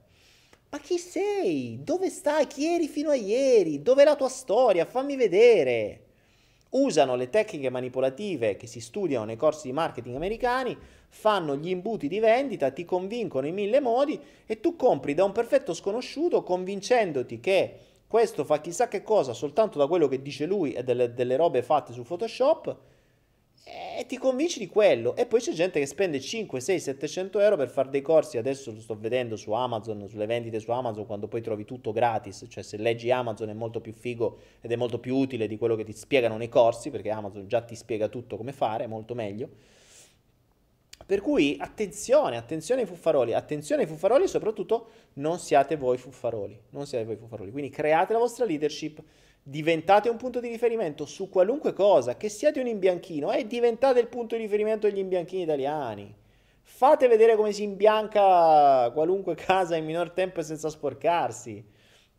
[0.69, 1.79] Ma chi sei?
[1.83, 2.47] Dove stai?
[2.47, 3.81] Chi eri fino a ieri?
[3.81, 4.85] Dov'è la tua storia?
[4.85, 6.01] Fammi vedere.
[6.73, 10.77] Usano le tecniche manipolative che si studiano nei corsi di marketing americani,
[11.09, 15.31] fanno gli imbuti di vendita, ti convincono in mille modi e tu compri da un
[15.31, 17.77] perfetto sconosciuto convincendoti che
[18.07, 21.63] questo fa chissà che cosa soltanto da quello che dice lui e delle, delle robe
[21.63, 22.75] fatte su Photoshop
[23.65, 25.15] e ti convinci di quello.
[25.15, 28.37] E poi c'è gente che spende 5, 6, 700 euro per fare dei corsi.
[28.37, 32.45] Adesso lo sto vedendo su Amazon, sulle vendite su Amazon, quando poi trovi tutto gratis.
[32.49, 35.75] Cioè, se leggi Amazon è molto più figo ed è molto più utile di quello
[35.75, 39.49] che ti spiegano nei corsi, perché Amazon già ti spiega tutto come fare, molto meglio.
[41.05, 46.57] Per cui attenzione, attenzione ai fuffaroli, attenzione ai fuffaroli e soprattutto non siate voi fuffaroli,
[46.69, 47.51] non siate voi fuffaroli.
[47.51, 49.01] Quindi create la vostra leadership
[49.43, 54.07] diventate un punto di riferimento su qualunque cosa, che siate un imbianchino e diventate il
[54.07, 56.15] punto di riferimento degli imbianchini italiani.
[56.61, 61.71] Fate vedere come si imbianca qualunque casa in minor tempo e senza sporcarsi.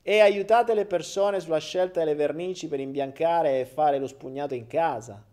[0.07, 4.67] E aiutate le persone sulla scelta delle vernici per imbiancare e fare lo spugnato in
[4.67, 5.25] casa.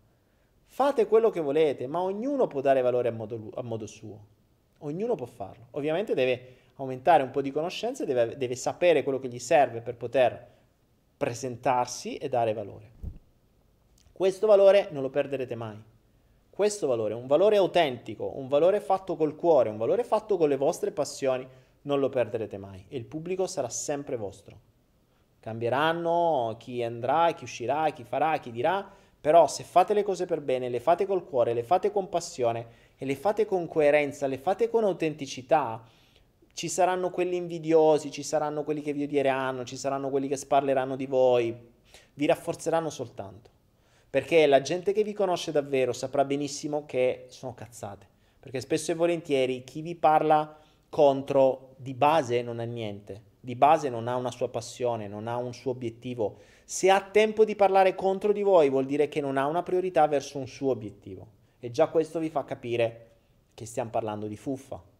[0.64, 4.18] Fate quello che volete, ma ognuno può dare valore a modo, a modo suo.
[4.78, 5.66] Ognuno può farlo.
[5.72, 9.94] Ovviamente deve aumentare un po' di conoscenze, deve, deve sapere quello che gli serve per
[9.96, 10.48] poter
[11.22, 12.90] presentarsi e dare valore.
[14.10, 15.80] Questo valore non lo perderete mai.
[16.50, 20.56] Questo valore, un valore autentico, un valore fatto col cuore, un valore fatto con le
[20.56, 21.46] vostre passioni,
[21.82, 24.58] non lo perderete mai e il pubblico sarà sempre vostro.
[25.38, 28.84] Cambieranno chi andrà, chi uscirà, chi farà, chi dirà,
[29.20, 32.66] però se fate le cose per bene, le fate col cuore, le fate con passione
[32.98, 35.80] e le fate con coerenza, le fate con autenticità,
[36.54, 40.96] ci saranno quelli invidiosi, ci saranno quelli che vi odieranno, ci saranno quelli che sparleranno
[40.96, 41.54] di voi,
[42.14, 43.50] vi rafforzeranno soltanto.
[44.08, 48.06] Perché la gente che vi conosce davvero saprà benissimo che sono cazzate.
[48.38, 50.58] Perché spesso e volentieri chi vi parla
[50.90, 55.36] contro di base non ha niente, di base non ha una sua passione, non ha
[55.36, 56.40] un suo obiettivo.
[56.64, 60.06] Se ha tempo di parlare contro di voi vuol dire che non ha una priorità
[60.06, 61.26] verso un suo obiettivo.
[61.58, 63.10] E già questo vi fa capire
[63.54, 64.91] che stiamo parlando di fuffa.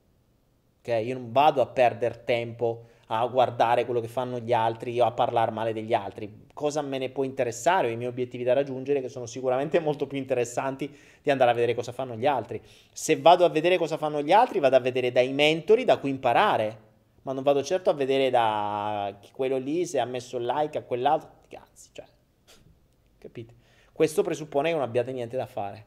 [0.82, 1.06] Okay?
[1.06, 5.12] Io non vado a perdere tempo a guardare quello che fanno gli altri o a
[5.12, 6.46] parlare male degli altri.
[6.52, 7.88] Cosa me ne può interessare?
[7.88, 10.90] Ho i miei obiettivi da raggiungere che sono sicuramente molto più interessanti
[11.22, 12.60] di andare a vedere cosa fanno gli altri.
[12.92, 16.10] Se vado a vedere cosa fanno gli altri, vado a vedere dai mentori da cui
[16.10, 16.90] imparare.
[17.22, 21.30] Ma non vado certo a vedere da quello lì se ha messo like a quell'altro.
[21.48, 22.06] Cazzi, cioè.
[23.18, 23.54] Capite?
[23.92, 25.84] Questo presuppone che non abbiate niente da fare.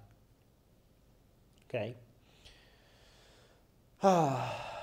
[1.65, 1.93] Ok?
[3.99, 4.73] Ah.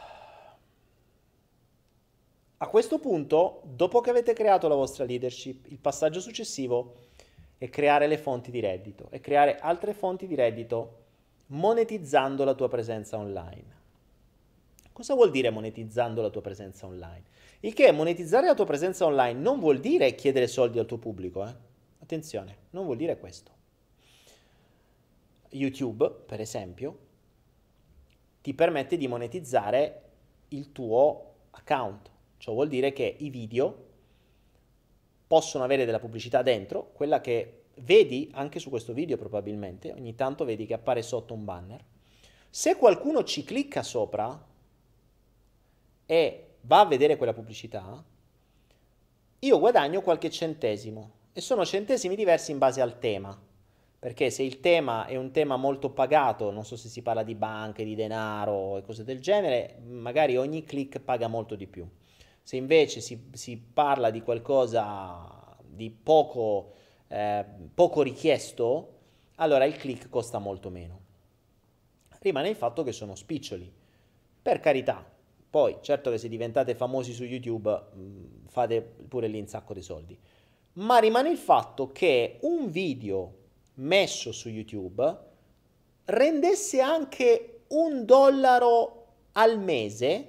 [2.62, 6.94] A questo punto, dopo che avete creato la vostra leadership, il passaggio successivo
[7.58, 11.00] è creare le fonti di reddito e creare altre fonti di reddito
[11.46, 13.80] monetizzando la tua presenza online.
[14.92, 17.24] Cosa vuol dire monetizzando la tua presenza online?
[17.60, 21.44] Il che monetizzare la tua presenza online non vuol dire chiedere soldi al tuo pubblico,
[21.44, 21.54] eh?
[21.98, 23.50] Attenzione, non vuol dire questo.
[25.48, 26.98] YouTube, per esempio,
[28.40, 30.02] ti permette di monetizzare
[30.50, 32.10] il tuo account
[32.42, 33.90] Ciò vuol dire che i video
[35.28, 40.44] possono avere della pubblicità dentro, quella che vedi anche su questo video probabilmente, ogni tanto
[40.44, 41.84] vedi che appare sotto un banner.
[42.50, 44.44] Se qualcuno ci clicca sopra
[46.04, 48.04] e va a vedere quella pubblicità,
[49.38, 53.40] io guadagno qualche centesimo e sono centesimi diversi in base al tema.
[54.00, 57.36] Perché se il tema è un tema molto pagato, non so se si parla di
[57.36, 61.88] banche, di denaro e cose del genere, magari ogni click paga molto di più.
[62.42, 66.72] Se invece si, si parla di qualcosa di poco,
[67.08, 68.98] eh, poco richiesto,
[69.36, 71.00] allora il click costa molto meno.
[72.20, 73.72] Rimane il fatto che sono spiccioli.
[74.42, 75.04] Per carità,
[75.48, 79.74] poi certo che se diventate famosi su YouTube mh, mm, fate pure lì un sacco
[79.74, 80.18] di soldi.
[80.74, 83.40] Ma rimane il fatto che un video
[83.74, 85.18] messo su YouTube
[86.04, 90.28] rendesse anche un dollaro al mese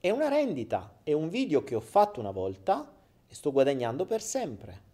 [0.00, 2.90] è una rendita, è un video che ho fatto una volta
[3.26, 4.90] e sto guadagnando per sempre.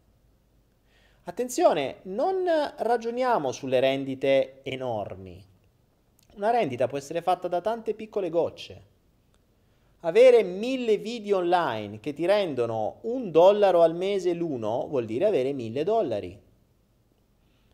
[1.24, 2.44] Attenzione, non
[2.78, 5.44] ragioniamo sulle rendite enormi.
[6.36, 8.96] Una rendita può essere fatta da tante piccole gocce.
[10.02, 15.52] Avere mille video online che ti rendono un dollaro al mese l'uno vuol dire avere
[15.52, 16.40] mille dollari.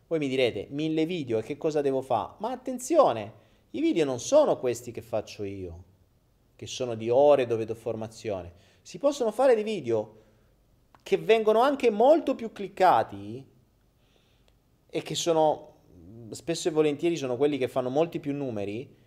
[0.07, 2.33] Voi mi direte, mille video e che cosa devo fare?
[2.39, 5.93] Ma attenzione, i video non sono questi che faccio io
[6.55, 8.53] che sono di ore dove do formazione.
[8.81, 10.23] Si possono fare dei video
[11.03, 13.45] che vengono anche molto più cliccati
[14.89, 15.73] e che sono
[16.31, 19.03] spesso e volentieri sono quelli che fanno molti più numeri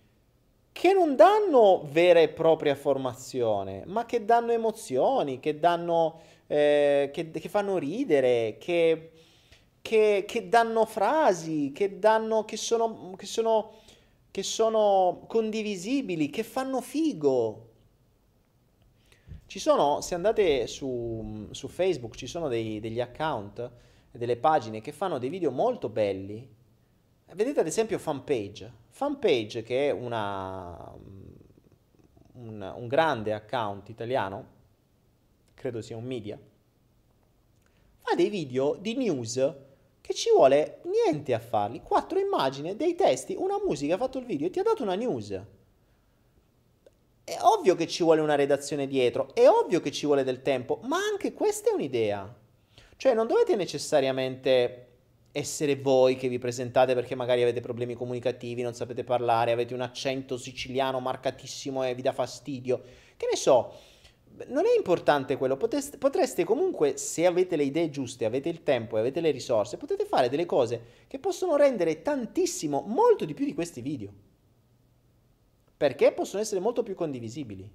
[0.71, 7.31] che non danno vera e propria formazione, ma che danno emozioni, che danno eh, che,
[7.33, 9.11] che fanno ridere, che
[9.89, 13.73] che, danno frasi, che, danno, che, sono, sono,
[14.31, 17.67] che sono condivisibili, che fanno figo.
[19.47, 23.71] Ci sono, se andate su, su Facebook, ci sono dei, degli account,
[24.11, 26.57] delle pagine che fanno dei video molto belli.
[27.33, 28.73] Vedete ad esempio Fanpage.
[28.89, 30.93] Fanpage che è una,
[32.35, 34.47] un, un grande account italiano,
[35.55, 36.39] credo sia un media,
[37.99, 39.55] fa dei video di news
[40.09, 41.83] che ci vuole niente a farli.
[41.83, 44.95] Quattro immagini, dei testi, una musica, ha fatto il video e ti ha dato una
[44.95, 45.39] news.
[47.23, 50.81] È ovvio che ci vuole una redazione dietro, è ovvio che ci vuole del tempo,
[50.85, 52.35] ma anche questa è un'idea.
[52.97, 54.87] Cioè non dovete necessariamente
[55.31, 59.83] essere voi che vi presentate perché magari avete problemi comunicativi, non sapete parlare, avete un
[59.83, 62.81] accento siciliano marcatissimo e vi dà fastidio.
[63.15, 63.75] Che ne so,
[64.49, 68.97] non è importante quello, Poteste, potreste comunque, se avete le idee giuste, avete il tempo
[68.97, 73.45] e avete le risorse, potete fare delle cose che possono rendere tantissimo, molto di più
[73.45, 74.13] di questi video.
[75.77, 77.69] Perché possono essere molto più condivisibili.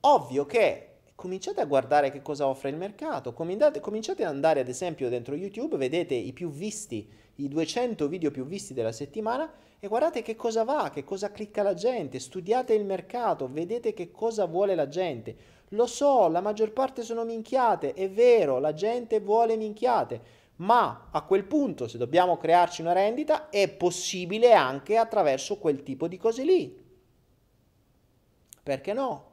[0.00, 5.10] Ovvio che cominciate a guardare che cosa offre il mercato, cominciate, ad andare ad esempio
[5.10, 7.06] dentro YouTube, vedete i più visti,
[7.36, 11.62] i 200 video più visti della settimana e guardate che cosa va, che cosa clicca
[11.62, 15.36] la gente, studiate il mercato, vedete che cosa vuole la gente
[15.70, 21.22] lo so, la maggior parte sono minchiate, è vero, la gente vuole minchiate, ma a
[21.22, 26.42] quel punto, se dobbiamo crearci una rendita, è possibile anche attraverso quel tipo di cose
[26.42, 26.88] lì.
[28.62, 29.28] Perché no?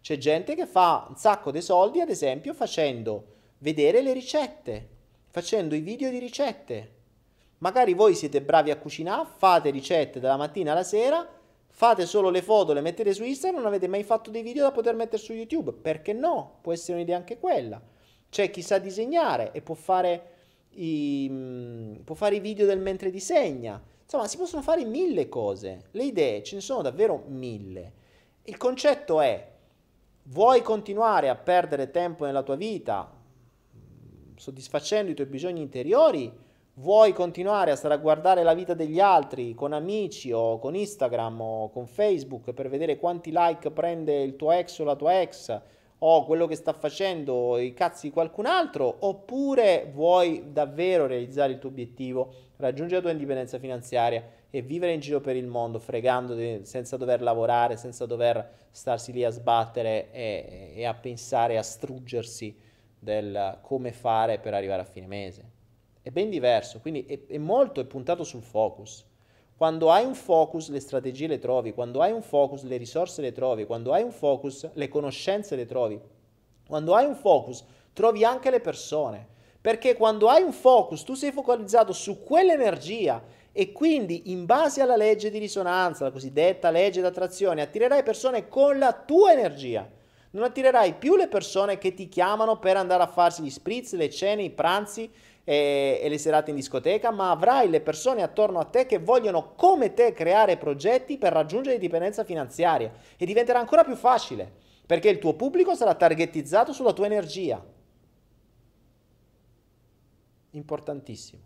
[0.00, 4.88] C'è gente che fa un sacco di soldi, ad esempio, facendo vedere le ricette,
[5.28, 6.94] facendo i video di ricette.
[7.58, 11.37] Magari voi siete bravi a cucinare, fate ricette dalla mattina alla sera
[11.78, 14.72] fate solo le foto, le mettete su Instagram, non avete mai fatto dei video da
[14.72, 15.72] poter mettere su YouTube.
[15.72, 16.58] Perché no?
[16.60, 17.80] Può essere un'idea anche quella.
[18.28, 20.30] C'è chi sa disegnare e può fare
[20.70, 23.80] i, mm, può fare i video del mentre disegna.
[24.02, 25.84] Insomma, si possono fare mille cose.
[25.92, 27.92] Le idee ce ne sono davvero mille.
[28.42, 29.48] Il concetto è,
[30.24, 33.08] vuoi continuare a perdere tempo nella tua vita
[34.34, 36.46] soddisfacendo i tuoi bisogni interiori?
[36.78, 41.40] Vuoi continuare a stare a guardare la vita degli altri con amici o con Instagram
[41.40, 45.60] o con Facebook per vedere quanti like prende il tuo ex o la tua ex
[45.98, 48.94] o quello che sta facendo i cazzi di qualcun altro?
[49.00, 55.00] Oppure vuoi davvero realizzare il tuo obiettivo, raggiungere la tua indipendenza finanziaria e vivere in
[55.00, 60.72] giro per il mondo fregando senza dover lavorare, senza dover starsi lì a sbattere e,
[60.76, 62.56] e a pensare a struggersi
[62.96, 65.56] del come fare per arrivare a fine mese
[66.08, 69.04] è ben diverso, quindi è, è molto è puntato sul focus.
[69.54, 73.32] Quando hai un focus le strategie le trovi, quando hai un focus le risorse le
[73.32, 76.00] trovi, quando hai un focus le conoscenze le trovi,
[76.66, 77.62] quando hai un focus
[77.92, 79.26] trovi anche le persone,
[79.60, 83.22] perché quando hai un focus tu sei focalizzato su quell'energia
[83.52, 88.78] e quindi in base alla legge di risonanza, la cosiddetta legge d'attrazione, attirerai persone con
[88.78, 89.86] la tua energia.
[90.30, 94.10] Non attirerai più le persone che ti chiamano per andare a farsi gli spritz, le
[94.10, 95.10] cene, i pranzi
[95.48, 99.54] e, e le serate in discoteca, ma avrai le persone attorno a te che vogliono
[99.54, 105.18] come te creare progetti per raggiungere indipendenza finanziaria e diventerà ancora più facile perché il
[105.18, 107.64] tuo pubblico sarà targetizzato sulla tua energia.
[110.50, 111.42] Importantissimo.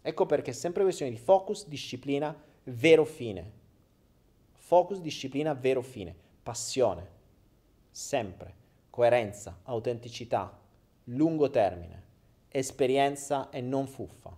[0.00, 2.34] Ecco perché è sempre questione di focus, disciplina,
[2.64, 3.52] vero fine.
[4.54, 6.16] Focus, disciplina, vero fine.
[6.42, 7.06] Passione.
[7.90, 8.54] Sempre.
[8.88, 10.58] Coerenza, autenticità,
[11.04, 12.06] lungo termine
[12.58, 14.36] esperienza e non fuffa.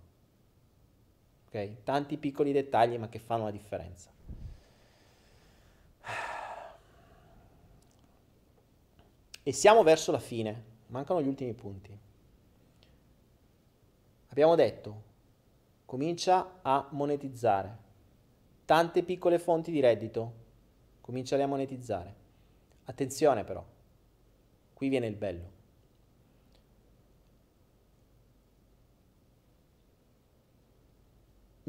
[1.47, 1.83] Ok?
[1.83, 4.11] Tanti piccoli dettagli ma che fanno la differenza.
[9.43, 11.99] E siamo verso la fine, mancano gli ultimi punti.
[14.29, 15.03] Abbiamo detto,
[15.87, 17.89] comincia a monetizzare.
[18.65, 20.33] Tante piccole fonti di reddito,
[21.01, 22.15] cominciali a monetizzare.
[22.85, 23.65] Attenzione però,
[24.73, 25.59] qui viene il bello.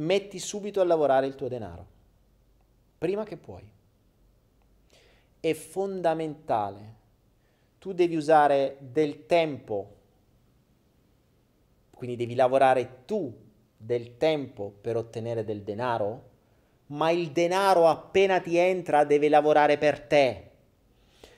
[0.01, 1.85] Metti subito a lavorare il tuo denaro,
[2.97, 3.69] prima che puoi.
[5.39, 6.99] È fondamentale.
[7.79, 9.95] Tu devi usare del tempo,
[11.95, 13.33] quindi devi lavorare tu
[13.75, 16.29] del tempo per ottenere del denaro,
[16.87, 20.49] ma il denaro appena ti entra deve lavorare per te.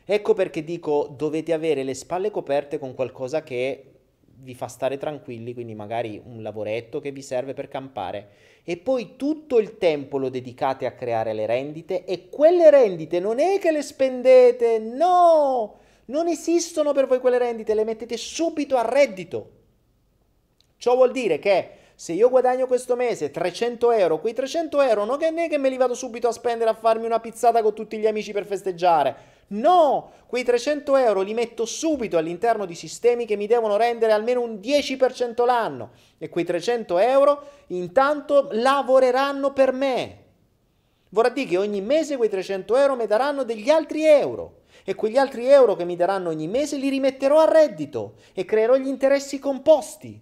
[0.04, 3.93] Ecco perché dico dovete avere le spalle coperte con qualcosa che
[4.36, 9.16] vi fa stare tranquilli, quindi magari un lavoretto che vi serve per campare e poi
[9.18, 13.72] tutto il tempo lo dedicate a creare le rendite e quelle rendite non è che
[13.72, 19.52] le spendete, no, non esistono per voi quelle rendite, le mettete subito a reddito.
[20.78, 25.22] Ciò vuol dire che se io guadagno questo mese 300 euro, quei 300 euro non
[25.22, 28.08] è che me li vado subito a spendere a farmi una pizzata con tutti gli
[28.08, 29.33] amici per festeggiare.
[29.48, 34.42] No, quei 300 euro li metto subito all'interno di sistemi che mi devono rendere almeno
[34.42, 40.18] un 10% l'anno e quei 300 euro intanto lavoreranno per me.
[41.10, 45.18] Vorrà dire che ogni mese quei 300 euro mi daranno degli altri euro e quegli
[45.18, 49.38] altri euro che mi daranno ogni mese li rimetterò a reddito e creerò gli interessi
[49.38, 50.20] composti,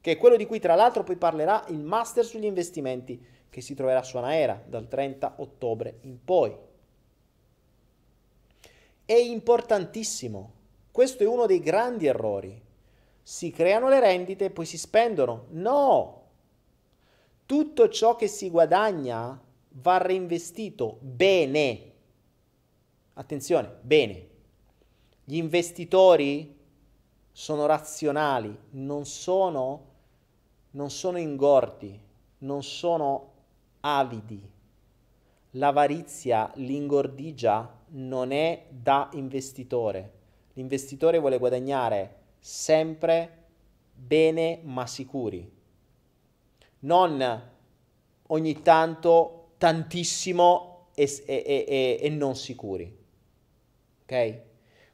[0.00, 3.74] che è quello di cui tra l'altro poi parlerà il master sugli investimenti che si
[3.74, 6.54] troverà su Anaera dal 30 ottobre in poi.
[9.06, 10.52] È importantissimo,
[10.90, 12.60] questo è uno dei grandi errori.
[13.22, 15.46] Si creano le rendite e poi si spendono.
[15.50, 16.22] No!
[17.46, 21.92] Tutto ciò che si guadagna va reinvestito bene.
[23.14, 24.28] Attenzione, bene.
[25.22, 26.58] Gli investitori
[27.30, 29.84] sono razionali, non sono,
[30.72, 31.96] non sono ingordi,
[32.38, 33.32] non sono
[33.82, 34.50] avidi.
[35.50, 40.12] L'avarizia, l'ingordigia non è da investitore.
[40.54, 43.44] L'investitore vuole guadagnare sempre
[43.92, 45.50] bene ma sicuri.
[46.80, 47.42] Non
[48.28, 52.96] ogni tanto tantissimo e, e, e, e non sicuri.
[54.02, 54.40] Ok?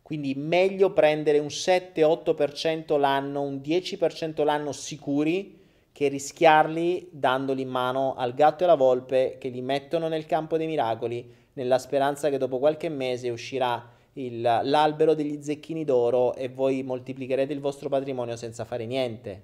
[0.02, 5.60] Quindi meglio prendere un 7-8% l'anno, un 10% l'anno sicuri
[5.92, 10.56] che rischiarli dandoli in mano al gatto e alla volpe che li mettono nel campo
[10.56, 16.48] dei miracoli nella speranza che dopo qualche mese uscirà il, l'albero degli zecchini d'oro e
[16.48, 19.42] voi moltiplicherete il vostro patrimonio senza fare niente.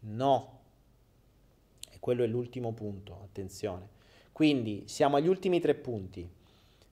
[0.00, 0.58] No.
[1.90, 3.88] E quello è l'ultimo punto, attenzione.
[4.32, 6.28] Quindi siamo agli ultimi tre punti.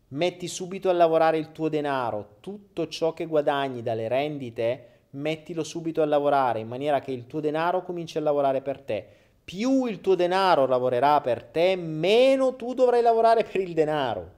[0.09, 6.03] Metti subito a lavorare il tuo denaro, tutto ciò che guadagni dalle rendite, mettilo subito
[6.03, 9.07] a lavorare in maniera che il tuo denaro cominci a lavorare per te.
[9.45, 14.31] Più il tuo denaro lavorerà per te, meno tu dovrai lavorare per il denaro.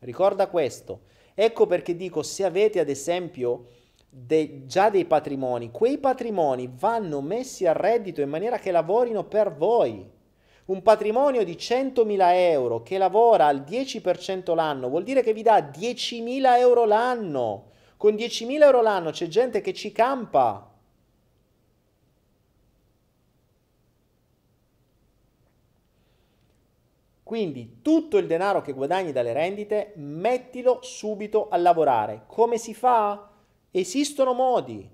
[0.00, 1.02] Ricorda questo.
[1.34, 3.66] Ecco perché dico, se avete ad esempio
[4.08, 9.54] de- già dei patrimoni, quei patrimoni vanno messi a reddito in maniera che lavorino per
[9.54, 10.04] voi
[10.64, 15.58] un patrimonio di 100.000 euro che lavora al 10% l'anno vuol dire che vi dà
[15.58, 17.70] 10.000 euro l'anno.
[17.96, 20.71] Con 10.000 euro l'anno c'è gente che ci campa.
[27.32, 32.24] Quindi tutto il denaro che guadagni dalle rendite, mettilo subito a lavorare.
[32.26, 33.30] Come si fa?
[33.70, 34.86] Esistono modi.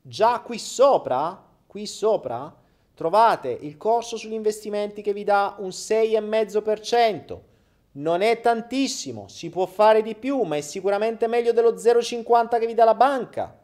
[0.00, 2.54] Già qui sopra, qui sopra,
[2.94, 7.38] trovate il corso sugli investimenti che vi dà un 6,5%.
[7.94, 12.66] Non è tantissimo, si può fare di più, ma è sicuramente meglio dello 0,50 che
[12.66, 13.58] vi dà la banca.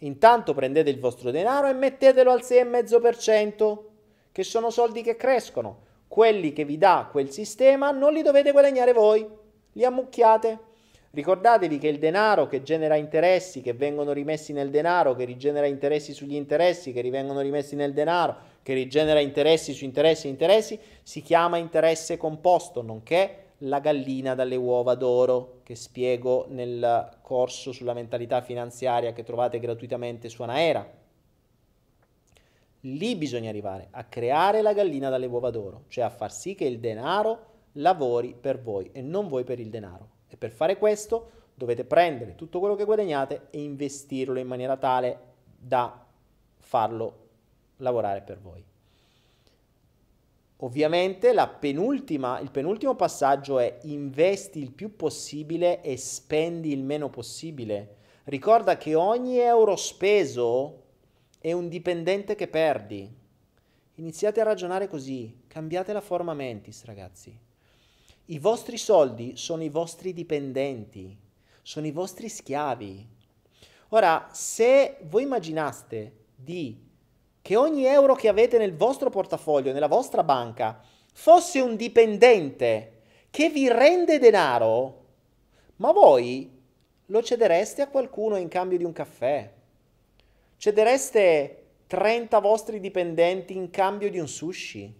[0.00, 3.78] Intanto prendete il vostro denaro e mettetelo al 6,5%,
[4.30, 5.84] che sono soldi che crescono.
[6.08, 9.26] Quelli che vi dà quel sistema non li dovete guadagnare voi,
[9.72, 10.58] li ammucchiate.
[11.10, 16.12] Ricordatevi che il denaro che genera interessi che vengono rimessi nel denaro, che rigenera interessi
[16.12, 21.22] sugli interessi che rivengono rimessi nel denaro, che rigenera interessi su interessi e interessi, si
[21.22, 28.42] chiama interesse composto, nonché la gallina dalle uova d'oro, che spiego nel corso sulla mentalità
[28.42, 31.04] finanziaria che trovate gratuitamente su Anaera.
[32.86, 36.64] Lì bisogna arrivare a creare la gallina dalle uova d'oro, cioè a far sì che
[36.66, 40.08] il denaro lavori per voi e non voi per il denaro.
[40.28, 45.18] E per fare questo dovete prendere tutto quello che guadagnate e investirlo in maniera tale
[45.58, 46.04] da
[46.58, 47.24] farlo
[47.78, 48.64] lavorare per voi.
[50.60, 57.96] Ovviamente il penultimo passaggio è investi il più possibile e spendi il meno possibile.
[58.24, 60.84] Ricorda che ogni euro speso
[61.46, 63.08] è un dipendente che perdi.
[63.94, 67.38] Iniziate a ragionare così, cambiate la forma mentis, ragazzi.
[68.24, 71.16] I vostri soldi sono i vostri dipendenti,
[71.62, 73.06] sono i vostri schiavi.
[73.90, 76.84] Ora, se voi immaginaste di
[77.40, 80.82] che ogni euro che avete nel vostro portafoglio, nella vostra banca,
[81.12, 85.04] fosse un dipendente che vi rende denaro,
[85.76, 86.50] ma voi
[87.06, 89.54] lo cedereste a qualcuno in cambio di un caffè?
[90.56, 94.94] Cedereste 30 vostri dipendenti in cambio di un sushi?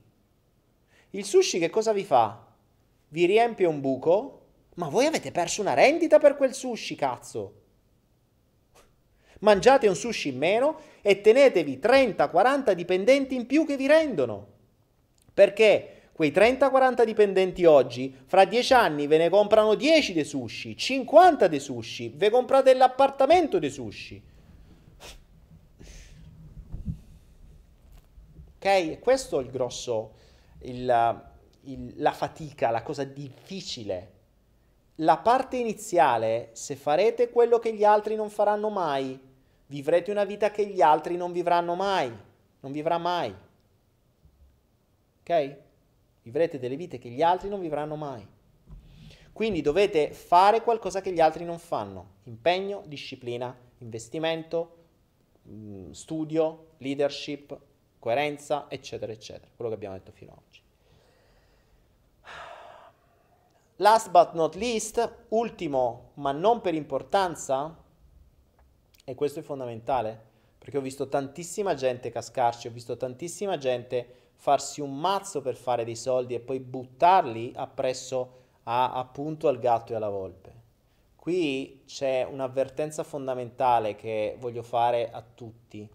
[1.11, 2.47] Il sushi che cosa vi fa?
[3.09, 4.43] vi riempie un buco,
[4.74, 7.55] ma voi avete perso una rendita per quel sushi, cazzo.
[9.41, 14.55] Mangiate un sushi in meno e tenetevi 30-40 dipendenti in più che vi rendono.
[15.33, 21.49] Perché quei 30-40 dipendenti oggi, fra 10 anni ve ne comprano 10 dei sushi, 50
[21.49, 24.23] dei sushi, ve comprate l'appartamento dei sushi.
[28.66, 28.98] Ok?
[28.98, 30.14] Questo è il grosso,
[30.62, 31.22] il,
[31.60, 34.14] il, la fatica, la cosa difficile.
[34.97, 39.16] La parte iniziale, se farete quello che gli altri non faranno mai,
[39.66, 42.12] vivrete una vita che gli altri non vivranno mai,
[42.59, 43.32] non vivrà mai.
[45.20, 45.56] Ok?
[46.22, 48.26] Vivrete delle vite che gli altri non vivranno mai.
[49.32, 52.14] Quindi dovete fare qualcosa che gli altri non fanno.
[52.24, 54.76] Impegno, disciplina, investimento,
[55.48, 57.56] mm, studio, leadership,
[58.07, 59.51] coerenza, eccetera, eccetera.
[59.53, 60.61] Quello che abbiamo detto fino ad oggi.
[63.78, 67.77] Last but not least, ultimo, ma non per importanza,
[69.05, 70.23] e questo è fondamentale,
[70.57, 75.85] perché ho visto tantissima gente cascarci, ho visto tantissima gente farsi un mazzo per fare
[75.85, 80.55] dei soldi e poi buttarli appresso a, appunto al gatto e alla volpe.
[81.16, 85.91] Qui c'è un'avvertenza fondamentale che voglio fare a tutti,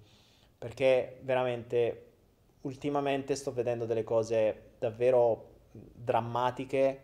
[0.62, 2.10] perché veramente
[2.62, 7.02] ultimamente sto vedendo delle cose davvero drammatiche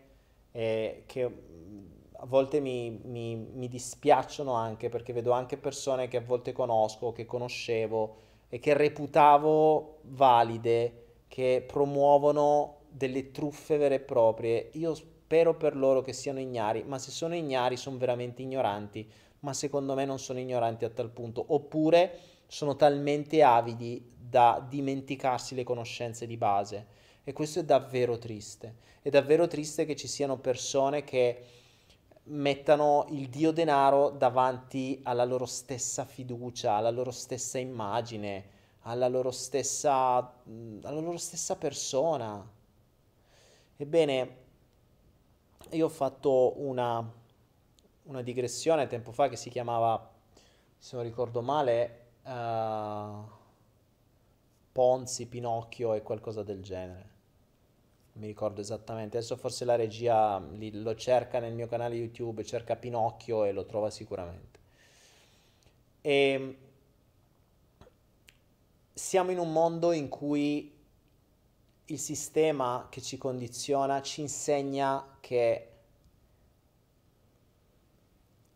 [0.52, 6.22] e che a volte mi, mi, mi, dispiacciono anche perché vedo anche persone che a
[6.22, 8.18] volte conosco, che conoscevo
[8.48, 14.70] e che reputavo valide che promuovono delle truffe vere e proprie.
[14.74, 19.10] Io spero per loro che siano ignari, ma se sono ignari sono veramente ignoranti,
[19.40, 25.54] ma secondo me non sono ignoranti a tal punto, oppure sono talmente avidi da dimenticarsi
[25.56, 26.88] le conoscenze di base.
[27.24, 28.78] E questo è davvero triste.
[29.02, 31.46] È davvero triste che ci siano persone che
[32.30, 39.32] mettano il dio denaro davanti alla loro stessa fiducia, alla loro stessa immagine, alla loro
[39.32, 42.50] stessa, alla loro stessa persona.
[43.76, 44.38] Ebbene,
[45.72, 47.14] io ho fatto una,
[48.04, 50.12] una digressione tempo fa che si chiamava,
[50.78, 53.26] se non ricordo male, uh,
[54.72, 57.16] Ponzi, Pinocchio e qualcosa del genere.
[58.14, 59.18] Non mi ricordo esattamente.
[59.18, 63.90] Adesso forse la regia lo cerca nel mio canale YouTube, cerca Pinocchio e lo trova
[63.90, 64.60] sicuramente.
[66.02, 66.58] E
[68.94, 70.76] siamo in un mondo in cui
[71.90, 75.72] il sistema che ci condiziona ci insegna che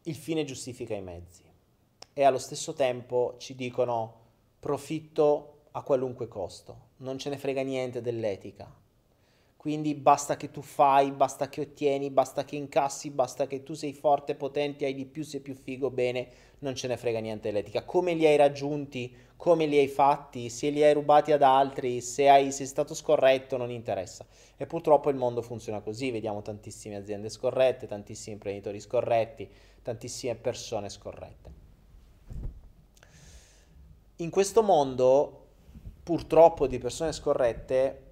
[0.04, 1.51] il fine giustifica i mezzi
[2.14, 4.20] e allo stesso tempo ci dicono
[4.60, 8.70] profitto a qualunque costo, non ce ne frega niente dell'etica,
[9.62, 13.94] quindi basta che tu fai, basta che ottieni, basta che incassi, basta che tu sei
[13.94, 16.30] forte, potente, hai di più, sei più figo, bene,
[16.62, 17.86] non ce ne frega niente dell'etica.
[17.86, 22.28] Come li hai raggiunti, come li hai fatti, se li hai rubati ad altri, se
[22.28, 24.26] hai, sei stato scorretto, non interessa.
[24.58, 29.48] E purtroppo il mondo funziona così, vediamo tantissime aziende scorrette, tantissimi imprenditori scorretti,
[29.84, 31.61] tantissime persone scorrette.
[34.22, 35.48] In questo mondo,
[36.04, 38.10] purtroppo, di persone scorrette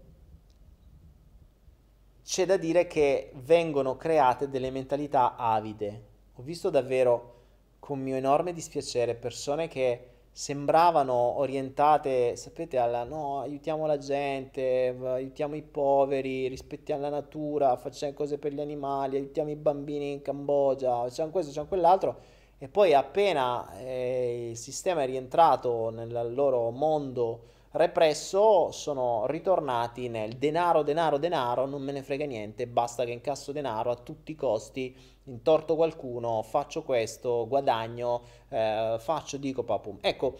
[2.23, 6.05] c'è da dire che vengono create delle mentalità avide.
[6.33, 7.35] Ho visto davvero
[7.77, 15.55] con mio enorme dispiacere persone che sembravano orientate, sapete, alla no, aiutiamo la gente, aiutiamo
[15.55, 21.03] i poveri, rispettiamo la natura, facciamo cose per gli animali, aiutiamo i bambini in Cambogia,
[21.03, 22.38] facciamo questo, facciamo quell'altro.
[22.61, 30.33] E poi appena eh, il sistema è rientrato nel loro mondo represso sono ritornati nel
[30.37, 34.35] denaro, denaro, denaro, non me ne frega niente, basta che incasso denaro a tutti i
[34.35, 34.95] costi,
[35.25, 39.97] intorto qualcuno, faccio questo, guadagno, eh, faccio, dico, papum.
[40.01, 40.37] Ecco,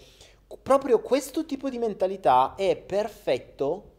[0.61, 3.91] proprio questo tipo di mentalità è perfetto,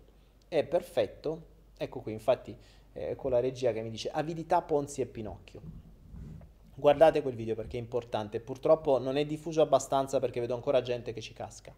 [0.49, 1.43] è perfetto,
[1.79, 2.55] ecco qui infatti
[2.93, 5.89] eh, con la regia che mi dice avidità, Ponzi e Pinocchio.
[6.81, 11.13] Guardate quel video perché è importante, purtroppo non è diffuso abbastanza perché vedo ancora gente
[11.13, 11.75] che ci casca.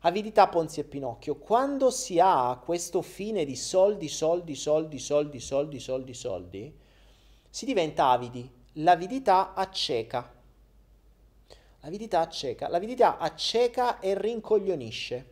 [0.00, 1.36] Avidità, Ponzi e Pinocchio.
[1.36, 6.78] Quando si ha questo fine di soldi, soldi, soldi, soldi, soldi, soldi, soldi,
[7.50, 8.50] si diventa avidi.
[8.74, 10.32] L'avidità acceca.
[11.82, 12.68] L'avidità acceca.
[12.70, 15.26] L'avidità acceca e rincoglionisce.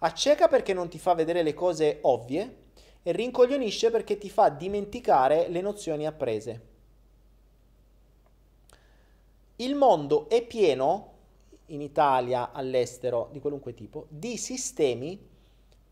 [0.00, 2.56] Acceca perché non ti fa vedere le cose ovvie
[3.02, 6.72] e rincoglionisce perché ti fa dimenticare le nozioni apprese.
[9.56, 11.12] Il mondo è pieno
[11.66, 15.16] in Italia, all'estero, di qualunque tipo, di sistemi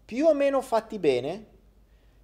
[0.05, 1.47] più o meno fatti bene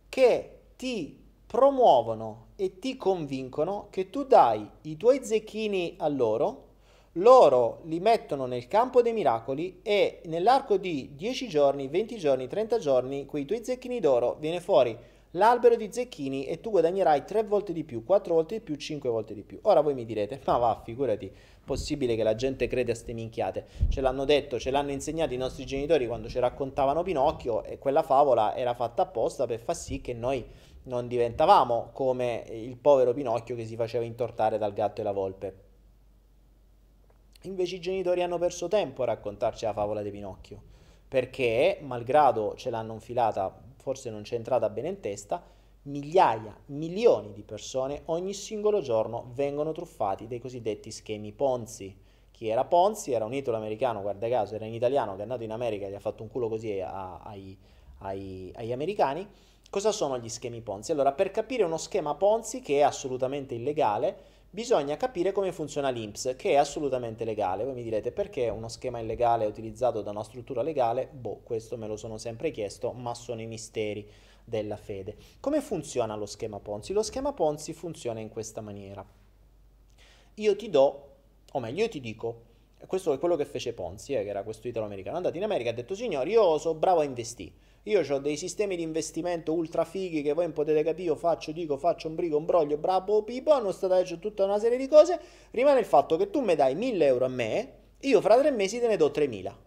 [0.09, 1.17] che ti
[1.47, 6.67] promuovono e ti convincono che tu dai i tuoi zecchini a loro,
[7.13, 12.79] loro li mettono nel campo dei miracoli e nell'arco di 10 giorni, 20 giorni, 30
[12.79, 14.97] giorni, quei tuoi zecchini d'oro viene fuori
[15.33, 19.11] l'albero di zecchini e tu guadagnerai tre volte di più, quattro volte di più, cinque
[19.11, 19.59] volte di più.
[19.63, 21.31] Ora voi mi direte, ma va, figurati,
[21.65, 23.67] possibile che la gente crede a ste minchiate.
[23.89, 28.03] Ce l'hanno detto, ce l'hanno insegnato i nostri genitori quando ci raccontavano Pinocchio e quella
[28.03, 30.45] favola era fatta apposta per far sì che noi
[30.85, 35.67] non diventavamo come il povero Pinocchio che si faceva intortare dal gatto e la volpe.
[37.43, 40.61] Invece i genitori hanno perso tempo a raccontarci la favola di Pinocchio,
[41.07, 45.43] perché, malgrado ce l'hanno infilata, forse non c'è entrata bene in testa,
[45.83, 51.97] migliaia, milioni di persone ogni singolo giorno vengono truffati dai cosiddetti schemi Ponzi.
[52.31, 55.51] Chi era Ponzi era un italo-americano, guarda caso, era in italiano che è andato in
[55.51, 57.57] America e gli ha fatto un culo così a, ai,
[57.99, 59.27] ai, agli americani.
[59.71, 60.93] Cosa sono gli schemi Ponzi?
[60.93, 66.35] Allora, per capire uno schema Ponzi che è assolutamente illegale, bisogna capire come funziona l'INPS,
[66.37, 67.65] che è assolutamente legale.
[67.65, 71.09] Voi mi direte perché uno schema illegale è utilizzato da una struttura legale?
[71.11, 74.09] Boh, questo me lo sono sempre chiesto, ma sono i misteri
[74.45, 75.17] della fede.
[75.41, 76.93] Come funziona lo schema Ponzi?
[76.93, 79.05] Lo schema Ponzi funziona in questa maniera.
[80.35, 81.09] Io ti do,
[81.53, 82.43] o meglio, io ti dico,
[82.87, 85.69] questo è quello che fece Ponzi, eh, che era questo italo-americano, è andato in America
[85.69, 87.67] e ha detto, signori, io sono bravo a investire.
[87.85, 91.53] Io ho dei sistemi di investimento ultra fighi che voi non potete capire, io faccio,
[91.53, 94.89] dico, faccio un brico, un broglio, bravo pipo, hanno stato hecho tutta una serie di
[94.89, 95.19] cose.
[95.53, 98.79] Rimane il fatto che tu mi dai 1000 euro a me, io fra tre mesi
[98.79, 99.59] te ne do 3000.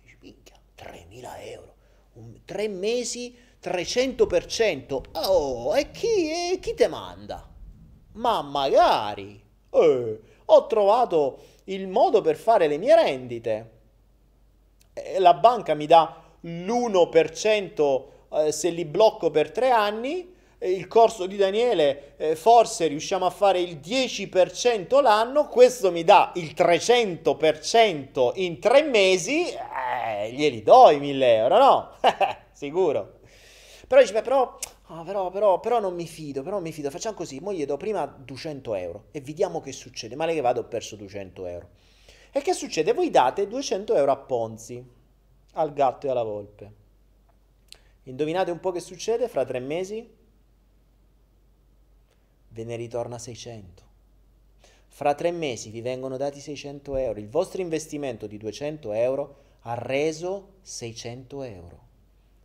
[0.00, 1.74] Dici, minchia, 3000 euro.
[2.14, 5.00] Un, tre mesi 300%.
[5.26, 7.46] Oh, e chi, e chi te manda?
[8.12, 9.42] Ma magari.
[9.70, 13.70] Eh, ho trovato il modo per fare le mie rendite.
[14.94, 20.36] E la banca mi dà l'1% eh, se li blocco per tre anni.
[20.60, 26.32] Il corso di Daniele eh, forse riusciamo a fare il 10% l'anno, questo mi dà
[26.34, 31.90] il 300% in tre mesi, eh, glieli do i 1000 euro, no?
[32.50, 33.18] Sicuro.
[33.86, 34.58] Però dice, beh, però,
[34.88, 36.90] oh, però, però, però, non mi fido, però non mi fido.
[36.90, 40.16] Facciamo così, mo gli do prima 200 euro e vediamo che succede.
[40.16, 41.68] Male che vado, ho perso 200 euro.
[42.30, 42.92] E che succede?
[42.92, 44.84] Voi date 200 euro a Ponzi,
[45.58, 46.72] al gatto e alla volpe.
[48.04, 50.16] Indovinate un po' che succede fra tre mesi?
[52.48, 53.86] Ve ne ritorna 600.
[54.86, 57.20] Fra tre mesi vi vengono dati 600 euro.
[57.20, 61.86] Il vostro investimento di 200 euro ha reso 600 euro.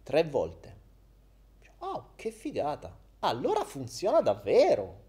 [0.03, 0.81] Tre volte.
[1.79, 2.95] Oh, che figata!
[3.19, 5.01] Allora funziona davvero!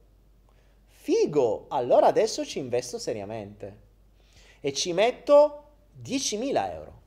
[0.86, 1.66] Figo!
[1.68, 3.82] Allora adesso ci investo seriamente
[4.60, 5.62] e ci metto
[6.02, 7.02] 10.000 euro.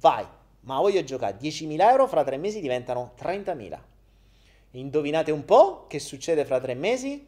[0.00, 0.26] Vai,
[0.60, 3.78] ma voglio giocare 10.000 euro fra tre mesi diventano 30.000.
[4.72, 7.26] Indovinate un po' che succede fra tre mesi?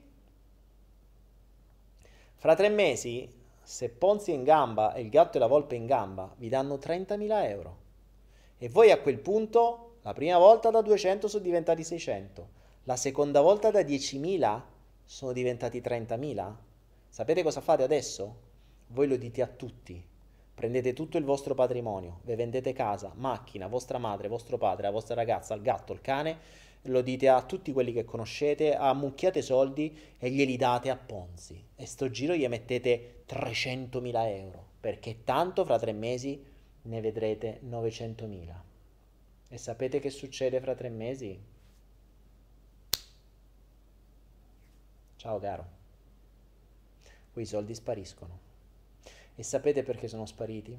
[2.35, 3.33] Fra tre mesi,
[3.63, 6.77] se Ponzi è in gamba e il gatto e la volpe in gamba, vi danno
[6.77, 7.77] 30.000 euro.
[8.59, 12.49] E voi a quel punto la prima volta da 200 sono diventati 600,
[12.85, 14.61] la seconda volta da 10.000
[15.05, 16.55] sono diventati 30.000.
[17.09, 18.37] Sapete cosa fate adesso?
[18.89, 20.15] Voi lo dite a tutti.
[20.57, 25.15] Prendete tutto il vostro patrimonio, vi vendete casa, macchina, vostra madre, vostro padre, la vostra
[25.15, 26.39] ragazza, il gatto, il cane,
[26.85, 31.62] lo dite a tutti quelli che conoscete, ammucchiate soldi e glieli date a Ponzi.
[31.77, 36.43] E sto giro gli mettete 300.000 euro, perché tanto fra tre mesi
[36.81, 38.55] ne vedrete 900.000.
[39.51, 41.39] E sapete che succede fra tre mesi?
[45.16, 45.66] Ciao caro.
[47.31, 48.45] Quei soldi spariscono.
[49.37, 50.77] E sapete perché sono spariti?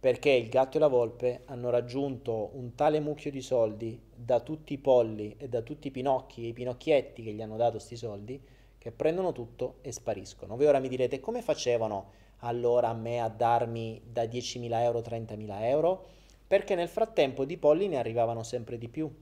[0.00, 4.72] Perché il gatto e la volpe hanno raggiunto un tale mucchio di soldi da tutti
[4.72, 7.96] i polli e da tutti i pinocchi e i pinocchietti che gli hanno dato questi
[7.96, 8.42] soldi
[8.76, 10.56] che prendono tutto e spariscono.
[10.56, 15.62] Voi ora mi direte come facevano allora a me a darmi da 10.000 euro 30.000
[15.62, 16.06] euro?
[16.46, 19.12] perché nel frattempo di polli ne arrivavano sempre di più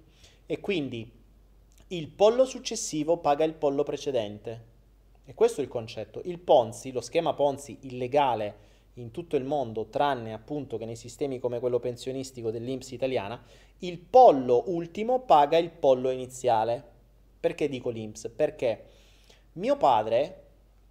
[0.44, 1.10] e quindi
[1.88, 4.70] il pollo successivo paga il pollo precedente.
[5.24, 6.20] E questo è il concetto.
[6.24, 11.38] Il Ponzi, lo schema Ponzi illegale in tutto il mondo, tranne appunto che nei sistemi
[11.38, 13.42] come quello pensionistico dell'Inps italiana,
[13.78, 16.82] il pollo ultimo paga il pollo iniziale.
[17.40, 18.30] Perché dico l'Inps?
[18.34, 18.84] Perché
[19.54, 20.42] mio padre,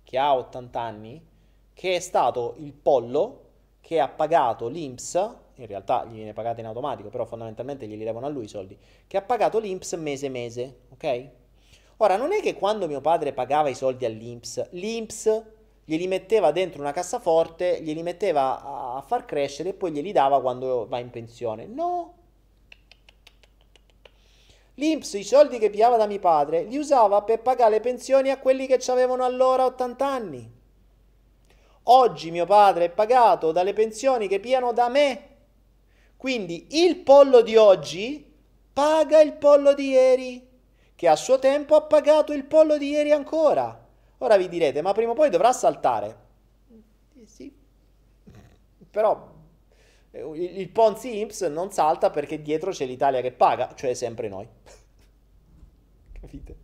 [0.04, 1.26] che ha 80 anni,
[1.74, 3.50] che è stato il pollo
[3.82, 8.26] che ha pagato l'Inps in realtà gli viene pagata in automatico, però fondamentalmente gli levano
[8.26, 8.78] a lui i soldi,
[9.08, 11.30] che ha pagato l'Inps mese mese, ok?
[12.02, 15.44] Ora, non è che quando mio padre pagava i soldi all'Inps, l'Inps
[15.86, 20.88] glieli metteva dentro una cassaforte, glieli metteva a far crescere e poi glieli dava quando
[20.88, 21.68] va in pensione.
[21.68, 22.16] No.
[24.76, 28.40] L'Inps i soldi che pigliava da mio padre li usava per pagare le pensioni a
[28.40, 30.52] quelli che avevano allora 80 anni.
[31.84, 35.28] Oggi mio padre è pagato dalle pensioni che piano da me
[36.22, 38.32] quindi il pollo di oggi
[38.74, 40.51] paga il pollo di ieri.
[41.02, 43.88] Che a suo tempo ha pagato il pollo di ieri ancora.
[44.20, 46.16] Ora vi direte, ma prima o poi dovrà saltare.
[47.16, 47.52] Eh, sì,
[48.88, 49.34] però
[50.12, 54.48] eh, il, Ponzi Imps non salta perché dietro c'è l'Italia che paga, cioè sempre noi.
[56.22, 56.56] Capite?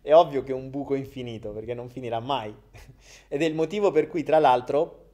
[0.00, 2.56] È ovvio che è un buco infinito perché non finirà mai.
[3.28, 5.10] Ed è il motivo per cui, tra l'altro,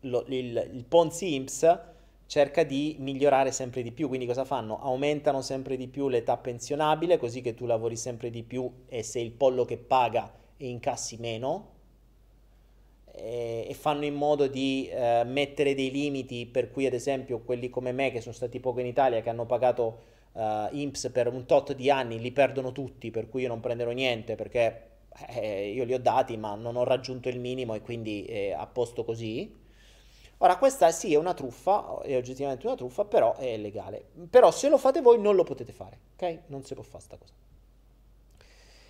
[0.00, 1.80] lo, il, il Ponzi Imps
[2.26, 4.08] cerca di migliorare sempre di più.
[4.08, 4.80] Quindi cosa fanno?
[4.80, 9.24] Aumentano sempre di più l'età pensionabile, così che tu lavori sempre di più e sei
[9.24, 11.74] il pollo che paga e incassi meno.
[13.12, 17.92] E, fanno in modo di eh, mettere dei limiti per cui, ad esempio, quelli come
[17.92, 21.74] me che sono stati poco in Italia, che hanno pagato uh, IMSS per un tot
[21.74, 24.82] di anni li perdono tutti, per cui io non prenderò niente perché
[25.28, 28.66] eh, io li ho dati ma non ho raggiunto il minimo e quindi è a
[28.66, 29.64] posto così.
[30.38, 34.04] Ora, questa sì è una truffa, è oggettivamente una truffa, però è legale.
[34.28, 36.40] Però se lo fate voi non lo potete fare, ok?
[36.46, 37.32] Non si può fare sta cosa.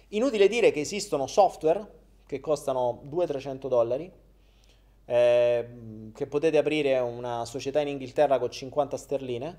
[0.08, 4.10] Inutile dire che esistono software che costano 200-300 dollari,
[5.04, 5.68] eh,
[6.12, 9.58] che potete aprire una società in Inghilterra con 50 sterline,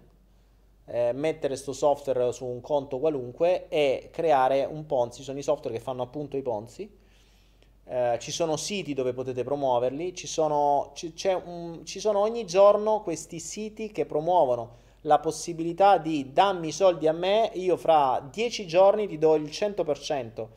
[0.86, 5.24] eh, mettere questo software su un conto qualunque e creare un Ponzi.
[5.24, 6.90] Sono i software che fanno appunto i Ponzi.
[7.90, 11.14] Eh, ci sono siti dove potete promuoverli, ci sono, ci,
[11.46, 17.08] un, ci sono ogni giorno questi siti che promuovono la possibilità di dammi i soldi
[17.08, 20.48] a me, io fra 10 giorni ti do il 100%,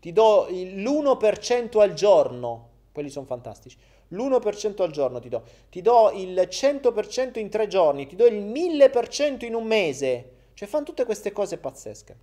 [0.00, 3.76] ti do l'1% al giorno, quelli sono fantastici
[4.08, 8.42] l'1% al giorno ti do, ti do il 100% in tre giorni, ti do il
[8.42, 10.30] 1000% in un mese.
[10.54, 12.16] Cioè fanno tutte queste cose pazzesche.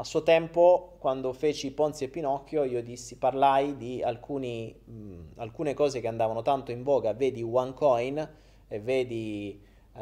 [0.00, 5.74] A suo tempo, quando feci Ponzi e Pinocchio, io dissi, parlai di alcuni, mh, alcune
[5.74, 8.30] cose che andavano tanto in voga, vedi OneCoin
[8.68, 9.60] e vedi
[9.94, 9.98] uh,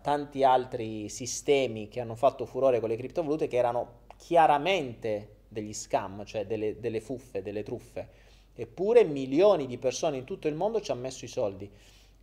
[0.00, 6.24] tanti altri sistemi che hanno fatto furore con le criptovalute che erano chiaramente degli scam,
[6.24, 8.08] cioè delle, delle fuffe, delle truffe
[8.54, 11.70] Eppure milioni di persone in tutto il mondo ci hanno messo i soldi.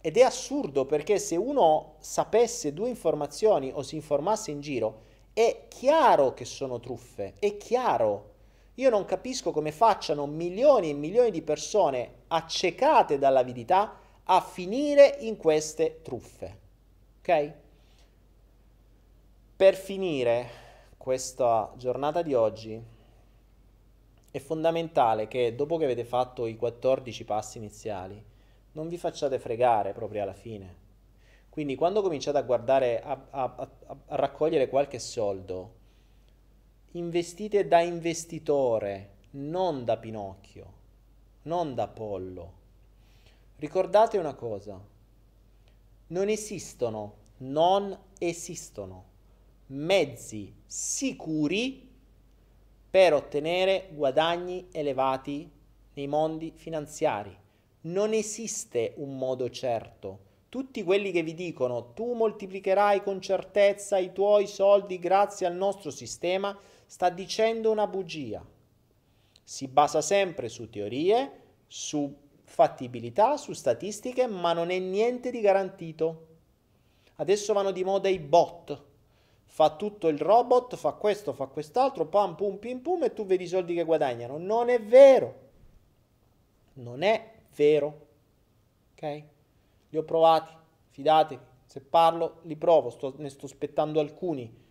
[0.01, 5.06] Ed è assurdo perché se uno sapesse due informazioni o si informasse in giro,
[5.37, 8.33] è chiaro che sono truffe, è chiaro.
[8.75, 15.37] Io non capisco come facciano milioni e milioni di persone accecate dall'avidità a finire in
[15.37, 16.57] queste truffe.
[17.19, 17.53] Ok?
[19.57, 20.49] Per finire
[20.97, 22.81] questa giornata di oggi,
[24.31, 28.19] è fondamentale che dopo che avete fatto i 14 passi iniziali,
[28.71, 30.86] non vi facciate fregare proprio alla fine.
[31.57, 35.73] Quindi quando cominciate a guardare, a, a, a, raccogliere qualche soldo,
[36.91, 40.73] investite da investitore, non da Pinocchio,
[41.45, 42.53] non da Pollo.
[43.55, 44.79] Ricordate una cosa,
[46.09, 49.05] non esistono, non esistono
[49.69, 51.89] mezzi sicuri
[52.87, 55.49] per ottenere guadagni elevati
[55.95, 57.35] nei mondi finanziari.
[57.81, 60.25] Non esiste un modo certo.
[60.57, 65.91] Tutti quelli che vi dicono tu moltiplicherai con certezza i tuoi soldi grazie al nostro
[65.91, 66.57] sistema,
[66.87, 68.43] sta dicendo una bugia.
[69.43, 71.31] Si basa sempre su teorie,
[71.67, 72.11] su
[72.43, 76.25] fattibilità, su statistiche, ma non è niente di garantito.
[77.17, 78.85] Adesso vanno di moda i bot
[79.45, 83.43] fa tutto il robot, fa questo, fa quest'altro, pam, pum, pim, pum, e tu vedi
[83.43, 84.39] i soldi che guadagnano.
[84.39, 85.35] Non è vero.
[86.73, 88.07] Non è vero.
[88.95, 89.35] Ok?
[89.89, 90.53] Li ho provati,
[90.89, 91.41] fidatevi.
[91.65, 94.65] Se parlo, li provo, sto, ne sto aspettando alcuni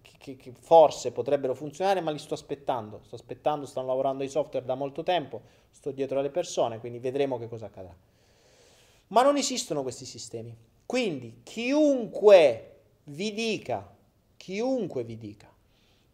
[0.00, 3.00] che, che, che, forse potrebbero funzionare, ma li sto aspettando.
[3.04, 7.38] Sto aspettando, stanno lavorando i software da molto tempo, sto dietro alle persone, quindi vedremo
[7.38, 7.94] che cosa accadrà.
[9.08, 10.56] Ma non esistono questi sistemi.
[10.86, 12.66] Quindi chiunque
[13.04, 13.98] vi dica
[14.40, 15.52] chiunque vi dica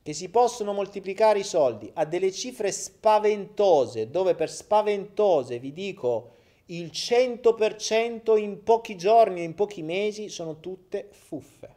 [0.02, 6.30] che si possono moltiplicare i soldi a delle cifre spaventose, dove per spaventose vi dico
[6.66, 11.74] il 100% in pochi giorni, in pochi mesi, sono tutte fuffe.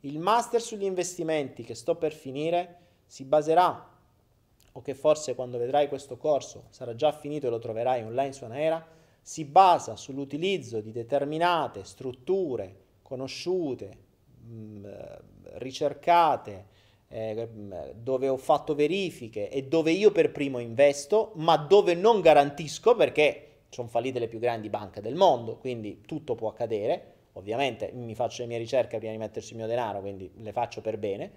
[0.00, 3.90] Il master sugli investimenti che sto per finire si baserà,
[4.72, 8.44] o che forse quando vedrai questo corso sarà già finito e lo troverai online su
[8.44, 8.84] Anaera,
[9.20, 13.98] si basa sull'utilizzo di determinate strutture conosciute,
[15.58, 16.66] ricercate,
[17.08, 17.48] eh,
[17.94, 23.51] dove ho fatto verifiche e dove io per primo investo, ma dove non garantisco perché
[23.72, 27.14] sono fallite le più grandi banche del mondo, quindi tutto può accadere.
[27.32, 30.82] Ovviamente mi faccio le mie ricerche prima di metterci il mio denaro, quindi le faccio
[30.82, 31.32] per bene.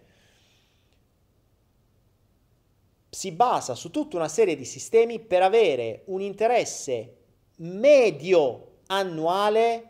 [3.09, 7.15] Si basa su tutta una serie di sistemi per avere un interesse
[7.57, 9.89] medio annuale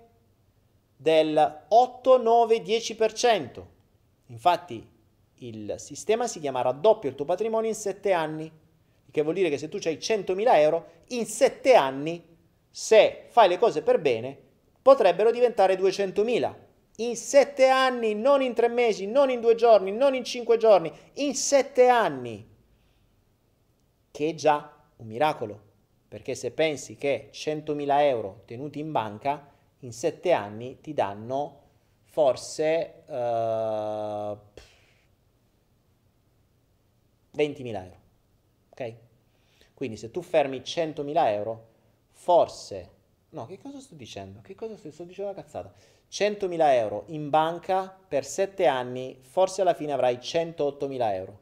[0.96, 3.64] del 8, 9, 10%.
[4.28, 4.88] Infatti
[5.40, 8.52] il sistema si chiama raddoppio il tuo patrimonio in 7 anni,
[9.10, 12.34] che vuol dire che se tu hai 100.000 euro, in 7 anni,
[12.76, 14.38] se fai le cose per bene,
[14.82, 16.54] potrebbero diventare 200.000.
[16.98, 20.92] In 7 anni, non in 3 mesi, non in 2 giorni, non in 5 giorni,
[21.14, 22.46] in 7 anni.
[24.12, 25.62] Che è già un miracolo,
[26.10, 29.50] perché se pensi che 100.000 euro tenuti in banca,
[29.80, 31.62] in 7 anni ti danno
[32.04, 33.04] forse...
[33.08, 34.38] Uh,
[37.38, 38.00] 20.000 euro.
[38.72, 38.94] Ok?
[39.74, 41.74] Quindi se tu fermi 100.000 euro,
[42.26, 42.90] forse...
[43.30, 44.40] No, che cosa sto dicendo?
[44.42, 45.72] Che cosa sto, sto dicendo una cazzata?
[46.10, 51.40] 100.000 euro in banca per 7 anni, forse alla fine avrai 108.000 euro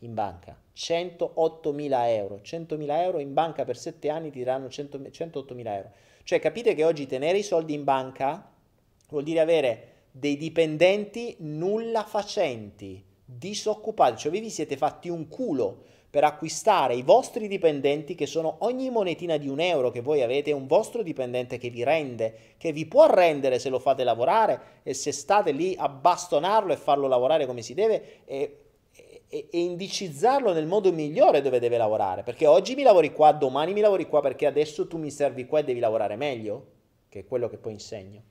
[0.00, 0.60] in banca.
[0.76, 2.40] 108.000 euro.
[2.42, 5.90] 100.000 euro in banca per 7 anni ti daranno 108.000 euro.
[6.24, 8.52] Cioè capite che oggi tenere i soldi in banca
[9.08, 15.84] vuol dire avere dei dipendenti nulla facenti disoccupati, cioè voi vi siete fatti un culo
[16.16, 20.50] per acquistare i vostri dipendenti che sono ogni monetina di un euro che voi avete,
[20.50, 24.94] un vostro dipendente che vi rende, che vi può rendere se lo fate lavorare e
[24.94, 28.60] se state lì a bastonarlo e farlo lavorare come si deve e,
[29.28, 33.74] e, e indicizzarlo nel modo migliore dove deve lavorare, perché oggi mi lavori qua, domani
[33.74, 36.66] mi lavori qua perché adesso tu mi servi qua e devi lavorare meglio,
[37.10, 38.22] che è quello che poi insegno.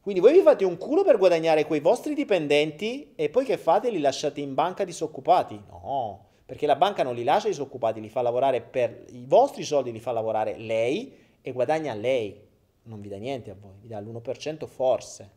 [0.00, 3.90] Quindi voi vi fate un culo per guadagnare quei vostri dipendenti e poi che fate?
[3.90, 5.60] Li lasciate in banca disoccupati?
[5.68, 9.90] No, perché la banca non li lascia disoccupati, li fa lavorare per i vostri soldi,
[9.90, 11.12] li fa lavorare lei
[11.42, 12.40] e guadagna lei.
[12.84, 15.30] Non vi dà niente a voi, vi dà l'1% forse.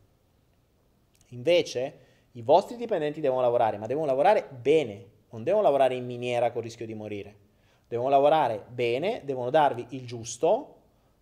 [1.29, 6.51] Invece i vostri dipendenti devono lavorare, ma devono lavorare bene, non devono lavorare in miniera
[6.51, 7.47] con rischio di morire.
[7.87, 10.75] Devono lavorare bene, devono darvi il giusto,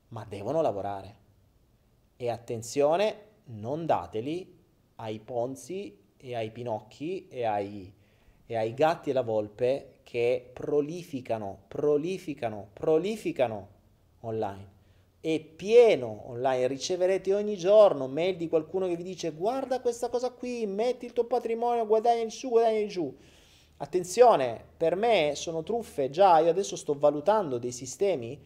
[0.10, 1.16] ma devono lavorare.
[2.18, 3.16] E attenzione,
[3.46, 4.54] non dateli
[4.96, 7.94] ai Ponzi e ai Pinocchi e ai,
[8.48, 13.68] e ai gatti e la volpe che prolificano, prolificano, prolificano
[14.22, 14.76] online.
[15.20, 20.32] È pieno online, riceverete ogni giorno mail di qualcuno che vi dice guarda questa cosa
[20.32, 23.14] qui, metti il tuo patrimonio, guadagna di su, guadagna di giù.
[23.80, 28.40] Attenzione, per me sono truffe, già io adesso sto valutando dei sistemi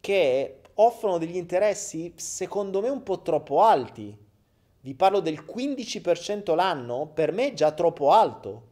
[0.00, 4.24] che offrono degli interessi secondo me un po' troppo alti
[4.86, 8.65] vi parlo del 15% l'anno, per me è già troppo alto,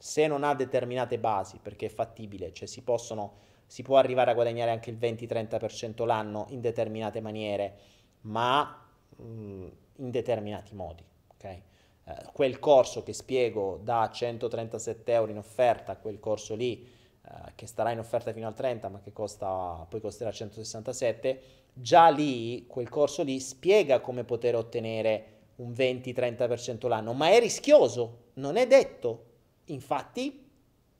[0.00, 3.34] se non ha determinate basi, perché è fattibile, cioè si, possono,
[3.66, 7.74] si può arrivare a guadagnare anche il 20-30% l'anno in determinate maniere,
[8.22, 8.82] ma
[9.16, 11.04] mh, mm, in determinati modi.
[11.34, 11.62] Okay?
[12.04, 16.82] Eh, quel corso che spiego da 137 euro in offerta, quel corso lì,
[17.22, 21.42] eh, che starà in offerta fino al 30, ma che costa, poi costerà 167,
[21.74, 25.24] già lì, quel corso lì, spiega come poter ottenere
[25.56, 29.28] un 20-30% l'anno, ma è rischioso, non è detto.
[29.66, 30.48] Infatti,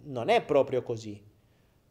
[0.05, 1.23] non è proprio così.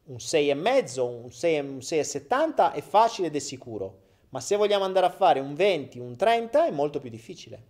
[0.06, 5.40] Un 6,5, un 6,70 è facile ed è sicuro, ma se vogliamo andare a fare
[5.40, 7.64] un 20, un 30 è molto più difficile.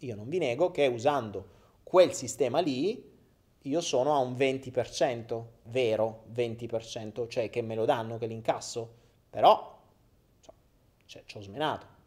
[0.00, 3.08] Io non vi nego che usando quel sistema lì,
[3.64, 8.94] io sono a un 20%, vero 20%, cioè che me lo danno, che l'incasso,
[9.28, 9.78] però
[11.04, 11.99] cioè, ci ho smenato.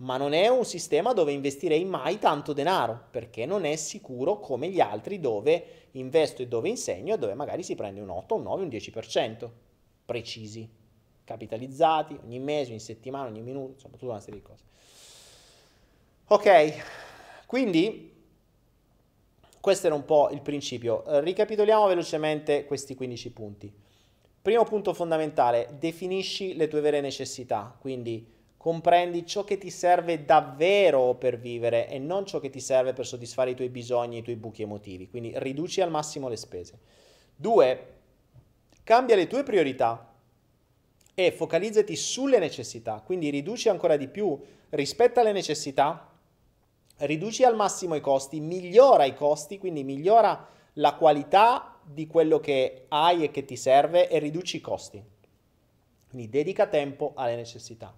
[0.00, 4.68] Ma non è un sistema dove investirei mai tanto denaro, perché non è sicuro come
[4.68, 8.42] gli altri dove investo e dove insegno e dove magari si prende un 8, un
[8.42, 9.50] 9, un 10%,
[10.04, 10.68] precisi,
[11.24, 14.62] capitalizzati ogni mese, ogni settimana, ogni minuto, insomma tutta una serie di cose.
[16.28, 18.14] Ok, quindi
[19.60, 21.02] questo era un po' il principio.
[21.06, 23.72] Ricapitoliamo velocemente questi 15 punti.
[24.40, 31.14] Primo punto fondamentale, definisci le tue vere necessità, quindi comprendi ciò che ti serve davvero
[31.14, 34.22] per vivere e non ciò che ti serve per soddisfare i tuoi bisogni e i
[34.22, 36.78] tuoi buchi emotivi, quindi riduci al massimo le spese.
[37.34, 37.86] Due,
[38.82, 40.12] cambia le tue priorità
[41.14, 44.38] e focalizzati sulle necessità, quindi riduci ancora di più,
[44.70, 46.10] rispetta le necessità,
[46.98, 52.86] riduci al massimo i costi, migliora i costi, quindi migliora la qualità di quello che
[52.88, 55.02] hai e che ti serve e riduci i costi.
[56.08, 57.94] Quindi dedica tempo alle necessità.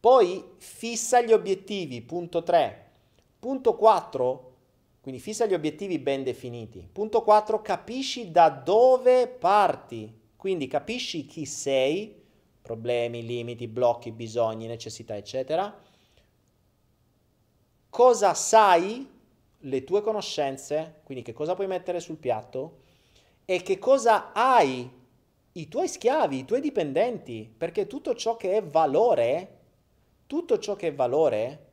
[0.00, 2.86] Poi fissa gli obiettivi, punto 3.
[3.38, 4.52] Punto 4,
[5.00, 6.88] quindi fissa gli obiettivi ben definiti.
[6.90, 10.12] Punto 4, capisci da dove parti.
[10.36, 12.14] Quindi capisci chi sei,
[12.62, 15.76] problemi, limiti, blocchi, bisogni, necessità, eccetera.
[17.90, 19.08] Cosa sai,
[19.62, 22.82] le tue conoscenze, quindi che cosa puoi mettere sul piatto
[23.44, 24.88] e che cosa hai
[25.52, 29.57] i tuoi schiavi, i tuoi dipendenti, perché tutto ciò che è valore,
[30.28, 31.66] tutto ciò che è valore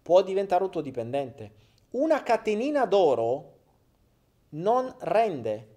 [0.00, 1.52] può diventare un tuo dipendente.
[1.90, 3.56] Una catenina d'oro
[4.50, 5.76] non rende.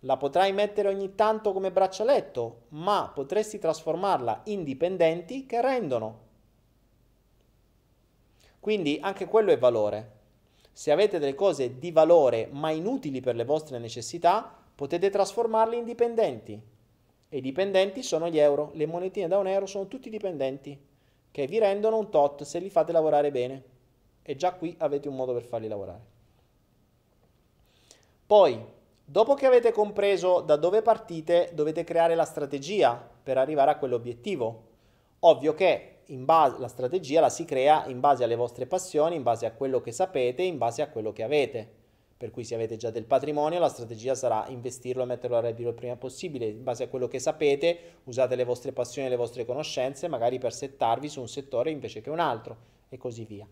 [0.00, 6.22] La potrai mettere ogni tanto come braccialetto, ma potresti trasformarla in dipendenti che rendono.
[8.58, 10.12] Quindi anche quello è valore.
[10.72, 15.84] Se avete delle cose di valore ma inutili per le vostre necessità, potete trasformarle in
[15.84, 16.60] dipendenti.
[17.28, 18.70] E i dipendenti sono gli euro.
[18.72, 20.92] Le monetine da un euro sono tutti dipendenti
[21.34, 23.64] che vi rendono un tot se li fate lavorare bene.
[24.22, 26.00] E già qui avete un modo per farli lavorare.
[28.24, 28.64] Poi,
[29.04, 34.62] dopo che avete compreso da dove partite, dovete creare la strategia per arrivare a quell'obiettivo.
[35.18, 39.44] Ovvio che base, la strategia la si crea in base alle vostre passioni, in base
[39.44, 41.72] a quello che sapete, in base a quello che avete.
[42.16, 45.68] Per cui se avete già del patrimonio, la strategia sarà investirlo e metterlo a reddito
[45.68, 46.46] il prima possibile.
[46.46, 50.38] In base a quello che sapete, usate le vostre passioni e le vostre conoscenze, magari
[50.38, 52.56] per settarvi su un settore invece che un altro,
[52.88, 53.46] e così via.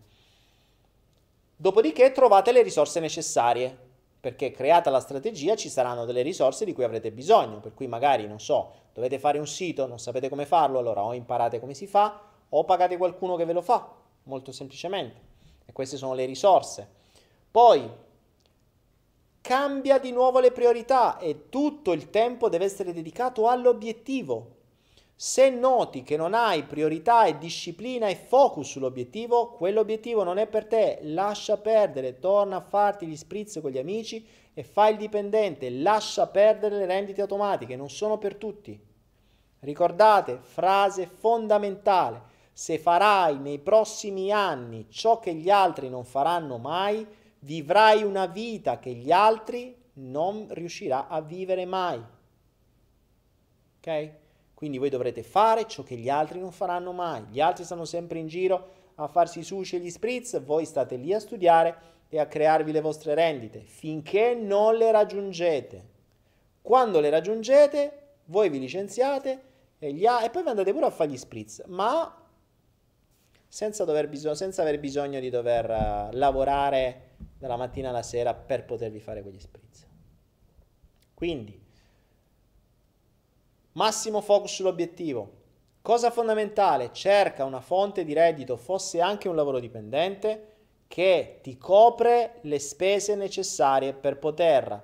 [1.55, 3.91] Dopodiché trovate le risorse necessarie
[4.23, 8.25] perché creata la strategia ci saranno delle risorse di cui avrete bisogno, per cui magari,
[8.25, 11.87] non so, dovete fare un sito, non sapete come farlo, allora o imparate come si
[11.87, 13.85] fa, o pagate qualcuno che ve lo fa,
[14.23, 15.19] molto semplicemente.
[15.65, 16.87] E queste sono le risorse.
[17.51, 17.89] Poi
[19.43, 24.51] cambia di nuovo le priorità e tutto il tempo deve essere dedicato all'obiettivo.
[25.13, 30.65] Se noti che non hai priorità e disciplina e focus sull'obiettivo, quell'obiettivo non è per
[30.65, 35.69] te, lascia perdere, torna a farti gli spritz con gli amici e fai il dipendente,
[35.69, 38.79] lascia perdere le rendite automatiche, non sono per tutti.
[39.59, 42.21] Ricordate, frase fondamentale,
[42.53, 47.05] se farai nei prossimi anni ciò che gli altri non faranno mai,
[47.43, 52.01] vivrai una vita che gli altri non riuscirà a vivere mai.
[53.77, 54.11] Ok?
[54.53, 57.23] Quindi voi dovrete fare ciò che gli altri non faranno mai.
[57.29, 60.95] Gli altri stanno sempre in giro a farsi i sushi e gli spritz, voi state
[60.95, 65.91] lì a studiare e a crearvi le vostre rendite finché non le raggiungete.
[66.61, 69.41] Quando le raggiungete, voi vi licenziate
[69.79, 72.21] e, a- e poi vi andate pure a fare gli spritz, ma
[73.47, 77.09] senza, bisog- senza aver bisogno di dover uh, lavorare
[77.43, 79.85] dalla mattina alla sera per potervi fare quegli spritz.
[81.13, 81.61] Quindi,
[83.73, 85.41] Massimo focus sull'obiettivo.
[85.81, 86.93] Cosa fondamentale?
[86.93, 90.51] Cerca una fonte di reddito, fosse anche un lavoro dipendente,
[90.87, 94.83] che ti copre le spese necessarie per poter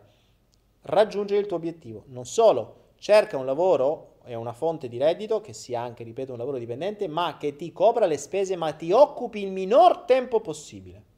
[0.82, 2.04] raggiungere il tuo obiettivo.
[2.08, 6.38] Non solo, cerca un lavoro e una fonte di reddito che sia anche, ripeto, un
[6.38, 11.09] lavoro dipendente, ma che ti copra le spese, ma ti occupi il minor tempo possibile.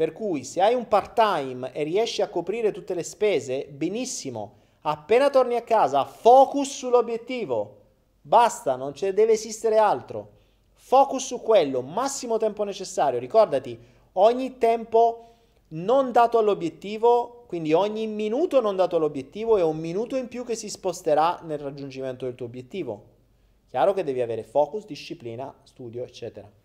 [0.00, 5.28] Per cui se hai un part-time e riesci a coprire tutte le spese, benissimo, Appena
[5.28, 7.76] torni a casa, focus sull'obiettivo.
[8.22, 10.38] Basta, non c'è, deve esistere altro.
[10.72, 13.18] Focus su quello, massimo tempo necessario.
[13.18, 13.78] Ricordati,
[14.12, 15.34] ogni tempo
[15.68, 20.54] non dato all'obiettivo, quindi ogni minuto non dato all'obiettivo è un minuto in più che
[20.54, 23.04] si sposterà nel raggiungimento del tuo obiettivo.
[23.68, 26.59] Chiaro che devi avere focus, disciplina, studio, eccetera.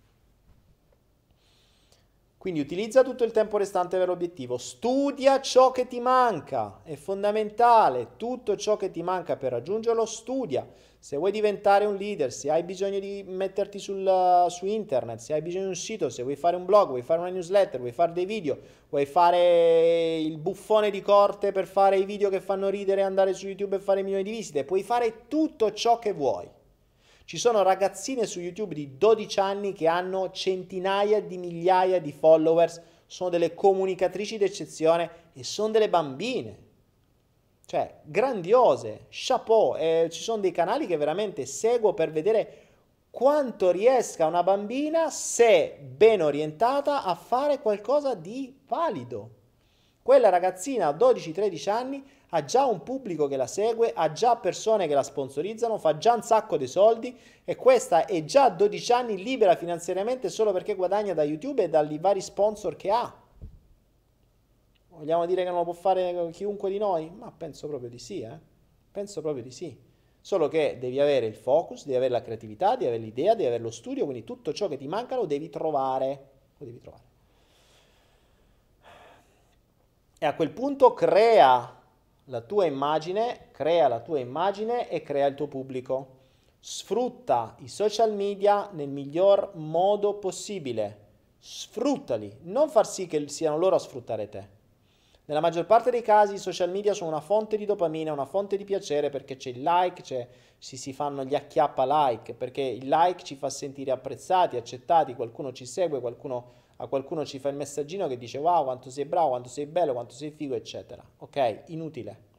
[2.46, 8.10] Quindi utilizza tutto il tempo restante per l'obiettivo, studia ciò che ti manca, è fondamentale,
[8.18, 10.64] tutto ciò che ti manca per raggiungerlo, studia.
[11.00, 15.42] Se vuoi diventare un leader, se hai bisogno di metterti sul, su internet, se hai
[15.42, 18.12] bisogno di un sito, se vuoi fare un blog, vuoi fare una newsletter, vuoi fare
[18.12, 18.60] dei video,
[18.90, 23.48] vuoi fare il buffone di corte per fare i video che fanno ridere, andare su
[23.48, 26.48] YouTube e fare milioni di visite, puoi fare tutto ciò che vuoi.
[27.26, 32.80] Ci sono ragazzine su YouTube di 12 anni che hanno centinaia di migliaia di followers,
[33.08, 36.64] sono delle comunicatrici d'eccezione e sono delle bambine.
[37.66, 39.76] Cioè, grandiose, chapeau.
[39.76, 42.58] Eh, ci sono dei canali che veramente seguo per vedere
[43.10, 49.30] quanto riesca una bambina, se ben orientata, a fare qualcosa di valido.
[50.04, 52.06] Quella ragazzina a 12-13 anni
[52.36, 56.14] ha già un pubblico che la segue, ha già persone che la sponsorizzano, fa già
[56.14, 60.76] un sacco di soldi e questa è già a 12 anni libera finanziariamente solo perché
[60.76, 63.22] guadagna da YouTube e dai vari sponsor che ha.
[64.90, 67.10] Vogliamo dire che non lo può fare chiunque di noi?
[67.10, 68.38] Ma penso proprio di sì, eh?
[68.92, 69.78] Penso proprio di sì.
[70.20, 73.64] Solo che devi avere il focus, devi avere la creatività, devi avere l'idea, devi avere
[73.64, 76.30] lo studio, quindi tutto ciò che ti manca lo devi trovare.
[76.58, 77.04] Lo devi trovare.
[80.18, 81.84] E a quel punto crea
[82.26, 86.14] la tua immagine, crea la tua immagine e crea il tuo pubblico.
[86.60, 91.04] Sfrutta i social media nel miglior modo possibile.
[91.40, 94.54] Sfruttali, non far sì che siano loro a sfruttare te.
[95.26, 98.58] Nella maggior parte dei casi i social media sono una fonte di dopamina, una fonte
[98.58, 102.88] di piacere perché c'è il like, c'è, si, si fanno gli acchiappa like, perché il
[102.88, 107.56] like ci fa sentire apprezzati, accettati, qualcuno ci segue, qualcuno a qualcuno ci fa il
[107.56, 111.04] messaggino che dice wow quanto sei bravo, quanto sei bello, quanto sei figo, eccetera.
[111.18, 111.64] Ok?
[111.68, 112.34] Inutile.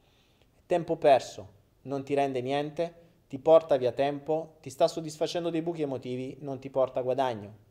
[0.65, 1.47] Tempo perso,
[1.83, 2.93] non ti rende niente,
[3.27, 7.65] ti porta via tempo, ti sta soddisfacendo dei buchi emotivi, non ti porta guadagno.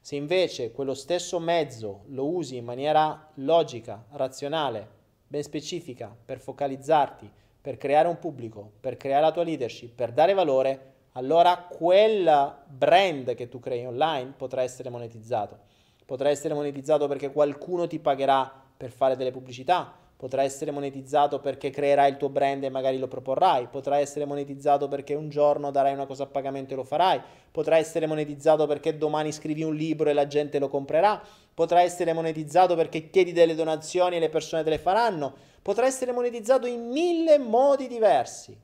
[0.00, 4.86] Se invece quello stesso mezzo lo usi in maniera logica, razionale,
[5.26, 10.34] ben specifica, per focalizzarti, per creare un pubblico, per creare la tua leadership, per dare
[10.34, 15.58] valore, allora quel brand che tu crei online potrà essere monetizzato.
[16.04, 21.70] Potrà essere monetizzato perché qualcuno ti pagherà per fare delle pubblicità, potrà essere monetizzato perché
[21.70, 25.92] creerai il tuo brand e magari lo proporrai, potrà essere monetizzato perché un giorno darai
[25.92, 30.08] una cosa a pagamento e lo farai, potrà essere monetizzato perché domani scrivi un libro
[30.08, 34.62] e la gente lo comprerà, potrà essere monetizzato perché chiedi delle donazioni e le persone
[34.62, 38.58] te le faranno, potrà essere monetizzato in mille modi diversi.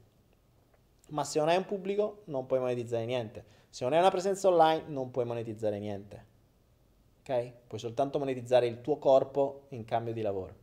[1.09, 3.45] Ma se non hai un pubblico non puoi monetizzare niente.
[3.69, 6.25] Se non hai una presenza online non puoi monetizzare niente.
[7.21, 7.53] Ok?
[7.67, 10.55] Puoi soltanto monetizzare il tuo corpo in cambio di lavoro.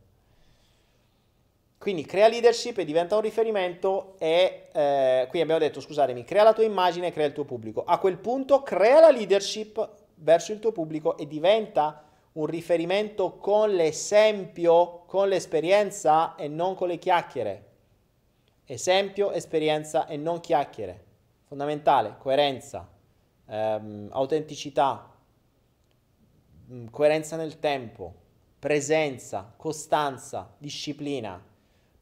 [1.78, 6.52] Quindi crea leadership e diventa un riferimento e eh, qui abbiamo detto, scusatemi, crea la
[6.52, 7.84] tua immagine e crea il tuo pubblico.
[7.84, 13.70] A quel punto crea la leadership verso il tuo pubblico e diventa un riferimento con
[13.70, 17.66] l'esempio, con l'esperienza e non con le chiacchiere.
[18.64, 21.04] Esempio, esperienza e non chiacchiere.
[21.44, 22.88] Fondamentale, coerenza,
[23.46, 25.07] ehm, autenticità,
[26.90, 28.14] coerenza nel tempo,
[28.58, 31.42] presenza, costanza, disciplina.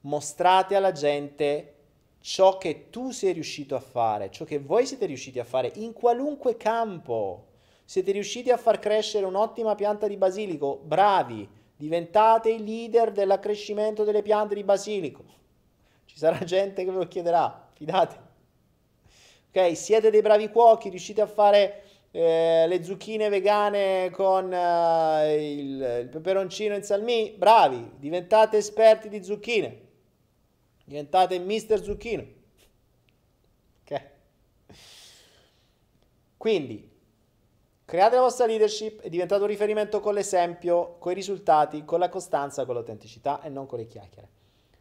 [0.03, 1.75] Mostrate alla gente
[2.20, 5.93] ciò che tu sei riuscito a fare, ciò che voi siete riusciti a fare in
[5.93, 7.49] qualunque campo.
[7.85, 14.23] Siete riusciti a far crescere un'ottima pianta di basilico, bravi, diventate i leader dell'accrescimento delle
[14.23, 15.25] piante di basilico.
[16.05, 18.25] Ci sarà gente che ve lo chiederà, fidate.
[19.49, 21.85] Ok, siete dei bravi cuochi, riuscite a fare
[22.19, 29.23] eh, le zucchine vegane con eh, il, il peperoncino in salmì, bravi, diventate esperti di
[29.23, 29.85] zucchine.
[30.85, 32.25] Diventate Mister Zucchino.
[33.83, 34.03] Ok?
[36.36, 36.95] Quindi
[37.85, 42.09] Create la vostra leadership e diventate un riferimento con l'esempio, con i risultati, con la
[42.09, 44.28] costanza, con l'autenticità e non con le chiacchiere.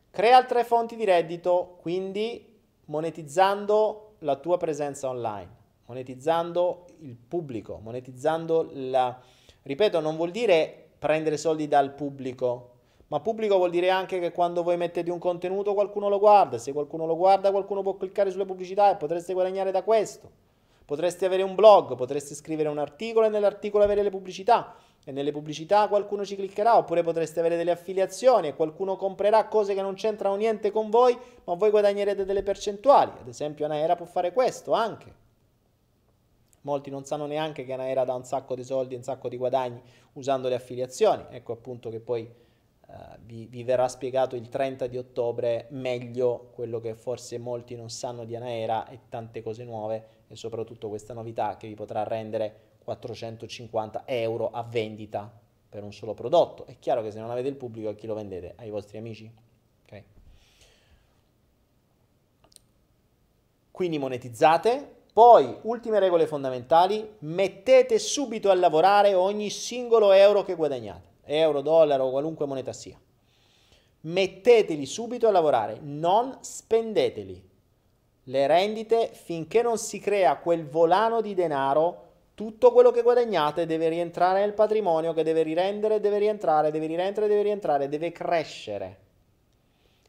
[0.09, 5.55] Crea altre fonti di reddito, quindi monetizzando la tua presenza online,
[5.85, 9.19] monetizzando il pubblico, monetizzando la...
[9.61, 12.71] Ripeto, non vuol dire prendere soldi dal pubblico,
[13.07, 16.73] ma pubblico vuol dire anche che quando voi mettete un contenuto qualcuno lo guarda, se
[16.73, 20.43] qualcuno lo guarda qualcuno può cliccare sulle pubblicità e potreste guadagnare da questo.
[20.85, 25.31] Potresti avere un blog, potresti scrivere un articolo e nell'articolo avere le pubblicità e nelle
[25.31, 29.93] pubblicità qualcuno ci cliccherà oppure potreste avere delle affiliazioni e qualcuno comprerà cose che non
[29.93, 33.11] c'entrano niente con voi ma voi guadagnerete delle percentuali.
[33.19, 35.24] Ad esempio Anaera può fare questo anche.
[36.65, 39.81] Molti non sanno neanche che Anaera dà un sacco di soldi, un sacco di guadagni
[40.13, 41.25] usando le affiliazioni.
[41.29, 42.29] Ecco appunto che poi
[42.87, 47.89] uh, vi, vi, verrà spiegato il 30 di ottobre meglio quello che forse molti non
[47.89, 52.73] sanno di Anaera e tante cose nuove e soprattutto questa novità che vi potrà rendere
[52.83, 55.31] 450 euro a vendita
[55.69, 56.65] per un solo prodotto.
[56.65, 58.53] È chiaro che se non avete il pubblico a chi lo vendete?
[58.57, 59.43] Ai vostri amici.
[63.75, 64.94] Quindi monetizzate.
[65.15, 72.09] Poi, ultime regole fondamentali, mettete subito a lavorare ogni singolo euro che guadagnate, euro, dollaro,
[72.09, 72.99] qualunque moneta sia.
[74.01, 77.41] Metteteli subito a lavorare, non spendeteli
[78.23, 83.87] le rendite finché non si crea quel volano di denaro tutto quello che guadagnate deve
[83.87, 88.99] rientrare nel patrimonio che deve rirendere, deve rientrare, deve rirendere, deve rientrare, deve crescere.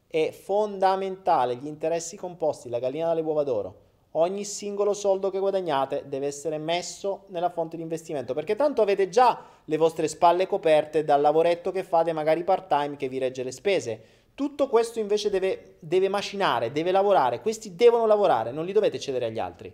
[0.09, 3.85] È fondamentale gli interessi composti, la gallina dalle uova d'oro.
[4.19, 9.11] Ogni singolo soldo che guadagnate deve essere messo nella fonte di investimento, perché tanto avete
[9.11, 13.43] già le vostre spalle coperte dal lavoretto che fate magari part time che vi regge
[13.43, 14.03] le spese.
[14.35, 19.27] Tutto questo invece deve, deve macinare, deve lavorare, questi devono lavorare, non li dovete cedere
[19.27, 19.71] agli altri.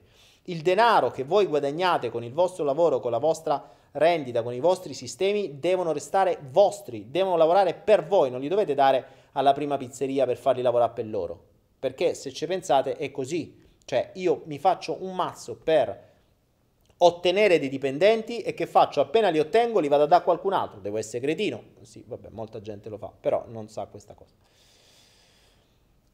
[0.47, 4.61] Il denaro che voi guadagnate con il vostro lavoro, con la vostra rendita, con i
[4.61, 9.77] vostri sistemi, devono restare vostri, devono lavorare per voi, non li dovete dare alla prima
[9.77, 11.45] pizzeria per farli lavorare per loro.
[11.79, 16.11] Perché se ci pensate è così, cioè io mi faccio un mazzo per
[16.99, 20.53] ottenere dei dipendenti e che faccio appena li ottengo li vado a dare a qualcun
[20.53, 24.35] altro, devo essere cretino, sì vabbè molta gente lo fa, però non sa questa cosa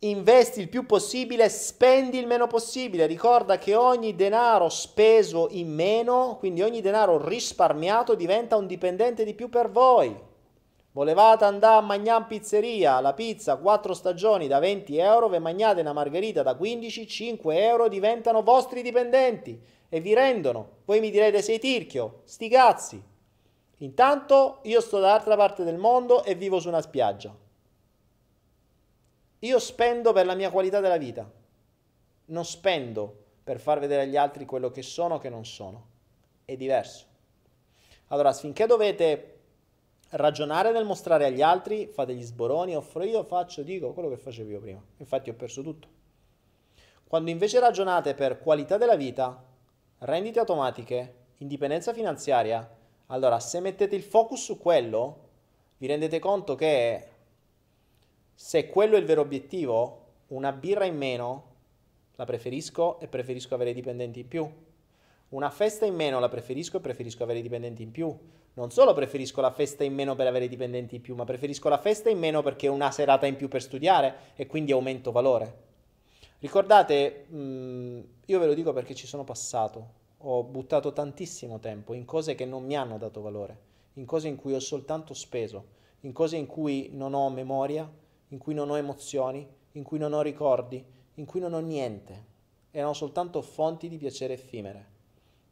[0.01, 3.07] investi il più possibile, spendi il meno possibile.
[3.07, 9.35] Ricorda che ogni denaro speso in meno, quindi ogni denaro risparmiato, diventa un dipendente di
[9.35, 10.15] più per voi.
[10.93, 15.81] Volevate andare a mangiare in pizzeria la pizza 4 stagioni da 20 euro, ve mangiate
[15.81, 20.79] una margherita da 15, 5 euro diventano vostri dipendenti e vi rendono.
[20.87, 23.03] Voi mi direte sei tirchio, sti cazzi.
[23.81, 27.35] Intanto io sto dall'altra parte del mondo e vivo su una spiaggia.
[29.41, 31.31] Io spendo per la mia qualità della vita.
[32.27, 35.87] Non spendo per far vedere agli altri quello che sono o che non sono.
[36.45, 37.07] È diverso.
[38.09, 39.38] Allora, finché dovete
[40.11, 44.51] ragionare nel mostrare agli altri, fate gli sboroni, offro io, faccio, dico quello che facevo
[44.51, 44.83] io prima.
[44.99, 45.89] Infatti ho perso tutto.
[47.07, 49.43] Quando invece ragionate per qualità della vita,
[50.01, 55.27] rendite automatiche, indipendenza finanziaria, allora se mettete il focus su quello,
[55.79, 57.09] vi rendete conto che
[58.35, 61.45] se quello è il vero obiettivo, una birra in meno
[62.17, 64.67] la preferisco e preferisco avere dipendenti in più.
[65.31, 68.17] Una festa in meno la preferisco e preferisco avere dipendenti in più.
[68.55, 71.77] Non solo preferisco la festa in meno per avere dipendenti in più, ma preferisco la
[71.77, 75.67] festa in meno perché è una serata in più per studiare e quindi aumento valore.
[76.39, 81.93] Ricordate, mh, mm, io ve lo dico perché ci sono passato, ho buttato tantissimo tempo
[81.93, 83.59] in cose che non mi hanno dato valore,
[83.95, 85.67] in cose in cui ho soltanto speso,
[86.01, 87.91] in cose in cui non ho memoria,
[88.29, 90.83] in cui non ho emozioni, in cui non ho ricordi,
[91.15, 92.25] in cui non ho niente.
[92.71, 94.97] Erano soltanto fonti di piacere effimere,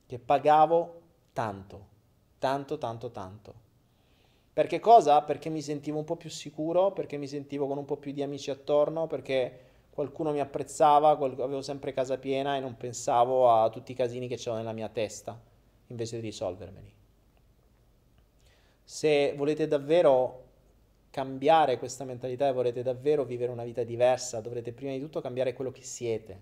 [0.06, 1.00] che pagavo
[1.32, 1.94] tanto
[2.38, 3.54] tanto, tanto, tanto.
[4.52, 5.22] Perché cosa?
[5.22, 8.22] Perché mi sentivo un po' più sicuro, perché mi sentivo con un po' più di
[8.22, 9.60] amici attorno, perché
[9.90, 14.36] qualcuno mi apprezzava, avevo sempre casa piena e non pensavo a tutti i casini che
[14.36, 15.38] c'erano nella mia testa,
[15.88, 16.94] invece di risolvermeli.
[18.84, 20.44] Se volete davvero
[21.10, 25.52] cambiare questa mentalità e volete davvero vivere una vita diversa, dovrete prima di tutto cambiare
[25.52, 26.40] quello che siete,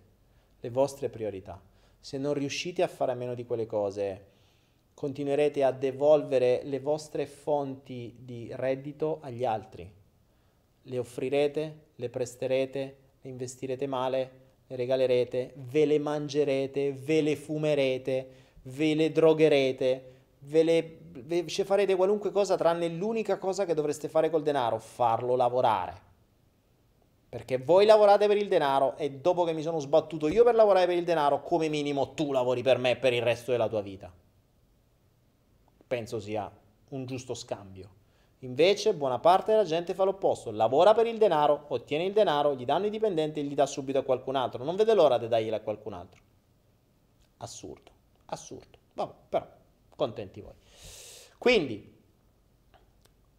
[0.60, 1.60] le vostre priorità.
[2.05, 4.26] Se non riuscite a fare a meno di quelle cose,
[4.92, 9.91] continuerete a devolvere le vostre fonti di reddito agli altri.
[10.83, 14.31] Le offrirete, le presterete, le investirete male,
[14.66, 18.28] le regalerete, ve le mangerete, ve le fumerete,
[18.65, 24.28] ve le drogherete, ve le ve, farete qualunque cosa tranne l'unica cosa che dovreste fare
[24.28, 26.12] col denaro, farlo lavorare.
[27.34, 30.86] Perché voi lavorate per il denaro e dopo che mi sono sbattuto io per lavorare
[30.86, 34.12] per il denaro, come minimo tu lavori per me per il resto della tua vita
[35.94, 36.50] penso sia
[36.90, 38.02] un giusto scambio.
[38.40, 42.64] Invece buona parte della gente fa l'opposto, lavora per il denaro, ottiene il denaro, gli
[42.64, 45.56] danno i dipendenti e gli dà subito a qualcun altro, non vede l'ora di dargliela
[45.56, 46.20] a qualcun altro.
[47.38, 47.90] Assurdo,
[48.26, 48.78] assurdo.
[48.92, 49.46] Vabbè, però,
[49.96, 50.52] contenti voi.
[51.38, 51.96] Quindi,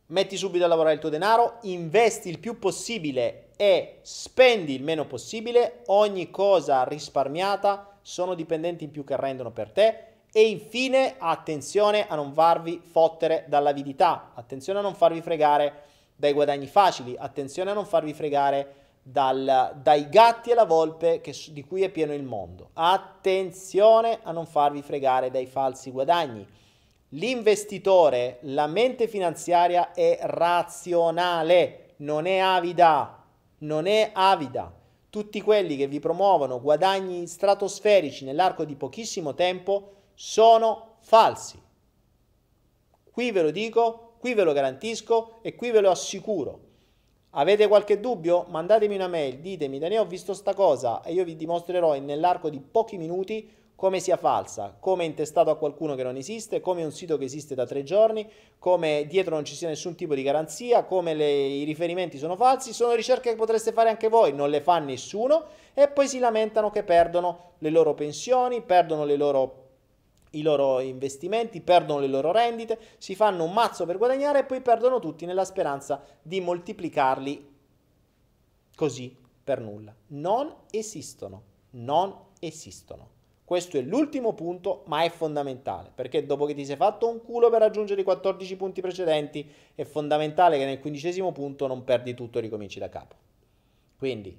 [0.07, 5.05] metti subito a lavorare il tuo denaro, investi il più possibile e spendi il meno
[5.05, 12.07] possibile, ogni cosa risparmiata sono dipendenti in più che rendono per te e infine, attenzione
[12.09, 17.73] a non farvi fottere dall'avidità, attenzione a non farvi fregare dai guadagni facili, attenzione a
[17.73, 22.23] non farvi fregare dal, dai gatti e la volpe che, di cui è pieno il
[22.23, 22.71] mondo.
[22.73, 26.45] Attenzione a non farvi fregare dai falsi guadagni.
[27.09, 33.24] L'investitore, la mente finanziaria è razionale, non è avida,
[33.65, 34.73] non è avida.
[35.09, 41.61] Tutti quelli che vi promuovono guadagni stratosferici nell'arco di pochissimo tempo sono falsi.
[43.11, 46.59] Qui ve lo dico, qui ve lo garantisco e qui ve lo assicuro.
[47.31, 48.45] Avete qualche dubbio?
[48.49, 52.59] Mandatemi una mail, ditemi, Daniele ho visto sta cosa e io vi dimostrerò nell'arco di
[52.59, 57.17] pochi minuti come sia falsa, come intestato a qualcuno che non esiste, come un sito
[57.17, 61.13] che esiste da tre giorni, come dietro non ci sia nessun tipo di garanzia, come
[61.13, 64.79] le, i riferimenti sono falsi, sono ricerche che potreste fare anche voi, non le fa
[64.79, 69.63] nessuno e poi si lamentano che perdono le loro pensioni, perdono le loro
[70.35, 74.61] i loro investimenti, perdono le loro rendite, si fanno un mazzo per guadagnare e poi
[74.61, 77.53] perdono tutti nella speranza di moltiplicarli
[78.75, 79.95] così per nulla.
[80.07, 83.14] Non esistono, non esistono.
[83.45, 87.51] Questo è l'ultimo punto, ma è fondamentale, perché dopo che ti sei fatto un culo
[87.51, 92.39] per raggiungere i 14 punti precedenti, è fondamentale che nel quindicesimo punto non perdi tutto
[92.39, 93.15] e ricominci da capo.
[93.99, 94.35] Quindi,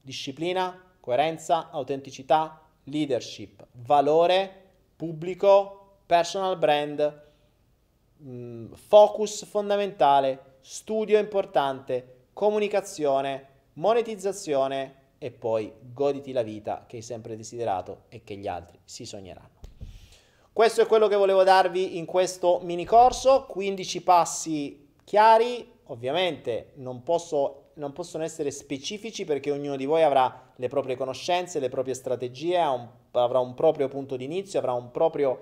[0.00, 4.50] disciplina, coerenza, autenticità, leadership, valore
[4.96, 7.22] pubblico, personal brand,
[8.24, 17.36] mm, focus fondamentale, studio importante, comunicazione, monetizzazione e poi goditi la vita che hai sempre
[17.36, 19.60] desiderato e che gli altri si sogneranno.
[20.52, 27.04] Questo è quello che volevo darvi in questo mini corso, 15 passi chiari, ovviamente non,
[27.04, 31.94] posso, non possono essere specifici perché ognuno di voi avrà le proprie conoscenze, le proprie
[31.94, 35.38] strategie, un avrà un proprio punto di inizio, avrà un proprio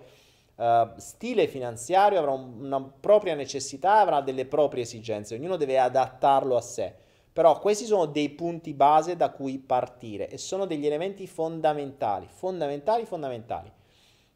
[0.56, 6.54] uh, stile finanziario, avrà un, una propria necessità, avrà delle proprie esigenze, ognuno deve adattarlo
[6.54, 6.94] a sé.
[7.32, 13.04] Però questi sono dei punti base da cui partire e sono degli elementi fondamentali, fondamentali,
[13.04, 13.72] fondamentali.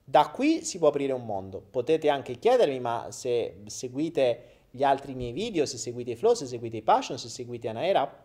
[0.04, 1.60] Da qui si può aprire un mondo.
[1.70, 6.46] Potete anche chiedermi, ma se seguite gli altri miei video, se seguite i flow, se
[6.46, 8.24] seguite i passion, se seguite Anaera,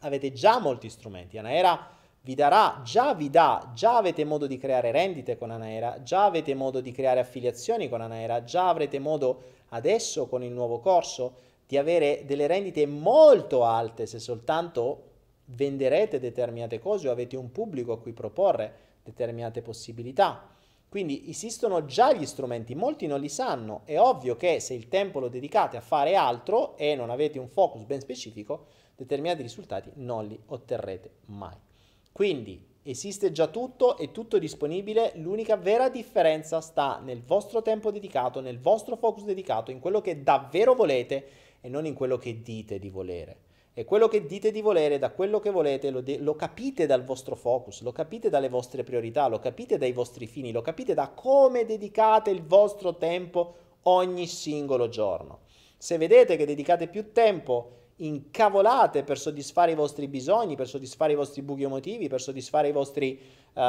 [0.00, 1.38] avete già molti strumenti.
[1.38, 6.24] Anaera vi darà, già vi dà, già avete modo di creare rendite con Anaera, già
[6.24, 11.46] avete modo di creare affiliazioni con Anaera, già avrete modo adesso con il nuovo corso
[11.68, 15.02] di avere delle rendite molto alte se soltanto
[15.44, 18.72] venderete determinate cose o avete un pubblico a cui proporre
[19.02, 20.48] determinate possibilità.
[20.88, 23.82] Quindi esistono già gli strumenti, molti non li sanno.
[23.84, 27.48] È ovvio che se il tempo lo dedicate a fare altro e non avete un
[27.48, 31.56] focus ben specifico, determinati risultati non li otterrete mai.
[32.10, 38.40] Quindi esiste già tutto, è tutto disponibile, l'unica vera differenza sta nel vostro tempo dedicato,
[38.40, 42.78] nel vostro focus dedicato, in quello che davvero volete e non in quello che dite
[42.78, 43.36] di volere.
[43.74, 47.04] E quello che dite di volere, da quello che volete, lo, de- lo, capite dal
[47.04, 51.08] vostro focus, lo capite dalle vostre priorità, lo capite dai vostri fini, lo capite da
[51.10, 55.40] come dedicate il vostro tempo ogni singolo giorno.
[55.76, 61.16] Se vedete che dedicate più tempo incavolate per soddisfare i vostri bisogni, per soddisfare i
[61.16, 63.20] vostri buchi emotivi, per soddisfare i vostri,
[63.54, 63.60] uh,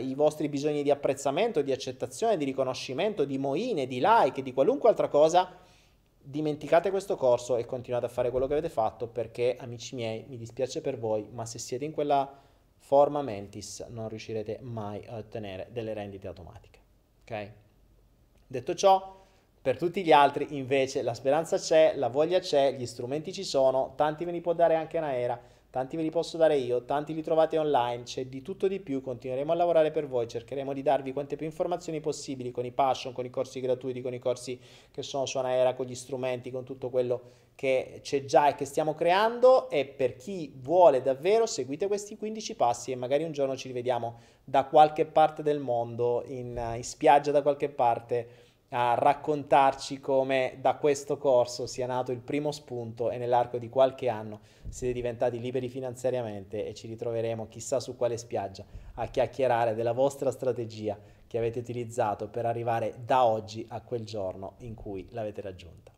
[0.00, 4.88] i vostri bisogni di apprezzamento, di accettazione, di riconoscimento, di moine, di like, di qualunque
[4.88, 5.56] altra cosa,
[6.22, 10.36] dimenticate questo corso e continuate a fare quello che avete fatto perché, amici miei, mi
[10.36, 12.40] dispiace per voi, ma se siete in quella
[12.78, 16.78] forma mentis non riuscirete mai a ottenere delle rendite automatiche.
[17.22, 17.52] Ok?
[18.46, 19.20] Detto ciò,
[19.62, 23.92] per tutti gli altri invece la speranza c'è, la voglia c'è, gli strumenti ci sono,
[23.96, 25.40] tanti ve li può dare anche Naera
[25.72, 29.00] tanti ve li posso dare io, tanti li trovate online, c'è di tutto di più,
[29.00, 33.14] continueremo a lavorare per voi, cercheremo di darvi quante più informazioni possibili con i passion,
[33.14, 34.60] con i corsi gratuiti, con i corsi
[34.90, 37.22] che sono su Anaera, con gli strumenti, con tutto quello
[37.54, 39.70] che c'è già e che stiamo creando.
[39.70, 44.18] E per chi vuole davvero seguite questi 15 passi e magari un giorno ci rivediamo
[44.44, 50.76] da qualche parte del mondo, in, in spiaggia da qualche parte a raccontarci come da
[50.76, 55.68] questo corso sia nato il primo spunto e nell'arco di qualche anno siete diventati liberi
[55.68, 61.58] finanziariamente e ci ritroveremo chissà su quale spiaggia a chiacchierare della vostra strategia che avete
[61.58, 65.92] utilizzato per arrivare da oggi a quel giorno in cui l'avete raggiunta.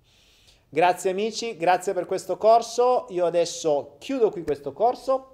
[0.68, 3.06] Grazie amici, grazie per questo corso.
[3.10, 5.28] Io adesso chiudo qui questo corso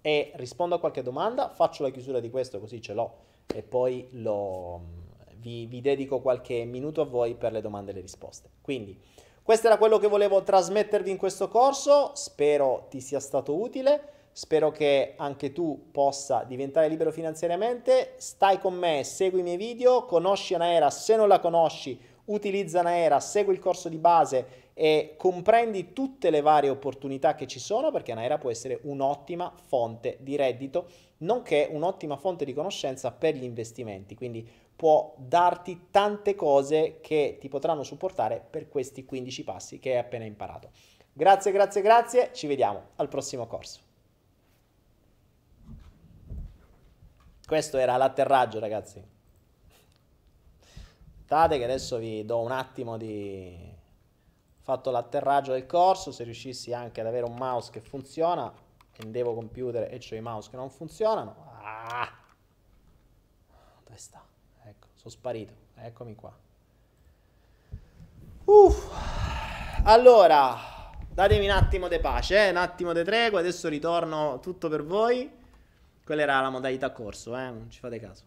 [0.00, 3.14] e rispondo a qualche domanda, faccio la chiusura di questo così ce l'ho
[3.46, 5.05] e poi lo
[5.46, 8.50] vi, vi dedico qualche minuto a voi per le domande e le risposte.
[8.60, 8.98] Quindi,
[9.44, 14.72] questo era quello che volevo trasmettervi in questo corso, spero ti sia stato utile, spero
[14.72, 20.54] che anche tu possa diventare libero finanziariamente, stai con me, segui i miei video, conosci
[20.54, 26.28] Anaera, se non la conosci, utilizza Anaera, segui il corso di base e comprendi tutte
[26.30, 31.68] le varie opportunità che ci sono perché Anaera può essere un'ottima fonte di reddito, nonché
[31.70, 34.16] un'ottima fonte di conoscenza per gli investimenti.
[34.16, 39.98] Quindi può darti tante cose che ti potranno supportare per questi 15 passi che hai
[39.98, 40.70] appena imparato.
[41.12, 43.80] Grazie, grazie, grazie, ci vediamo al prossimo corso.
[47.46, 49.02] Questo era l'atterraggio, ragazzi.
[51.08, 53.56] Aspettate che adesso vi do un attimo di...
[54.60, 58.52] fatto l'atterraggio del corso, se riuscissi anche ad avere un mouse che funziona,
[58.92, 61.34] prendevo computer e c'ho i mouse che non funzionano.
[61.62, 62.12] Ah!
[63.84, 64.25] Dove sta?
[65.06, 66.36] Sono sparito, eccomi qua.
[68.44, 69.84] Uff.
[69.84, 72.50] Allora, datemi un attimo di pace, eh?
[72.50, 75.30] un attimo di tregua, adesso ritorno tutto per voi.
[76.04, 77.50] Quella era la modalità corso, eh?
[77.50, 78.24] non ci fate caso.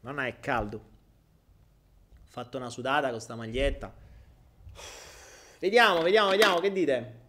[0.00, 0.76] Non è caldo.
[0.76, 3.92] Ho fatto una sudata con sta maglietta.
[5.60, 7.20] Vediamo, vediamo, vediamo, che dite?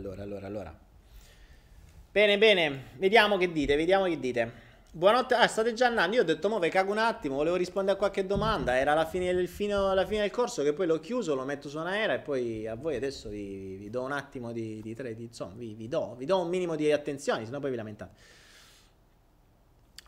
[0.00, 0.78] Allora, allora, allora.
[2.12, 4.68] Bene, bene, vediamo che dite, vediamo che dite.
[4.92, 6.16] Buonanotte, ah, state già andando.
[6.16, 8.76] Io ho detto, mo ve cago un attimo, volevo rispondere a qualche domanda.
[8.76, 11.68] Era la fine, del, fino, la fine del corso che poi l'ho chiuso, lo metto
[11.68, 14.94] su una era e poi a voi adesso vi, vi do un attimo di, di,
[14.94, 18.38] di insomma, vi, vi, do, vi do un minimo di attenzione, sennò poi vi lamentate.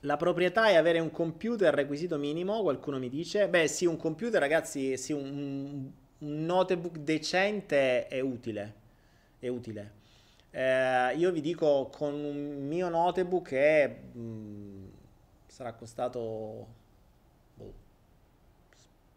[0.05, 3.47] La proprietà è avere un computer requisito minimo, qualcuno mi dice.
[3.47, 5.89] Beh, sì, un computer, ragazzi, sì, un,
[6.19, 8.81] un notebook decente è utile
[9.47, 10.01] è utile.
[10.51, 14.87] Eh, io vi dico con un mio notebook che mm,
[15.47, 16.67] sarà costato
[17.55, 17.73] boh,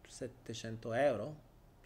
[0.08, 1.36] 700 euro,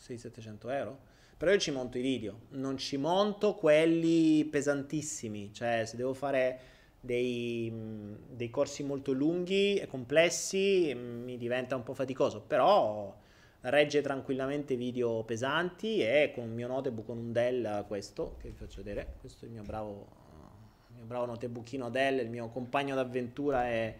[0.00, 0.98] 600-700 euro,
[1.36, 6.60] però io ci monto i video, non ci monto quelli pesantissimi, cioè se devo fare
[7.00, 7.70] dei,
[8.28, 13.14] dei corsi molto lunghi e complessi mi diventa un po' faticoso, però
[13.62, 18.54] regge tranquillamente video pesanti e con il mio notebook con un Dell questo che vi
[18.54, 19.14] faccio vedere.
[19.20, 20.06] Questo è il mio bravo,
[20.88, 23.96] il mio bravo notebookino Dell il mio compagno d'avventura è,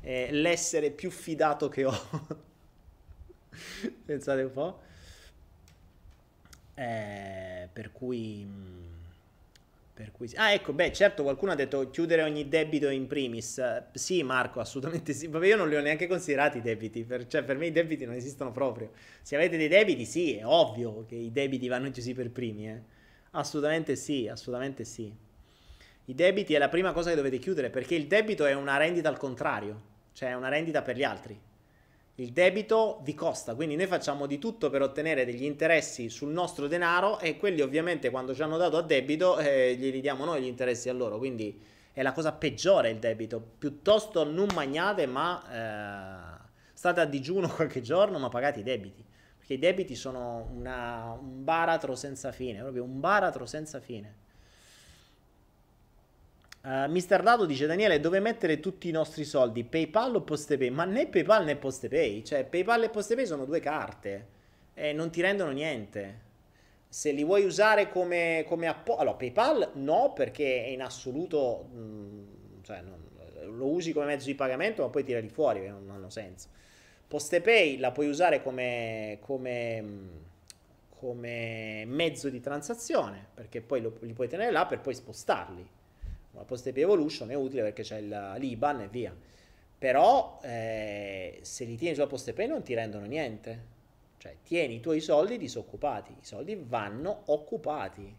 [0.00, 1.94] è l'essere più fidato che ho.
[4.04, 4.80] Pensate un po'
[6.74, 8.91] eh, per cui per
[10.12, 13.62] cui Ah, ecco, beh, certo, qualcuno ha detto chiudere ogni debito in primis.
[13.92, 15.26] Sì, Marco, assolutamente sì.
[15.28, 17.04] Vabbè, io non li ho neanche considerati i debiti.
[17.04, 18.92] Per, cioè, per me i debiti non esistono proprio.
[19.22, 22.68] Se avete dei debiti, sì, è ovvio che i debiti vanno chiusi per primi.
[22.68, 22.80] Eh.
[23.32, 25.14] Assolutamente sì, assolutamente sì.
[26.06, 29.08] I debiti è la prima cosa che dovete chiudere perché il debito è una rendita
[29.08, 29.80] al contrario,
[30.12, 31.38] cioè è una rendita per gli altri
[32.16, 36.66] il debito vi costa, quindi noi facciamo di tutto per ottenere degli interessi sul nostro
[36.66, 40.46] denaro e quelli ovviamente quando ci hanno dato a debito eh, glieli diamo noi gli
[40.46, 41.58] interessi a loro, quindi
[41.90, 47.80] è la cosa peggiore il debito, piuttosto non magnate ma eh, state a digiuno qualche
[47.80, 49.02] giorno ma pagate i debiti,
[49.38, 54.20] perché i debiti sono una, un baratro senza fine, proprio un baratro senza fine.
[56.64, 59.64] Uh, Mister Dado dice Daniele dove mettere tutti i nostri soldi?
[59.64, 60.70] PayPal o PostePay?
[60.70, 64.28] Ma né PayPal né PostePay cioè PayPal e PostePay sono due carte
[64.72, 66.30] e non ti rendono niente.
[66.88, 71.78] Se li vuoi usare come, come appo- allora PayPal no perché è in assoluto mh,
[71.78, 72.24] mm,
[72.62, 73.00] cioè non,
[73.56, 76.46] lo usi come mezzo di pagamento ma poi tirali fuori perché non hanno senso.
[77.08, 80.08] PostePay la puoi usare come, come, mm,
[80.90, 85.80] come mezzo di transazione perché poi lo, li puoi tenere là per poi spostarli
[86.32, 89.14] la Post API Evolution è utile perché c'è l'IBAN e via.
[89.78, 93.70] Però eh, se li tieni sulla Post API non ti rendono niente.
[94.18, 96.12] Cioè tieni i tuoi soldi disoccupati.
[96.12, 98.16] I soldi vanno occupati.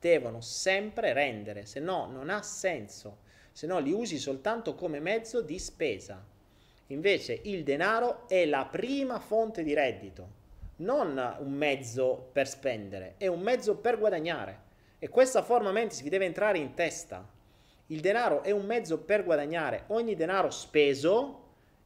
[0.00, 3.18] Devono sempre rendere, se no non ha senso.
[3.52, 6.24] Se no li usi soltanto come mezzo di spesa.
[6.88, 10.40] Invece il denaro è la prima fonte di reddito,
[10.76, 14.70] non un mezzo per spendere, è un mezzo per guadagnare.
[14.98, 17.26] E questa forma mentis vi deve entrare in testa.
[17.92, 19.84] Il denaro è un mezzo per guadagnare.
[19.88, 21.40] Ogni denaro speso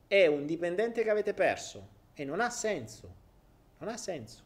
[0.06, 3.12] è un dipendente che avete perso e non ha senso.
[3.78, 4.44] Non ha senso.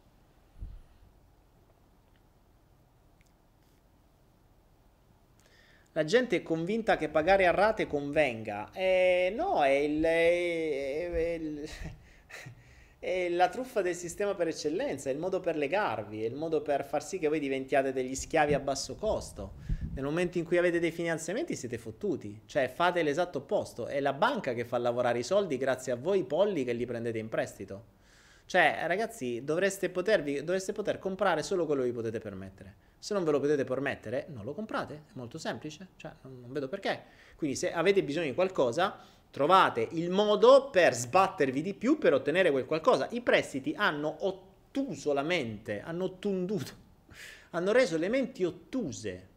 [5.92, 8.70] La gente è convinta che pagare a rate convenga.
[8.72, 11.68] Eh, no, è, il, è, è, il,
[12.98, 16.62] è, la truffa del sistema per eccellenza, è il modo per legarvi, è il modo
[16.62, 19.79] per far sì che voi diventiate degli schiavi a basso costo.
[19.92, 24.12] Nel momento in cui avete dei finanziamenti siete fottuti, cioè fate l'esatto opposto, è la
[24.12, 27.98] banca che fa lavorare i soldi grazie a voi polli che li prendete in prestito.
[28.46, 32.74] Cioè, ragazzi, dovreste, potervi, dovreste poter comprare solo quello che vi potete permettere.
[32.98, 36.52] Se non ve lo potete permettere, non lo comprate, è molto semplice, cioè non, non
[36.52, 37.02] vedo perché.
[37.36, 38.98] Quindi se avete bisogno di qualcosa,
[39.30, 43.08] trovate il modo per sbattervi di più per ottenere quel qualcosa.
[43.10, 46.72] I prestiti hanno ottuso la mente, hanno ottunduto,
[47.50, 49.28] hanno reso le menti ottuse.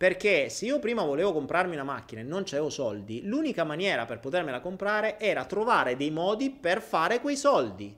[0.00, 4.18] Perché se io prima volevo comprarmi una macchina e non avevo soldi, l'unica maniera per
[4.18, 7.94] potermela comprare era trovare dei modi per fare quei soldi.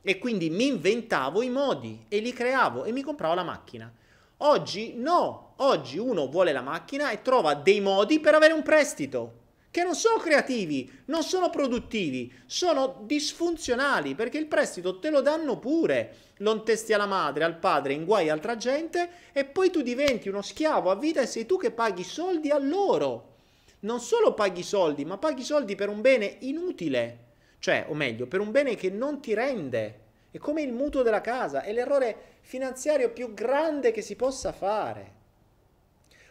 [0.00, 3.92] E quindi mi inventavo i modi e li creavo e mi compravo la macchina.
[4.38, 9.40] Oggi no, oggi uno vuole la macchina e trova dei modi per avere un prestito
[9.72, 15.58] che non sono creativi, non sono produttivi, sono disfunzionali perché il prestito te lo danno
[15.58, 16.16] pure.
[16.42, 20.42] Lo testi alla madre, al padre, in guai altra gente e poi tu diventi uno
[20.42, 23.36] schiavo a vita e sei tu che paghi soldi a loro.
[23.80, 27.18] Non solo paghi soldi, ma paghi soldi per un bene inutile,
[27.58, 30.00] cioè, o meglio, per un bene che non ti rende.
[30.30, 35.20] È come il mutuo della casa, è l'errore finanziario più grande che si possa fare.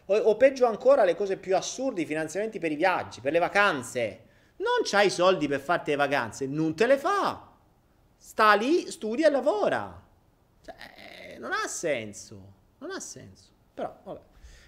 [0.06, 3.38] O, o peggio ancora le cose più assurde, i finanziamenti per i viaggi, per le
[3.38, 4.24] vacanze.
[4.56, 7.50] Non c'hai i soldi per farti le vacanze, non te le fa.
[8.16, 10.00] Sta lì, studia e lavora.
[10.64, 12.52] Cioè, non ha senso.
[12.78, 13.50] Non ha senso.
[13.74, 14.20] Però, vabbè.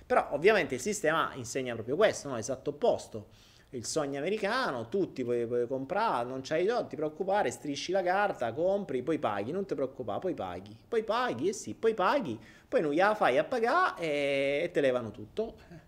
[0.07, 2.37] Però ovviamente il sistema insegna proprio questo, no?
[2.37, 3.29] Esatto opposto
[3.75, 8.53] il sogno americano, tutti puoi, puoi comprare, non c'hai non ti preoccupare, strisci la carta,
[8.53, 12.39] compri, poi paghi, non ti preoccupare, poi paghi, poi paghi, eh sì, poi paghi,
[12.69, 15.83] poi non gliela fai a pagare e, e te levano tutto.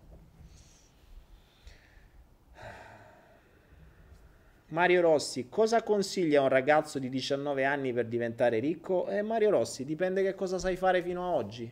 [4.69, 9.07] Mario Rossi, cosa consiglia un ragazzo di 19 anni per diventare ricco?
[9.07, 11.71] Eh, Mario Rossi, dipende che cosa sai fare fino a oggi.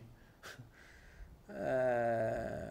[1.50, 2.65] eh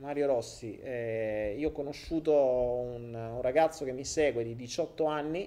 [0.00, 5.46] Mario Rossi, eh, io ho conosciuto un, un, ragazzo che mi segue di 18 anni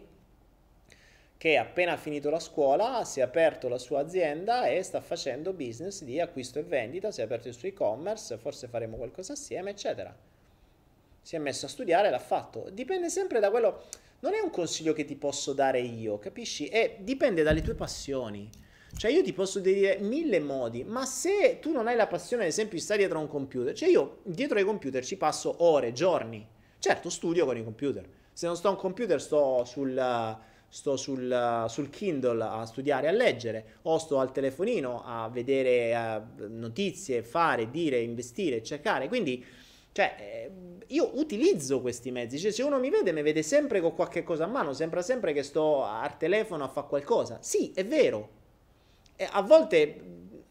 [1.35, 6.03] che appena finito la scuola si è aperto la sua azienda e sta facendo business
[6.03, 10.15] di acquisto e vendita, si è aperto il suo e-commerce, forse faremo qualcosa assieme, eccetera.
[11.19, 12.69] si è messo a studiare, l'ha fatto.
[12.69, 13.85] Dipende sempre da quello.
[14.19, 16.67] Non è un consiglio che ti posso dare io, capisci?
[16.67, 18.49] E dipende dalle tue passioni.
[18.95, 22.49] Cioè io ti posso dire mille modi, ma se tu non hai la passione, ad
[22.49, 25.91] esempio, di stare dietro a un computer, cioè io dietro ai computer ci passo ore,
[25.91, 26.47] giorni.
[26.79, 28.07] Certo, studio con i computer.
[28.31, 33.11] Se non sto a un computer sto sul, sto sul, sul Kindle a studiare, a
[33.11, 39.07] leggere, o sto al telefonino a vedere uh, notizie, fare, dire, investire, cercare.
[39.07, 39.45] Quindi,
[39.91, 40.51] cioè, eh,
[40.87, 42.39] io utilizzo questi mezzi.
[42.39, 45.31] Cioè, se uno mi vede, mi vede sempre con qualche cosa a mano, sembra sempre
[45.31, 47.37] che sto al telefono a fare qualcosa.
[47.41, 48.41] Sì, è vero,
[49.17, 50.01] a volte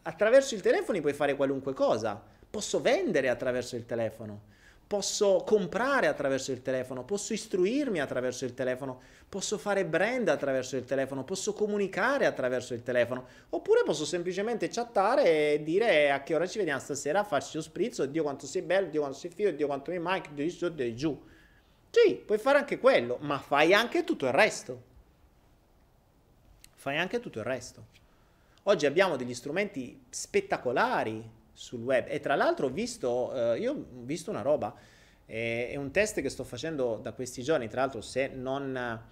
[0.03, 2.21] attraverso il telefono puoi fare qualunque cosa.
[2.49, 4.41] Posso vendere attraverso il telefono,
[4.85, 10.85] posso comprare attraverso il telefono, posso istruirmi attraverso il telefono, posso fare brand attraverso il
[10.85, 16.45] telefono, posso comunicare attraverso il telefono, oppure posso semplicemente chattare e dire a che ora
[16.45, 17.27] ci vediamo stasera?
[17.27, 20.45] Lo spritz, Dio quanto sei bello, Dio quanto sei figo, Dio quanto mi manchi, Dio
[20.45, 21.19] di su, di giù.
[21.89, 24.81] Sì, puoi fare anche quello, ma fai anche tutto il resto.
[26.75, 27.85] Fai anche tutto il resto.
[28.65, 33.85] Oggi abbiamo degli strumenti spettacolari sul web e tra l'altro ho visto, eh, io ho
[34.03, 34.73] visto una roba,
[35.25, 39.11] è, è, un test che sto facendo da questi giorni, tra l'altro se non...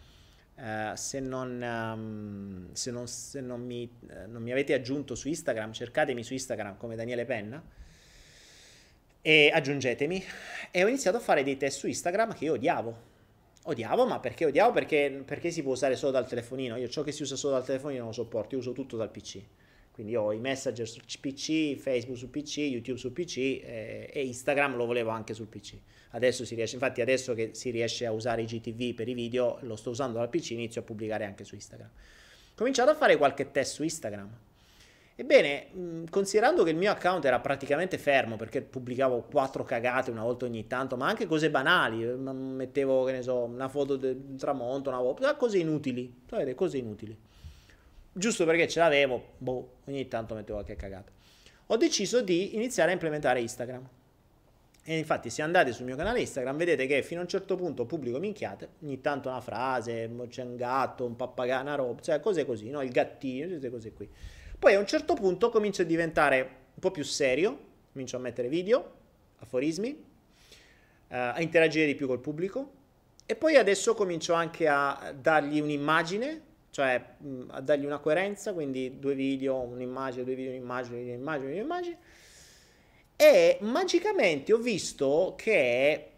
[0.53, 5.27] Uh, se, non, um, se, non, se non, mi, uh, non, mi, avete aggiunto su
[5.27, 7.63] Instagram, cercatemi su Instagram come Daniele Penna
[9.21, 10.23] e aggiungetemi.
[10.69, 13.10] E ho iniziato a fare dei test su Instagram che io odiavo.
[13.63, 14.71] Odiavo, ma perché odiavo?
[14.71, 16.77] Perché, perché, si può usare solo dal telefonino.
[16.77, 19.11] Io ciò che si usa solo dal telefonino non lo sopporto, io uso tutto dal
[19.11, 19.39] PC.
[19.91, 24.75] Quindi ho i messenger sul PC, Facebook sul PC, YouTube sul PC eh, e Instagram
[24.75, 25.77] lo volevo anche sul PC.
[26.11, 29.59] Adesso si riesce, infatti adesso che si riesce a usare i GTV per i video,
[29.61, 31.89] lo sto usando dal PC, inizio a pubblicare anche su Instagram.
[31.89, 34.29] Ho cominciato a fare qualche test su Instagram
[35.15, 40.45] Ebbene, considerando che il mio account era praticamente fermo perché pubblicavo quattro cagate una volta
[40.45, 44.89] ogni tanto, ma anche cose banali, eh, mettevo, che ne so, una foto del tramonto,
[44.89, 47.15] una volta, cose inutili, sapete, cose inutili.
[48.13, 51.11] Giusto perché ce l'avevo, boh, ogni tanto mettevo qualche cagata.
[51.67, 53.87] Ho deciso di iniziare a implementare Instagram.
[54.83, 57.85] E infatti se andate sul mio canale Instagram vedete che fino a un certo punto
[57.85, 62.45] pubblico minchiate, ogni tanto una frase, c'è un gatto, un pappagallo, una roba, cioè cose
[62.45, 62.81] così, no?
[62.81, 64.09] Il gattino, queste cose qui.
[64.61, 67.57] Poi a un certo punto comincia a diventare un po' più serio,
[67.93, 68.91] comincio a mettere video,
[69.39, 69.95] aforismi, uh,
[71.07, 72.71] a interagire di più col pubblico
[73.25, 78.99] e poi adesso comincio anche a dargli un'immagine, cioè mh, a dargli una coerenza, quindi
[78.99, 81.97] due video, un'immagine, due video, un'immagine, un'immagine, un'immagine.
[83.15, 86.11] E magicamente ho visto che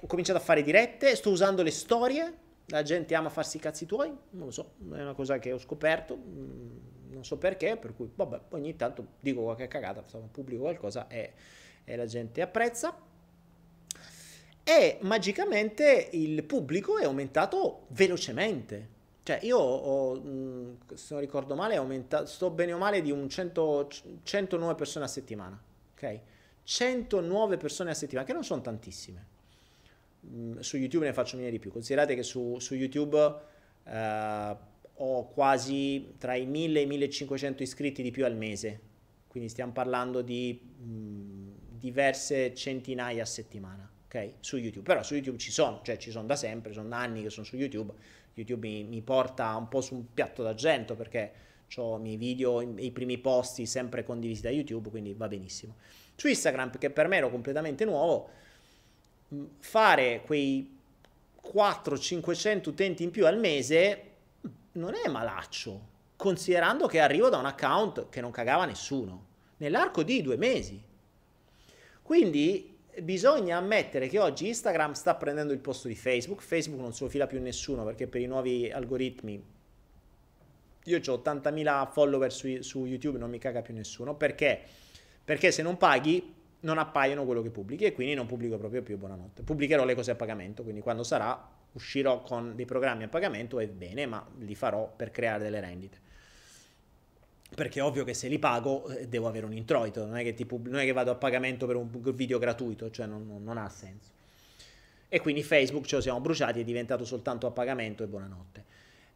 [0.00, 2.34] ho cominciato a fare dirette, sto usando le storie,
[2.66, 5.58] la gente ama farsi i cazzi tuoi, non lo so, è una cosa che ho
[5.58, 11.32] scoperto non so perché, per cui vabbè, ogni tanto dico qualche cagata, pubblico qualcosa e,
[11.84, 13.08] e la gente apprezza.
[14.62, 18.98] E magicamente il pubblico è aumentato velocemente.
[19.22, 20.14] Cioè, io ho,
[20.94, 23.88] se non ricordo male, aumentato, sto bene o male di un 100,
[24.22, 25.60] 100 nuove persone a settimana.
[25.92, 26.20] Ok?
[26.62, 29.26] 100 nuove persone a settimana, che non sono tantissime.
[30.60, 31.70] Su YouTube ne faccio venire di più.
[31.70, 34.56] Considerate che su, su YouTube uh,
[35.02, 38.80] ho quasi tra i 1000 e i 1500 iscritti di più al mese,
[39.28, 44.34] quindi stiamo parlando di mh, diverse centinaia a settimana, ok?
[44.40, 47.30] Su YouTube, però su YouTube ci sono, cioè ci sono da sempre, sono anni che
[47.30, 47.94] sono su YouTube,
[48.34, 51.32] YouTube mi, mi porta un po' su un piatto d'argento perché
[51.76, 55.76] ho i miei video, i, primi posti sempre condivisi da YouTube, quindi va benissimo.
[56.14, 58.28] Su Instagram, che per me ero completamente nuovo,
[59.60, 60.76] fare quei
[61.42, 64.09] 400-500 utenti in più al mese
[64.72, 69.26] non è malaccio, considerando che arrivo da un account che non cagava nessuno,
[69.58, 70.82] nell'arco di due mesi.
[72.02, 77.04] Quindi bisogna ammettere che oggi Instagram sta prendendo il posto di Facebook, Facebook non se
[77.04, 79.58] lo fila più nessuno perché per i nuovi algoritmi
[80.84, 84.60] io ho 80.000 follower su, su, YouTube, non mi caga più nessuno, perché?
[85.24, 88.96] Perché se non paghi non appaiono quello che pubblichi e quindi non pubblico proprio più,
[88.96, 89.42] buonanotte.
[89.42, 93.68] Pubblicherò le cose a pagamento, quindi quando sarà uscirò con dei programmi a pagamento e
[93.68, 95.98] bene, ma li farò per creare delle rendite.
[97.54, 100.46] Perché è ovvio che se li pago eh, devo avere un introito, non è che,
[100.46, 103.58] pub- non è che vado a pagamento per un video gratuito, cioè non, non, non
[103.58, 104.10] ha senso.
[105.08, 108.64] E quindi Facebook ce lo siamo bruciati, è diventato soltanto a pagamento e buonanotte.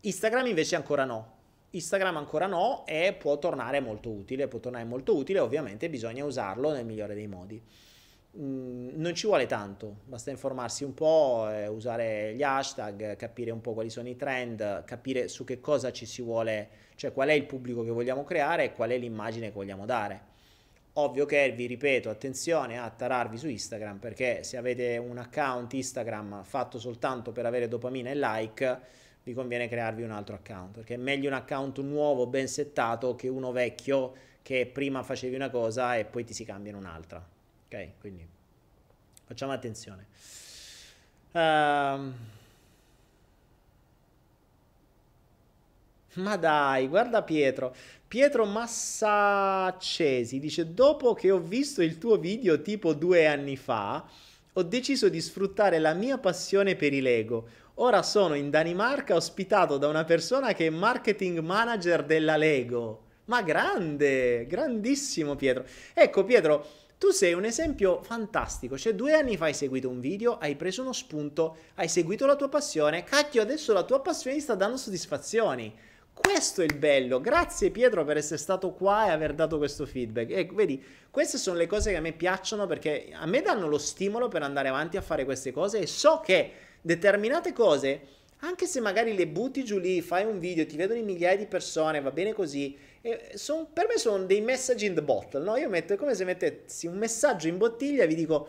[0.00, 1.42] Instagram invece ancora no.
[1.70, 6.73] Instagram ancora no e può tornare molto utile, può tornare molto utile, ovviamente bisogna usarlo
[6.73, 7.62] nel migliore dei modi.
[8.36, 13.60] Mm, non ci vuole tanto, basta informarsi un po', eh, usare gli hashtag, capire un
[13.60, 17.32] po' quali sono i trend, capire su che cosa ci si vuole, cioè qual è
[17.32, 20.32] il pubblico che vogliamo creare e qual è l'immagine che vogliamo dare.
[20.94, 26.42] Ovvio che vi ripeto, attenzione a tararvi su Instagram perché se avete un account Instagram
[26.42, 28.80] fatto soltanto per avere dopamina e like,
[29.22, 33.28] vi conviene crearvi un altro account perché è meglio un account nuovo, ben settato, che
[33.28, 37.33] uno vecchio che prima facevi una cosa e poi ti si cambia in un'altra.
[37.99, 38.27] Quindi
[39.25, 40.07] facciamo attenzione.
[41.33, 42.12] Uh,
[46.20, 47.75] ma dai, guarda Pietro.
[48.07, 54.07] Pietro Massaccesi dice: Dopo che ho visto il tuo video tipo due anni fa,
[54.53, 57.49] ho deciso di sfruttare la mia passione per i Lego.
[57.78, 63.03] Ora sono in Danimarca ospitato da una persona che è marketing manager della Lego.
[63.25, 65.65] Ma grande, grandissimo Pietro.
[65.93, 66.65] Ecco Pietro,
[67.05, 68.78] tu sei un esempio fantastico.
[68.78, 72.34] Cioè, due anni fa hai seguito un video, hai preso uno spunto, hai seguito la
[72.34, 73.05] tua passione.
[73.05, 75.70] Cacchio, adesso la tua passione ti sta dando soddisfazioni.
[76.15, 77.20] Questo è il bello.
[77.20, 80.31] Grazie Pietro per essere stato qua e aver dato questo feedback.
[80.31, 83.76] E vedi, queste sono le cose che a me piacciono perché a me danno lo
[83.76, 88.00] stimolo per andare avanti a fare queste cose e so che determinate cose,
[88.39, 91.47] anche se magari le butti giù lì, fai un video, ti vedono in migliaia di
[91.47, 92.74] persone, va bene così,
[93.34, 95.57] son, per me sono dei messaggi in the bottle, no?
[95.57, 98.49] Io metto, è come se mettessi un messaggio in bottiglia e vi dico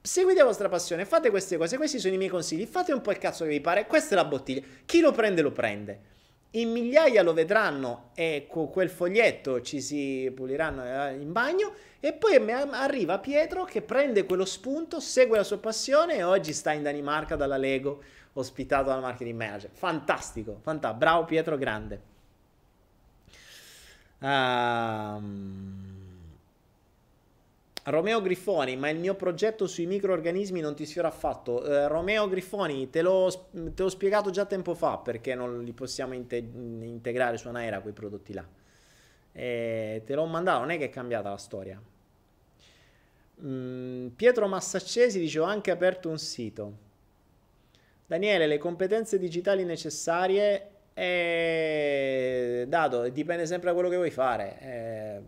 [0.00, 3.12] seguite la vostra passione, fate queste cose, questi sono i miei consigli, fate un po'
[3.12, 6.10] il cazzo che vi pare, questa è la bottiglia, chi lo prende lo prende
[6.54, 12.12] in migliaia lo vedranno e con quel foglietto ci si puliranno eh, in bagno e
[12.12, 16.82] poi arriva Pietro che prende quello spunto, segue la sua passione e oggi sta in
[16.82, 18.02] Danimarca dalla Lego
[18.34, 19.70] ospitato dal marketing manager.
[19.72, 20.98] Fantastico, fantastico.
[20.98, 22.11] bravo Pietro, grande.
[24.22, 25.82] Um,
[27.84, 31.64] Romeo Griffoni, ma il mio progetto sui microorganismi non ti sfiora affatto.
[31.64, 36.14] Eh, Romeo Griffoni, te l'ho, te l'ho, spiegato già tempo fa perché non li possiamo
[36.14, 38.46] inte- integrare su Anaera quei prodotti là.
[39.32, 41.82] Eh, te l'ho mandato, non è che è cambiata la storia.
[43.44, 46.90] Mm, Pietro Massaccesi dice ho anche aperto un sito.
[48.06, 54.58] Daniele, le competenze digitali necessarie è dato, dipende sempre da quello che vuoi fare.
[54.60, 55.20] Eh,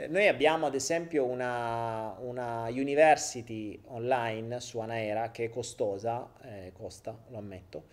[0.00, 6.72] eh, noi abbiamo ad esempio una, una, university online su Anaera che è costosa, eh,
[6.72, 7.84] costa, lo ammetto,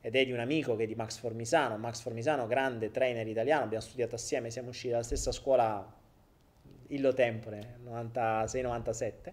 [0.00, 1.76] ed è di un amico che è di Max Formisano.
[1.76, 6.02] Max Formisano, grande trainer italiano, abbiamo studiato assieme, siamo usciti dalla stessa scuola
[6.88, 9.32] illo tempore, 96-97.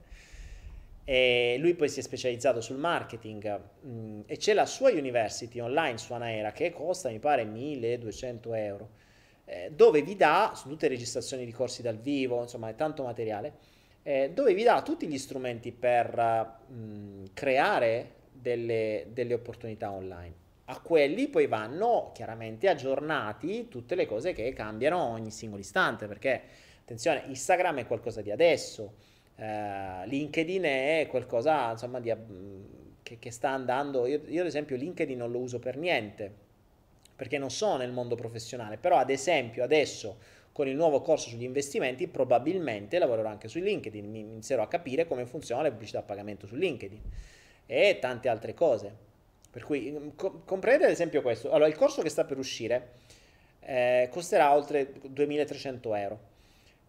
[1.03, 5.59] E lui poi si è specializzato sul marketing mh, mm, e c'è la sua university
[5.59, 8.89] online su Anaera che costa mi pare 1200 euro
[9.51, 13.03] eh, dove vi dà, su tutte le registrazioni di corsi dal vivo, insomma è tanto
[13.03, 13.53] materiale,
[14.01, 20.39] eh, dove vi dà tutti gli strumenti per mh, creare delle, delle opportunità online.
[20.65, 26.41] A quelli poi vanno chiaramente aggiornati tutte le cose che cambiano ogni singolo istante, perché
[26.79, 28.93] attenzione, Instagram è qualcosa di adesso,
[29.41, 32.13] eh, LinkedIn è qualcosa insomma di,
[33.01, 36.31] che, che, sta andando, io, io ad esempio LinkedIn non lo uso per niente,
[37.15, 40.17] perché non sono nel mondo professionale, però ad esempio adesso
[40.51, 45.07] con il nuovo corso sugli investimenti probabilmente lavorerò anche su LinkedIn, mi inizierò a capire
[45.07, 47.01] come funziona la pubblicità a pagamento su LinkedIn
[47.65, 49.09] e tante altre cose.
[49.49, 51.49] Per cui co- comprendete ad esempio questo.
[51.51, 52.91] Allora, il corso che sta per uscire
[53.61, 56.29] eh, costerà oltre 2300 euro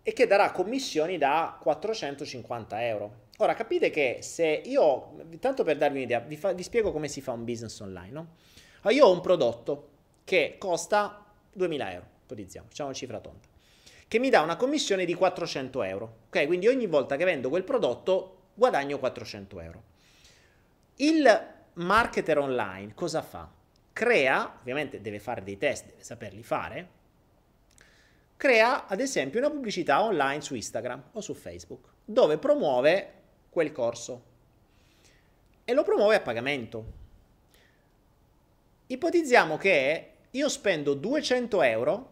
[0.02, 3.20] e che darà commissioni da 450 euro.
[3.38, 7.20] Ora capite che se io, tanto per darvi un'idea, vi, fa, vi spiego come si
[7.20, 8.28] fa un business online, no?
[8.90, 9.90] Io ho un prodotto
[10.24, 13.48] che costa 2000 euro, ipotizziamo, facciamo una cifra tonta,
[14.08, 16.16] che mi dà una commissione di 400 euro.
[16.26, 19.82] Ok, quindi ogni volta che vendo quel prodotto guadagno 400 euro.
[20.96, 23.50] Il marketer online cosa fa?
[23.92, 26.88] Crea, ovviamente deve fare dei test, deve saperli fare,
[28.42, 33.12] crea ad esempio una pubblicità online su Instagram o su Facebook, dove promuove
[33.48, 34.24] quel corso
[35.62, 36.84] e lo promuove a pagamento.
[38.88, 42.10] Ipotizziamo che io spendo 200 euro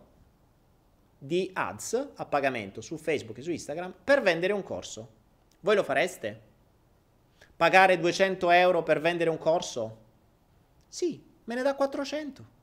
[1.19, 5.11] di ads a pagamento su Facebook e su Instagram per vendere un corso.
[5.59, 6.41] Voi lo fareste?
[7.57, 9.97] Pagare 200 euro per vendere un corso?
[10.87, 12.59] Sì, me ne dà 400.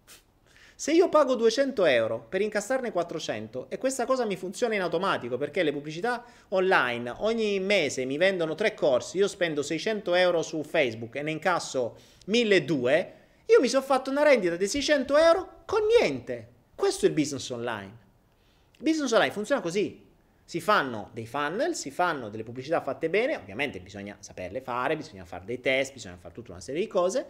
[0.79, 5.35] Se io pago 200 euro per incassarne 400 e questa cosa mi funziona in automatico
[5.35, 10.61] perché le pubblicità online ogni mese mi vendono tre corsi, io spendo 600 euro su
[10.61, 13.11] Facebook e ne incasso 1200,
[13.47, 16.47] io mi sono fatto una rendita di 600 euro con niente.
[16.75, 17.97] Questo è il business online.
[18.77, 20.05] Il business online funziona così.
[20.43, 25.25] Si fanno dei funnel, si fanno delle pubblicità fatte bene, ovviamente bisogna saperle fare, bisogna
[25.25, 27.25] fare dei test, bisogna fare tutta una serie di cose,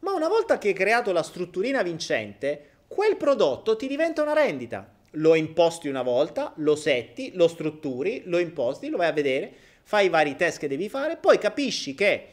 [0.00, 4.96] ma una volta che hai creato la strutturina vincente, quel prodotto ti diventa una rendita.
[5.12, 9.50] lo imposti una volta, lo setti, lo strutturi, lo imposti, lo vai a vedere,
[9.82, 12.26] fai i vari test che devi fare, poi capisci che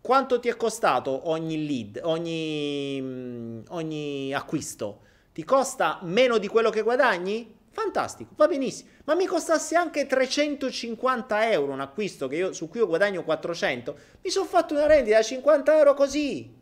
[0.00, 5.00] quanto ti è costato ogni lead, ogni, mm, ogni acquisto.
[5.32, 7.54] Ti costa meno di quello che guadagni?
[7.70, 8.90] Fantastico, va benissimo.
[9.04, 14.30] Ma mi costasse anche 350 euro un acquisto io, su cui io guadagno 400, mi
[14.30, 16.60] sono fatto una rendita da 50 euro così.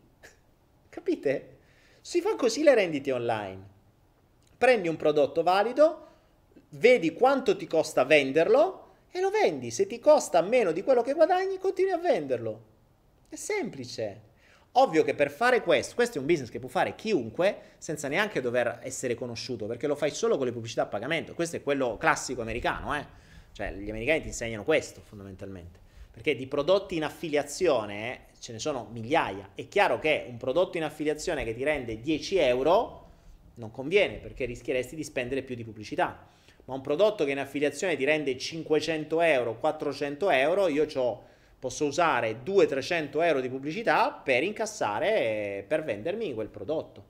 [0.91, 1.57] Capite?
[2.01, 3.69] Si fa così le rendite online.
[4.57, 6.07] Prendi un prodotto valido,
[6.71, 9.71] vedi quanto ti costa venderlo e lo vendi.
[9.71, 12.61] Se ti costa meno di quello che guadagni, continui a venderlo.
[13.29, 14.29] È semplice.
[14.73, 18.41] Ovvio che per fare questo, questo è un business che può fare chiunque senza neanche
[18.41, 21.33] dover essere conosciuto, perché lo fai solo con le pubblicità a pagamento.
[21.33, 23.05] Questo è quello classico americano, eh?
[23.53, 25.79] Cioè, gli americani ti insegnano questo fondamentalmente.
[26.11, 29.51] Perché di prodotti in affiliazione ce ne sono migliaia.
[29.53, 33.09] È chiaro che un prodotto in affiliazione che ti rende 10 euro
[33.55, 36.27] non conviene perché rischieresti di spendere più di pubblicità.
[36.65, 40.87] Ma un prodotto che in affiliazione ti rende 500 euro, 400 euro, io
[41.59, 47.05] posso usare 200-300 euro di pubblicità per incassare, per vendermi quel prodotto.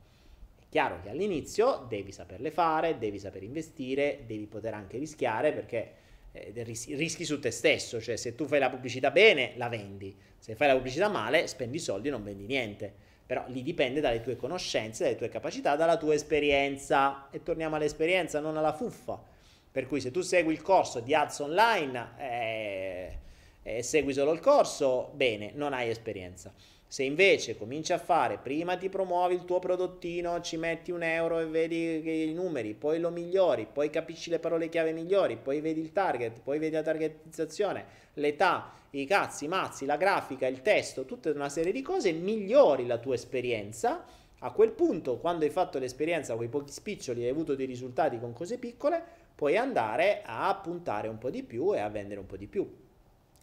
[0.60, 5.94] È chiaro che all'inizio devi saperle fare, devi saper investire, devi poter anche rischiare perché
[6.32, 10.56] eh, rischi su te stesso, cioè se tu fai la pubblicità bene la vendi, se
[10.56, 13.10] fai la pubblicità male spendi soldi e non vendi niente.
[13.26, 17.30] Però lì dipende dalle tue conoscenze, dalle tue capacità, dalla tua esperienza.
[17.32, 19.24] E torniamo all'esperienza, non alla fuffa.
[19.72, 23.18] Per cui se tu segui il corso di ads online, eh,
[23.64, 26.54] e segui solo il corso, bene, non hai esperienza.
[26.92, 31.40] Se invece cominci a fare, prima ti promuovi il tuo prodottino, ci metti un euro
[31.40, 35.80] e vedi i numeri, poi lo migliori, poi capisci le parole chiave migliori, poi vedi
[35.80, 41.06] il target, poi vedi la targetizzazione, l'età, i cazzi, i mazzi, la grafica, il testo,
[41.06, 44.04] tutta una serie di cose, migliori la tua esperienza.
[44.40, 47.68] A quel punto, quando hai fatto l'esperienza con i pochi spiccioli e hai avuto dei
[47.68, 49.02] risultati con cose piccole,
[49.34, 52.70] puoi andare a puntare un po' di più e a vendere un po' di più.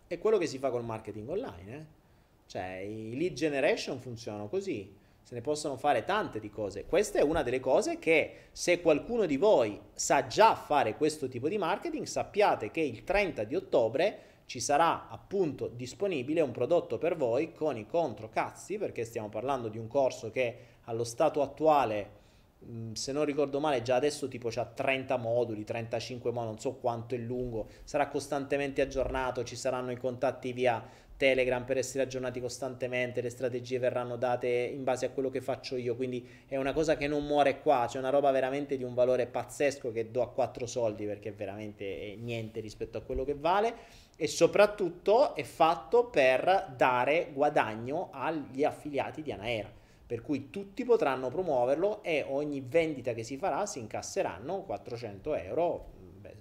[0.06, 1.74] È quello che si fa col marketing online.
[1.74, 1.97] Eh?
[2.48, 4.96] Cioè, i lead generation funzionano così.
[5.22, 6.86] Se ne possono fare tante di cose.
[6.86, 11.48] Questa è una delle cose che se qualcuno di voi sa già fare questo tipo
[11.50, 17.16] di marketing, sappiate che il 30 di ottobre ci sarà appunto disponibile un prodotto per
[17.16, 22.16] voi con i controcazzi, perché stiamo parlando di un corso che allo stato attuale
[22.92, 27.14] se non ricordo male, già adesso tipo c'ha 30 moduli, 35 moduli, non so quanto
[27.14, 30.82] è lungo, sarà costantemente aggiornato, ci saranno i contatti via
[31.18, 35.76] Telegram per essere aggiornati costantemente, le strategie verranno date in base a quello che faccio
[35.76, 38.94] io, quindi è una cosa che non muore qua, c'è una roba veramente di un
[38.94, 43.34] valore pazzesco che do a 4 soldi perché veramente è niente rispetto a quello che
[43.34, 43.74] vale
[44.16, 49.70] e soprattutto è fatto per dare guadagno agli affiliati di Anaera
[50.08, 55.90] per cui tutti potranno promuoverlo e ogni vendita che si farà si incasseranno 400 euro,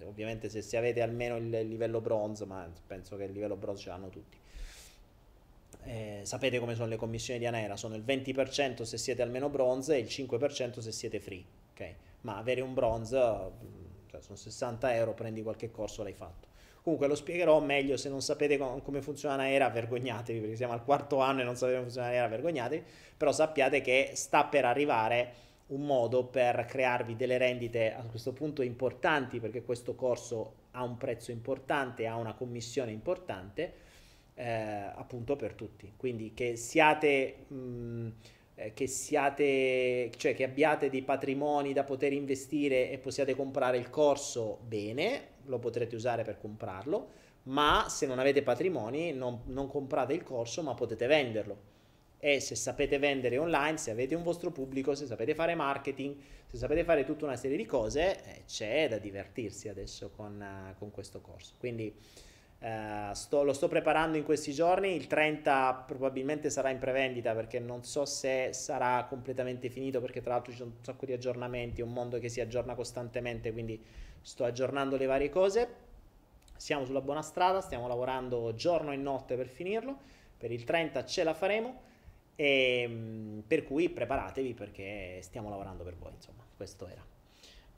[0.06, 4.08] ovviamente se, avete almeno il livello bronze, ma penso che il livello bronze ce l'hanno
[4.08, 4.38] tutti.
[5.88, 9.96] Eh, sapete come sono le commissioni di Anera, sono il 20% se siete almeno bronze
[9.96, 11.42] e il 5% se siete free,
[11.72, 11.96] ok?
[12.22, 13.16] Ma avere un bronze,
[14.08, 16.50] cioè sono 60 euro, prendi qualche corso, l'hai fatto.
[16.82, 20.84] Comunque lo spiegherò meglio, se non sapete com- come funziona Naera, vergognatevi, perché siamo al
[20.84, 22.84] quarto anno e non sapete come funziona Naera, vergognatevi,
[23.16, 25.34] però sappiate che sta per arrivare
[25.68, 30.98] un modo per crearvi delle rendite a questo punto importanti, perché questo corso ha un
[30.98, 33.86] prezzo importante, ha una commissione importante,
[34.38, 35.94] eh, appunto per tutti.
[35.98, 37.46] Quindi che siate...
[37.48, 38.12] Mh,
[38.60, 43.92] eh, che siate, cioè che abbiate dei patrimoni da poter investire e possiate comprare il
[43.92, 47.10] corso, bene, lo potrete usare per comprarlo,
[47.44, 51.76] ma se non avete patrimoni non, non comprate il corso, ma potete venderlo.
[52.20, 56.16] E se sapete vendere online, se avete un vostro pubblico, se sapete fare marketing,
[56.48, 60.76] se sapete fare tutta una serie di cose, eh, c'è da divertirsi adesso con, uh,
[60.80, 61.54] con questo corso.
[61.60, 61.96] Quindi
[62.60, 67.60] Uh, sto, lo sto preparando in questi giorni, il 30 probabilmente sarà in prevendita perché
[67.60, 71.82] non so se sarà completamente finito perché tra l'altro ci sono un sacco di aggiornamenti,
[71.82, 73.80] un mondo che si aggiorna costantemente, quindi
[74.22, 75.86] sto aggiornando le varie cose.
[76.56, 79.96] Siamo sulla buona strada, stiamo lavorando giorno e notte per finirlo,
[80.36, 81.82] per il 30 ce la faremo
[82.36, 87.17] e mm, per cui preparatevi perché stiamo lavorando per voi, insomma, questo era.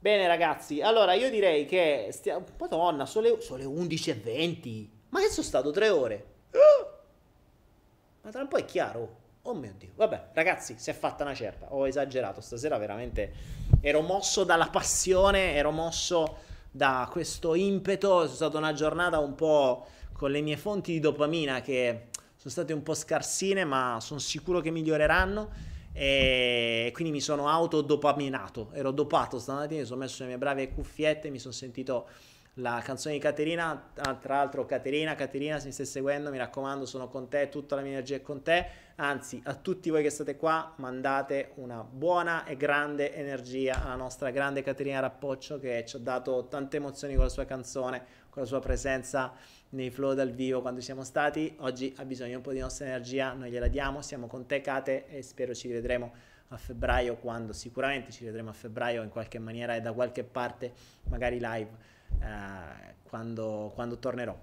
[0.02, 2.08] Bene ragazzi, allora io direi che...
[2.10, 2.42] Stia...
[2.58, 4.88] Madonna, sono le, sono le 11.20.
[5.10, 6.24] Ma che sono stato tre ore?
[8.22, 9.18] Ma tra un po' è chiaro.
[9.42, 9.90] Oh mio Dio.
[9.96, 11.74] Vabbè, ragazzi, si è fatta una certa.
[11.74, 13.32] Ho esagerato stasera, veramente.
[13.82, 16.38] Ero mosso dalla passione, ero mosso
[16.70, 18.22] da questo impeto.
[18.22, 22.72] È stata una giornata un po' con le mie fonti di dopamina che sono state
[22.72, 25.50] un po' scarsine, ma sono sicuro che miglioreranno.
[26.02, 31.28] E quindi mi sono autodopaminato, ero dopato stamattina, mi sono messo le mie brave cuffiette,
[31.28, 32.08] mi sono sentito
[32.54, 37.08] la canzone di Caterina, tra l'altro Caterina, Caterina se mi stai seguendo, mi raccomando, sono
[37.08, 40.36] con te, tutta la mia energia è con te, anzi a tutti voi che state
[40.36, 46.00] qua mandate una buona e grande energia alla nostra grande Caterina Rappoccio che ci ha
[46.00, 49.32] dato tante emozioni con la sua canzone, con la sua presenza
[49.70, 53.32] nei flow dal vivo quando siamo stati, oggi ha bisogno un po' di nostra energia,
[53.32, 56.12] noi gliela diamo, siamo con te Kate e spero ci rivedremo
[56.48, 60.72] a febbraio quando sicuramente ci vedremo a febbraio in qualche maniera e da qualche parte
[61.04, 64.36] magari live eh, quando, quando tornerò.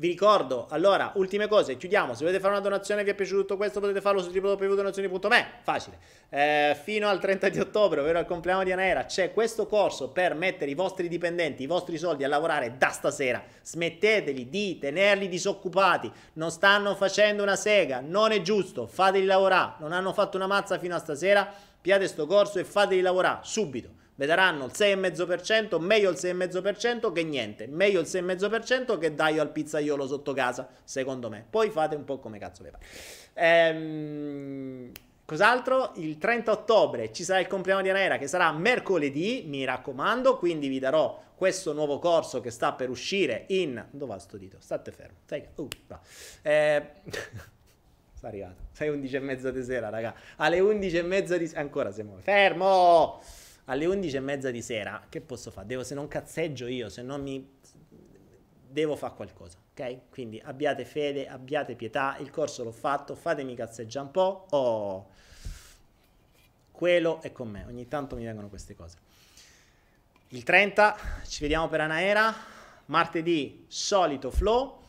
[0.00, 2.14] Vi ricordo, allora, ultime cose, chiudiamo.
[2.14, 5.46] Se volete fare una donazione e vi è piaciuto tutto questo, potete farlo su www.donazioni.me.
[5.60, 5.98] Facile.
[6.30, 10.32] Eh, fino al 30 di ottobre, ovvero al compleanno di Anaera, c'è questo corso per
[10.32, 13.44] mettere i vostri dipendenti, i vostri soldi a lavorare da stasera.
[13.62, 16.10] Smetteteli di tenerli disoccupati.
[16.32, 18.00] Non stanno facendo una sega.
[18.00, 18.86] Non è giusto.
[18.86, 19.74] Fateli lavorare.
[19.80, 21.46] Non hanno fatto una mazza fino a stasera.
[21.78, 27.66] Piate sto corso e fateli lavorare subito vedranno il 6,5%, meglio il 6,5% che niente,
[27.66, 31.46] meglio il 6,5% che dai al pizzaiolo sotto casa, secondo me.
[31.48, 32.84] Poi fate un po' come cazzo vi pare.
[33.32, 34.92] Ehm,
[35.24, 35.92] cos'altro?
[35.96, 40.68] Il 30 ottobre ci sarà il compleanno di Anaera che sarà mercoledì, mi raccomando, quindi
[40.68, 43.82] vi darò questo nuovo corso che sta per uscire in...
[43.90, 44.58] Dove sto dito?
[44.60, 45.16] State fermo.
[45.24, 46.00] Sai Uh, no.
[46.42, 46.86] eh...
[48.12, 48.64] Sta arrivato.
[48.72, 50.14] Sei 11 e mezza di sera, raga.
[50.36, 51.50] Alle 11 e mezza di.
[51.54, 52.20] Ancora si muove.
[52.20, 53.22] Fermo!
[53.70, 55.66] Alle 11 e mezza di sera, che posso fare?
[55.66, 57.58] Devo, se non cazzeggio io, se non mi...
[58.72, 60.10] Devo fare qualcosa, ok?
[60.10, 65.08] Quindi abbiate fede, abbiate pietà, il corso l'ho fatto, fatemi cazzeggiare un po', oh,
[66.70, 68.96] quello è con me, ogni tanto mi vengono queste cose.
[70.28, 72.32] Il 30 ci vediamo per Anaera,
[72.86, 74.82] martedì solito flow,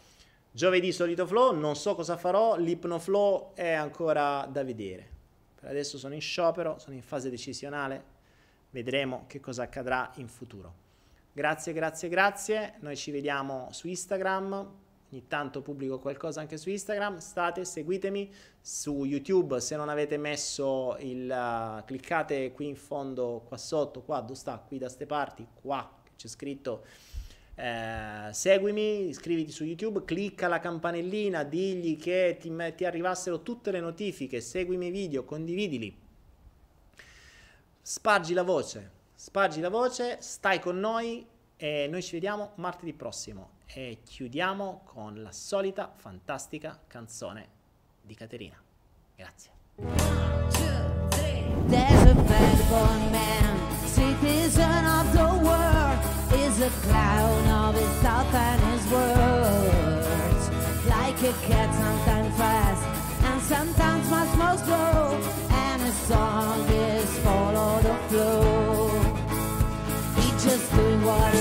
[0.51, 5.09] giovedì solito flow, non so cosa farò, l'ipnoflow è ancora da vedere.
[5.59, 8.10] Per adesso sono in sciopero, sono in fase decisionale,
[8.71, 10.89] vedremo che cosa accadrà in futuro.
[11.33, 12.73] Grazie, grazie, grazie.
[12.79, 14.79] Noi ci vediamo su Instagram.
[15.11, 17.17] Ogni tanto pubblico qualcosa anche su Instagram.
[17.17, 19.59] State, seguitemi su YouTube.
[19.59, 24.57] Se non avete messo il uh, cliccate qui in fondo, qua sotto, qua dove sta,
[24.65, 26.85] qui da ste parti, qua c'è scritto
[27.55, 33.79] eh, seguimi, iscriviti su YouTube, clicca la campanellina, digli che ti, ti arrivassero tutte le
[33.79, 36.00] notifiche, seguimi i video, condividili
[37.83, 41.25] Spargi la voce, spargi la voce, stai con noi
[41.57, 47.47] e noi ci vediamo martedì prossimo e chiudiamo con la solita fantastica canzone
[48.01, 48.61] di Caterina.
[49.15, 49.49] Grazie.
[51.67, 55.97] There's a vagabond man, citizen of the world,
[56.33, 60.49] is a clown of his thought and his words.
[60.85, 62.85] Like a cat, sometimes fast,
[63.23, 64.90] and sometimes much more slow,
[71.11, 71.40] water.